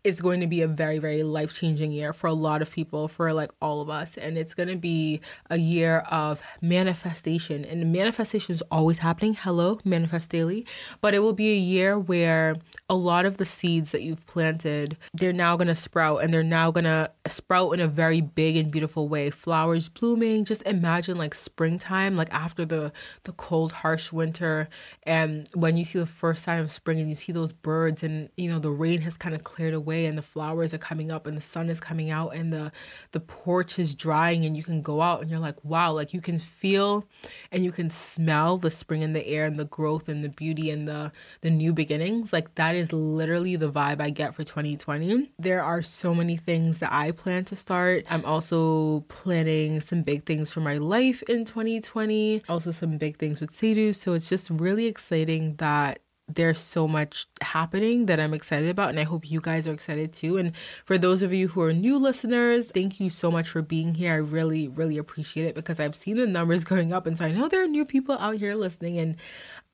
it's 0.07 0.21
going 0.21 0.39
to 0.39 0.47
be 0.47 0.61
a 0.61 0.67
very 0.69 0.99
very 0.99 1.21
life 1.21 1.53
changing 1.53 1.91
year 1.91 2.13
for 2.13 2.27
a 2.27 2.33
lot 2.33 2.61
of 2.61 2.71
people 2.71 3.09
for 3.09 3.33
like 3.33 3.51
all 3.61 3.81
of 3.81 3.89
us. 3.89 4.17
And 4.17 4.37
it's 4.37 4.53
going 4.53 4.69
to 4.69 4.77
be 4.77 5.19
a 5.49 5.57
year 5.57 5.99
of 6.09 6.41
manifestation. 6.61 7.65
And 7.65 7.91
manifestation 7.91 8.55
is 8.55 8.63
always 8.71 8.99
happening. 8.99 9.33
Hello 9.33 9.79
manifest 9.83 10.29
daily. 10.29 10.65
But 11.01 11.13
it 11.13 11.19
will 11.19 11.33
be 11.33 11.51
a 11.51 11.57
year 11.57 11.99
where 11.99 12.55
a 12.89 12.95
lot 12.95 13.25
of 13.25 13.35
the 13.37 13.43
seeds 13.43 13.91
that 13.91 14.01
you've 14.01 14.25
planted 14.27 14.97
they're 15.13 15.33
now 15.33 15.57
going 15.57 15.67
to 15.67 15.75
sprout. 15.75 16.23
And 16.23 16.33
they're 16.33 16.41
now 16.41 16.71
going 16.71 16.85
to 16.85 17.11
sprout 17.27 17.73
in 17.73 17.81
a 17.81 17.87
very 17.87 18.21
big 18.21 18.55
and 18.55 18.71
beautiful 18.71 19.09
way. 19.09 19.29
Flowers 19.29 19.89
blooming. 19.89 20.45
Just 20.45 20.61
imagine 20.61 21.17
like 21.17 21.35
springtime 21.35 22.15
like 22.15 22.31
after 22.31 22.63
the 22.63 22.93
the 23.23 23.33
cold 23.33 23.73
harsh 23.73 24.13
winter. 24.13 24.69
And 25.03 25.49
when 25.53 25.75
you 25.75 25.83
see 25.83 25.99
the 25.99 26.05
first 26.05 26.45
sign 26.45 26.59
of 26.59 26.71
spring 26.71 27.01
and 27.01 27.09
you 27.09 27.17
see 27.17 27.33
those 27.33 27.51
birds 27.51 28.03
and 28.03 28.29
you 28.37 28.49
know 28.49 28.59
the 28.59 28.69
rain 28.69 29.01
has 29.01 29.17
kind 29.17 29.35
of 29.35 29.43
cleared 29.43 29.73
away 29.73 29.96
away 29.97 30.05
and 30.05 30.17
the 30.17 30.21
flowers 30.21 30.73
are 30.73 30.77
coming 30.77 31.11
up 31.11 31.27
and 31.27 31.37
the 31.37 31.41
sun 31.41 31.69
is 31.69 31.79
coming 31.79 32.09
out 32.11 32.35
and 32.35 32.51
the 32.51 32.71
the 33.11 33.19
porch 33.19 33.79
is 33.79 33.95
drying 33.95 34.45
and 34.45 34.55
you 34.55 34.63
can 34.63 34.81
go 34.81 35.01
out 35.01 35.21
and 35.21 35.29
you're 35.29 35.39
like 35.39 35.63
wow 35.63 35.91
like 35.91 36.13
you 36.13 36.21
can 36.21 36.39
feel 36.39 37.05
and 37.51 37.63
you 37.63 37.71
can 37.71 37.89
smell 37.89 38.57
the 38.57 38.71
spring 38.71 39.01
in 39.01 39.13
the 39.13 39.25
air 39.27 39.45
and 39.45 39.57
the 39.57 39.65
growth 39.65 40.07
and 40.07 40.23
the 40.23 40.29
beauty 40.29 40.69
and 40.69 40.87
the 40.87 41.11
the 41.41 41.49
new 41.49 41.73
beginnings. 41.73 42.33
Like 42.33 42.55
that 42.55 42.75
is 42.75 42.93
literally 42.93 43.55
the 43.55 43.71
vibe 43.71 44.01
I 44.01 44.09
get 44.09 44.33
for 44.35 44.43
2020 44.43 45.31
there 45.39 45.63
are 45.63 45.81
so 45.81 46.13
many 46.13 46.37
things 46.37 46.79
that 46.79 46.91
I 46.91 47.11
plan 47.11 47.45
to 47.45 47.55
start. 47.55 48.05
I'm 48.09 48.25
also 48.25 49.01
planning 49.07 49.81
some 49.81 50.03
big 50.03 50.25
things 50.25 50.51
for 50.53 50.61
my 50.61 50.77
life 50.77 51.23
in 51.23 51.45
2020 51.45 52.43
also 52.49 52.71
some 52.71 52.97
big 52.97 53.17
things 53.17 53.39
with 53.39 53.51
Sadhu 53.51 53.93
so 53.93 54.13
it's 54.13 54.29
just 54.29 54.49
really 54.49 54.85
exciting 54.85 55.55
that 55.57 55.99
there's 56.27 56.59
so 56.59 56.87
much 56.87 57.27
happening 57.41 58.05
that 58.07 58.19
I'm 58.19 58.33
excited 58.33 58.69
about, 58.69 58.89
and 58.89 58.99
I 58.99 59.03
hope 59.03 59.29
you 59.29 59.39
guys 59.39 59.67
are 59.67 59.73
excited 59.73 60.11
too. 60.11 60.37
And 60.37 60.51
for 60.85 60.97
those 60.97 61.21
of 61.21 61.33
you 61.33 61.47
who 61.47 61.61
are 61.61 61.73
new 61.73 61.97
listeners, 61.97 62.69
thank 62.71 62.99
you 62.99 63.09
so 63.09 63.31
much 63.31 63.47
for 63.49 63.61
being 63.61 63.95
here. 63.95 64.13
I 64.13 64.17
really, 64.17 64.67
really 64.67 64.97
appreciate 64.97 65.47
it 65.47 65.55
because 65.55 65.79
I've 65.79 65.95
seen 65.95 66.17
the 66.17 66.27
numbers 66.27 66.63
going 66.65 66.91
up, 66.93 67.05
and 67.05 67.17
so 67.17 67.25
I 67.25 67.31
know 67.31 67.47
there 67.47 67.63
are 67.63 67.67
new 67.67 67.85
people 67.85 68.17
out 68.17 68.37
here 68.37 68.55
listening, 68.55 68.97
and 68.97 69.15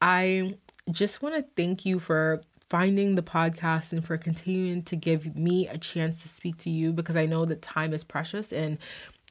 I 0.02 0.58
just 0.92 1.22
want 1.22 1.36
to 1.36 1.46
thank 1.56 1.86
you 1.86 2.00
for 2.00 2.44
finding 2.70 3.14
the 3.14 3.22
podcast 3.22 3.92
and 3.92 4.04
for 4.04 4.18
continuing 4.18 4.82
to 4.82 4.96
give 4.96 5.36
me 5.36 5.68
a 5.68 5.78
chance 5.78 6.24
to 6.24 6.28
speak 6.28 6.58
to 6.58 6.72
you 6.72 6.92
because 6.92 7.16
I 7.16 7.28
know 7.28 7.46
that 7.46 7.62
time 7.62 7.94
is 7.94 8.04
precious 8.04 8.52
and 8.52 8.80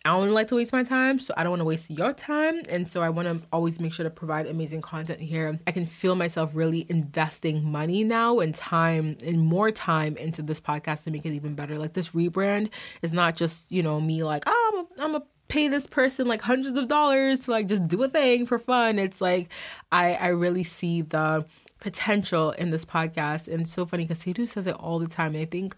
I 0.05 0.11
don't 0.11 0.31
like 0.31 0.49
to 0.49 0.57
waste 0.57 0.73
my 0.73 0.83
time, 0.83 1.21
so 1.21 1.33
I 1.37 1.45
don't 1.45 1.51
want 1.51 1.61
to 1.61 1.65
waste 1.65 1.91
your 1.91 2.13
time. 2.13 2.63
And 2.69 2.89
so 2.89 3.03
I 3.03 3.09
want 3.11 3.29
to 3.29 3.47
always 3.53 3.79
make 3.79 3.93
sure 3.93 4.03
to 4.03 4.11
provide 4.11 4.47
amazing 4.47 4.81
content 4.81 5.21
here. 5.21 5.61
I 5.67 5.71
can 5.71 5.87
feel 5.87 6.17
myself 6.17 6.51
really 6.55 6.87
investing 6.89 7.65
money 7.71 8.03
now 8.03 8.41
and 8.41 8.53
time 8.53 9.17
and 9.25 9.41
more 9.41 9.71
time 9.71 10.17
into 10.17 10.43
this 10.43 10.59
podcast 10.59 11.05
to 11.05 11.13
make 11.13 11.25
it 11.25 11.33
even 11.33 11.55
better. 11.55 11.79
Like 11.79 11.93
this 11.93 12.11
rebrand 12.11 12.71
is 13.03 13.13
not 13.13 13.37
just, 13.37 13.71
you 13.71 13.83
know, 13.83 14.01
me 14.01 14.25
like, 14.25 14.43
oh, 14.47 14.89
I'm 14.99 15.15
a, 15.15 15.23
pay 15.53 15.69
this 15.69 15.87
person 15.87 16.27
like 16.27 16.41
hundreds 16.41 16.79
of 16.79 16.89
dollars 16.89 17.41
to 17.41 17.51
like 17.51 17.67
just 17.67 17.87
do 17.87 18.03
a 18.03 18.09
thing 18.09 18.47
for 18.47 18.59
fun. 18.59 18.99
It's 18.99 19.21
like 19.21 19.51
I 19.93 20.15
I 20.15 20.29
really 20.29 20.65
see 20.65 21.03
the 21.03 21.45
potential 21.83 22.53
in 22.53 22.71
this 22.71 22.85
podcast. 22.85 23.53
And 23.53 23.67
so 23.67 23.85
funny 23.85 24.05
because 24.05 24.21
Sadhu 24.23 24.47
says 24.47 24.67
it 24.67 24.77
all 24.77 25.01
the 25.01 25.09
time. 25.09 25.35
And 25.35 25.43
I 25.43 25.45
think 25.45 25.75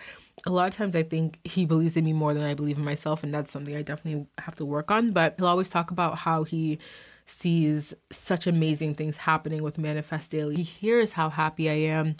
a 0.47 0.51
lot 0.51 0.69
of 0.69 0.77
times 0.77 0.95
I 0.95 1.03
think 1.03 1.41
he 1.45 1.65
believes 1.65 1.97
in 1.97 2.05
me 2.05 2.13
more 2.13 2.35
than 2.35 2.45
I 2.45 2.55
believe 2.55 2.77
in 2.77 2.85
myself, 2.85 3.25
and 3.25 3.33
that's 3.33 3.51
something 3.51 3.75
I 3.75 3.83
definitely 3.83 4.27
have 4.39 4.55
to 4.57 4.65
work 4.65 4.91
on. 4.91 5.13
But 5.13 5.35
he'll 5.39 5.47
always 5.47 5.71
talk 5.71 5.91
about 5.91 6.19
how 6.19 6.45
he 6.45 6.79
sees 7.27 7.95
such 8.11 8.47
amazing 8.47 8.95
things 8.95 9.17
happening 9.17 9.63
with 9.63 9.79
Manifest 9.79 10.31
Daily. 10.31 10.57
He 10.57 10.63
hears 10.63 11.15
how 11.15 11.31
happy 11.31 11.71
I 11.71 11.75
am 11.75 12.17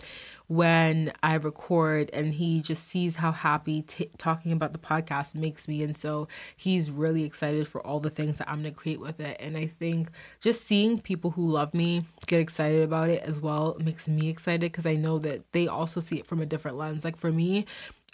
when 0.47 1.13
I 1.23 1.35
record, 1.35 2.11
and 2.13 2.35
he 2.35 2.61
just 2.61 2.87
sees 2.87 3.17
how 3.17 3.33
happy 3.33 3.83
t- 3.83 4.11
talking 4.19 4.53
about 4.53 4.73
the 4.73 4.79
podcast 4.79 5.35
makes 5.35 5.67
me. 5.67 5.83
And 5.83 5.97
so 5.97 6.29
he's 6.57 6.91
really 6.91 7.25
excited 7.25 7.67
for 7.67 7.85
all 7.87 8.01
the 8.01 8.11
things 8.11 8.39
that 8.39 8.49
I'm 8.49 8.63
going 8.63 8.75
to 8.75 8.79
create 8.79 9.01
with 9.01 9.21
it. 9.21 9.37
And 9.41 9.57
I 9.57 9.67
think 9.67 10.11
just 10.41 10.65
seeing 10.65 11.01
people 11.01 11.31
who 11.31 11.51
love 11.51 11.73
me 11.73 12.05
get 12.27 12.41
excited 12.41 12.83
about 12.83 13.09
it 13.09 13.23
as 13.23 13.41
well 13.41 13.77
makes 13.81 14.07
me 14.07 14.29
excited 14.29 14.73
because 14.73 14.87
I 14.87 14.97
know 14.97 15.19
that 15.21 15.51
they 15.53 15.67
also 15.67 16.01
see 16.01 16.19
it 16.19 16.27
from 16.27 16.41
a 16.41 16.47
different 16.47 16.77
lens. 16.77 17.05
Like 17.05 17.17
for 17.17 17.33
me, 17.33 17.65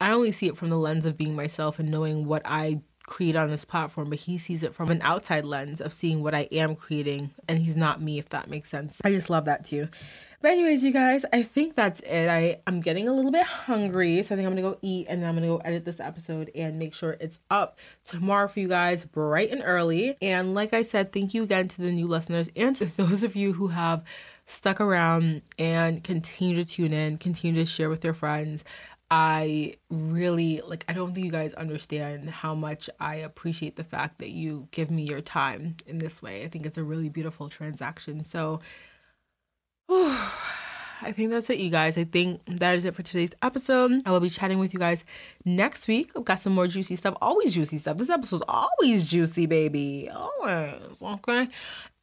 I 0.01 0.13
only 0.13 0.33
see 0.33 0.47
it 0.47 0.57
from 0.57 0.71
the 0.71 0.79
lens 0.79 1.05
of 1.05 1.19
being 1.19 1.35
myself 1.37 1.79
and 1.79 1.91
knowing 1.91 2.27
what 2.27 2.43
I 2.45 2.81
create 3.11 3.35
on 3.35 3.51
this 3.51 3.65
platform, 3.65 4.09
but 4.09 4.21
he 4.21 4.39
sees 4.39 4.63
it 4.63 4.73
from 4.73 4.89
an 4.89 5.03
outside 5.03 5.45
lens 5.45 5.81
of 5.81 5.93
seeing 5.93 6.23
what 6.23 6.33
I 6.33 6.43
am 6.53 6.77
creating, 6.77 7.33
and 7.49 7.59
he's 7.59 7.77
not 7.77 8.01
me, 8.01 8.19
if 8.19 8.29
that 8.31 8.49
makes 8.49 8.71
sense. 8.71 9.01
I 9.05 9.11
just 9.11 9.29
love 9.29 9.47
that 9.47 9.65
too. 9.65 9.89
But 10.41 10.53
anyways, 10.53 10.83
you 10.83 10.93
guys, 10.93 11.27
I 11.33 11.43
think 11.43 11.75
that's 11.75 12.01
it. 12.01 12.29
I 12.29 12.61
I'm 12.67 12.81
getting 12.81 13.09
a 13.09 13.13
little 13.13 13.33
bit 13.33 13.45
hungry, 13.45 14.23
so 14.23 14.35
I 14.35 14.37
think 14.37 14.47
I'm 14.47 14.53
gonna 14.55 14.63
go 14.63 14.79
eat, 14.81 15.07
and 15.11 15.21
then 15.21 15.29
I'm 15.29 15.35
gonna 15.35 15.49
go 15.49 15.59
edit 15.59 15.85
this 15.85 16.01
episode 16.01 16.51
and 16.55 16.79
make 16.79 16.95
sure 16.95 17.17
it's 17.21 17.41
up 17.51 17.79
tomorrow 18.05 18.47
for 18.49 18.61
you 18.61 18.69
guys, 18.69 19.05
bright 19.05 19.51
and 19.51 19.63
early. 19.65 20.17
And 20.23 20.55
like 20.55 20.73
I 20.73 20.83
said, 20.83 21.13
thank 21.13 21.35
you 21.35 21.43
again 21.43 21.69
to 21.69 21.83
the 21.83 21.93
new 21.93 22.07
listeners 22.07 22.49
and 22.57 22.75
to 22.77 22.87
those 22.97 23.25
of 23.25 23.35
you 23.35 23.53
who 23.55 23.69
have 23.69 24.05
stuck 24.47 24.81
around 24.81 25.43
and 25.59 26.03
continue 26.03 26.57
to 26.57 26.65
tune 26.65 26.93
in, 26.93 27.19
continue 27.19 27.61
to 27.63 27.67
share 27.69 27.91
with 27.91 28.05
your 28.05 28.15
friends. 28.15 28.65
I 29.11 29.75
really 29.91 30.61
like 30.65 30.85
I 30.89 30.93
don't 30.93 31.15
think 31.15 31.27
you 31.27 31.33
guys 31.33 31.53
understand 31.55 32.31
how 32.31 32.55
much 32.55 32.89
I 33.01 33.17
appreciate 33.17 33.77
the 33.77 33.85
fact 33.85 34.19
that 34.19 34.31
you 34.31 34.69
give 34.71 34.91
me 34.91 35.03
your 35.03 35.21
time 35.21 35.77
in 35.87 35.99
this 35.99 36.23
way. 36.23 36.45
I 36.45 36.49
think 36.49 36.65
it's 36.65 36.79
a 36.79 36.85
really 36.85 37.09
beautiful 37.09 37.49
transaction. 37.49 38.25
So 38.25 38.61
I 41.03 41.13
think 41.13 41.31
that's 41.31 41.49
it, 41.51 41.59
you 41.59 41.71
guys. 41.71 41.97
I 41.97 42.05
think 42.05 42.43
that 42.47 42.75
is 42.75 42.85
it 42.85 42.95
for 42.95 43.03
today's 43.03 43.33
episode. 43.43 44.03
I 44.05 44.11
will 44.11 44.21
be 44.21 44.31
chatting 44.31 44.59
with 44.59 44.75
you 44.75 44.81
guys 44.81 45.05
next 45.45 45.89
week. 45.89 46.13
I've 46.15 46.25
got 46.25 46.41
some 46.41 46.53
more 46.53 46.67
juicy 46.67 46.97
stuff, 46.97 47.17
always 47.23 47.55
juicy 47.55 47.79
stuff. 47.79 47.97
This 47.97 48.11
episode's 48.11 48.43
always 48.49 49.05
juicy, 49.05 49.47
baby. 49.47 50.11
Always. 50.11 51.03
Okay. 51.03 51.49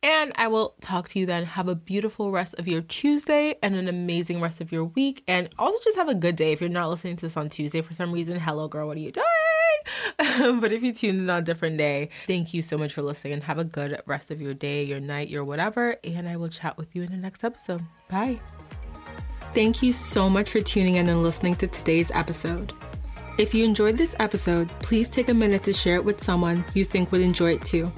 And 0.03 0.31
I 0.35 0.47
will 0.47 0.75
talk 0.81 1.09
to 1.09 1.19
you 1.19 1.25
then. 1.25 1.43
Have 1.43 1.67
a 1.67 1.75
beautiful 1.75 2.31
rest 2.31 2.55
of 2.57 2.67
your 2.67 2.81
Tuesday 2.81 3.55
and 3.61 3.75
an 3.75 3.87
amazing 3.87 4.41
rest 4.41 4.61
of 4.61 4.71
your 4.71 4.85
week. 4.85 5.23
And 5.27 5.49
also 5.57 5.77
just 5.83 5.97
have 5.97 6.09
a 6.09 6.15
good 6.15 6.35
day. 6.35 6.51
If 6.51 6.61
you're 6.61 6.69
not 6.69 6.89
listening 6.89 7.15
to 7.17 7.25
this 7.25 7.37
on 7.37 7.49
Tuesday 7.49 7.81
for 7.81 7.93
some 7.93 8.11
reason, 8.11 8.39
hello, 8.39 8.67
girl, 8.67 8.87
what 8.87 8.97
are 8.97 9.01
you 9.01 9.11
doing? 9.11 9.25
but 10.59 10.71
if 10.71 10.83
you 10.83 10.93
tuned 10.93 11.19
in 11.19 11.29
on 11.29 11.39
a 11.39 11.45
different 11.45 11.77
day, 11.77 12.09
thank 12.25 12.53
you 12.53 12.61
so 12.61 12.77
much 12.77 12.93
for 12.93 13.01
listening 13.01 13.33
and 13.33 13.43
have 13.43 13.57
a 13.57 13.63
good 13.63 14.01
rest 14.05 14.31
of 14.31 14.41
your 14.41 14.53
day, 14.53 14.83
your 14.83 14.99
night, 14.99 15.29
your 15.29 15.43
whatever. 15.43 15.97
And 16.03 16.27
I 16.29 16.37
will 16.37 16.49
chat 16.49 16.77
with 16.77 16.95
you 16.95 17.03
in 17.03 17.11
the 17.11 17.17
next 17.17 17.43
episode. 17.43 17.83
Bye. 18.09 18.39
Thank 19.53 19.81
you 19.81 19.91
so 19.91 20.29
much 20.29 20.51
for 20.51 20.61
tuning 20.61 20.95
in 20.95 21.09
and 21.09 21.23
listening 21.23 21.55
to 21.55 21.67
today's 21.67 22.11
episode. 22.11 22.73
If 23.37 23.53
you 23.53 23.65
enjoyed 23.65 23.97
this 23.97 24.15
episode, 24.19 24.67
please 24.79 25.09
take 25.09 25.29
a 25.29 25.33
minute 25.33 25.63
to 25.63 25.73
share 25.73 25.95
it 25.95 26.05
with 26.05 26.21
someone 26.21 26.65
you 26.73 26.83
think 26.83 27.11
would 27.11 27.21
enjoy 27.21 27.53
it 27.53 27.65
too. 27.65 27.91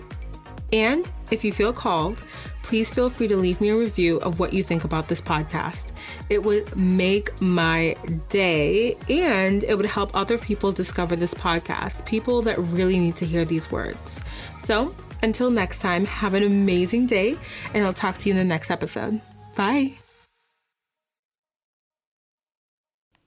And 0.72 1.12
if 1.32 1.44
you 1.44 1.52
feel 1.52 1.74
called, 1.74 2.24
please 2.62 2.92
feel 2.92 3.10
free 3.10 3.28
to 3.28 3.36
leave 3.36 3.60
me 3.62 3.70
a 3.70 3.76
review 3.76 4.18
of 4.18 4.40
what 4.40 4.54
you 4.54 4.64
think 4.64 4.84
about 4.84 5.08
this 5.08 5.22
podcast. 5.22 5.88
It 6.30 6.44
would 6.44 6.76
make 6.78 7.42
my 7.42 7.96
day 8.30 8.96
and 9.10 9.64
it 9.64 9.76
would 9.76 9.86
help 9.86 10.12
other 10.14 10.38
people 10.38 10.72
discover 10.72 11.16
this 11.16 11.34
podcast, 11.34 12.06
people 12.06 12.42
that 12.44 12.58
really 12.58 13.00
need 13.00 13.16
to 13.18 13.26
hear 13.26 13.46
these 13.46 13.72
words. 13.72 14.20
So, 14.64 14.94
until 15.24 15.50
next 15.52 15.80
time, 15.80 16.06
have 16.06 16.34
an 16.34 16.44
amazing 16.44 17.08
day, 17.08 17.38
and 17.74 17.86
I'll 17.86 17.94
talk 17.94 18.18
to 18.20 18.30
you 18.30 18.36
in 18.36 18.38
the 18.38 18.46
next 18.46 18.72
episode. 18.72 19.20
Bye. 19.56 19.94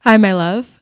Hi, 0.05 0.17
my 0.17 0.33
love. 0.33 0.67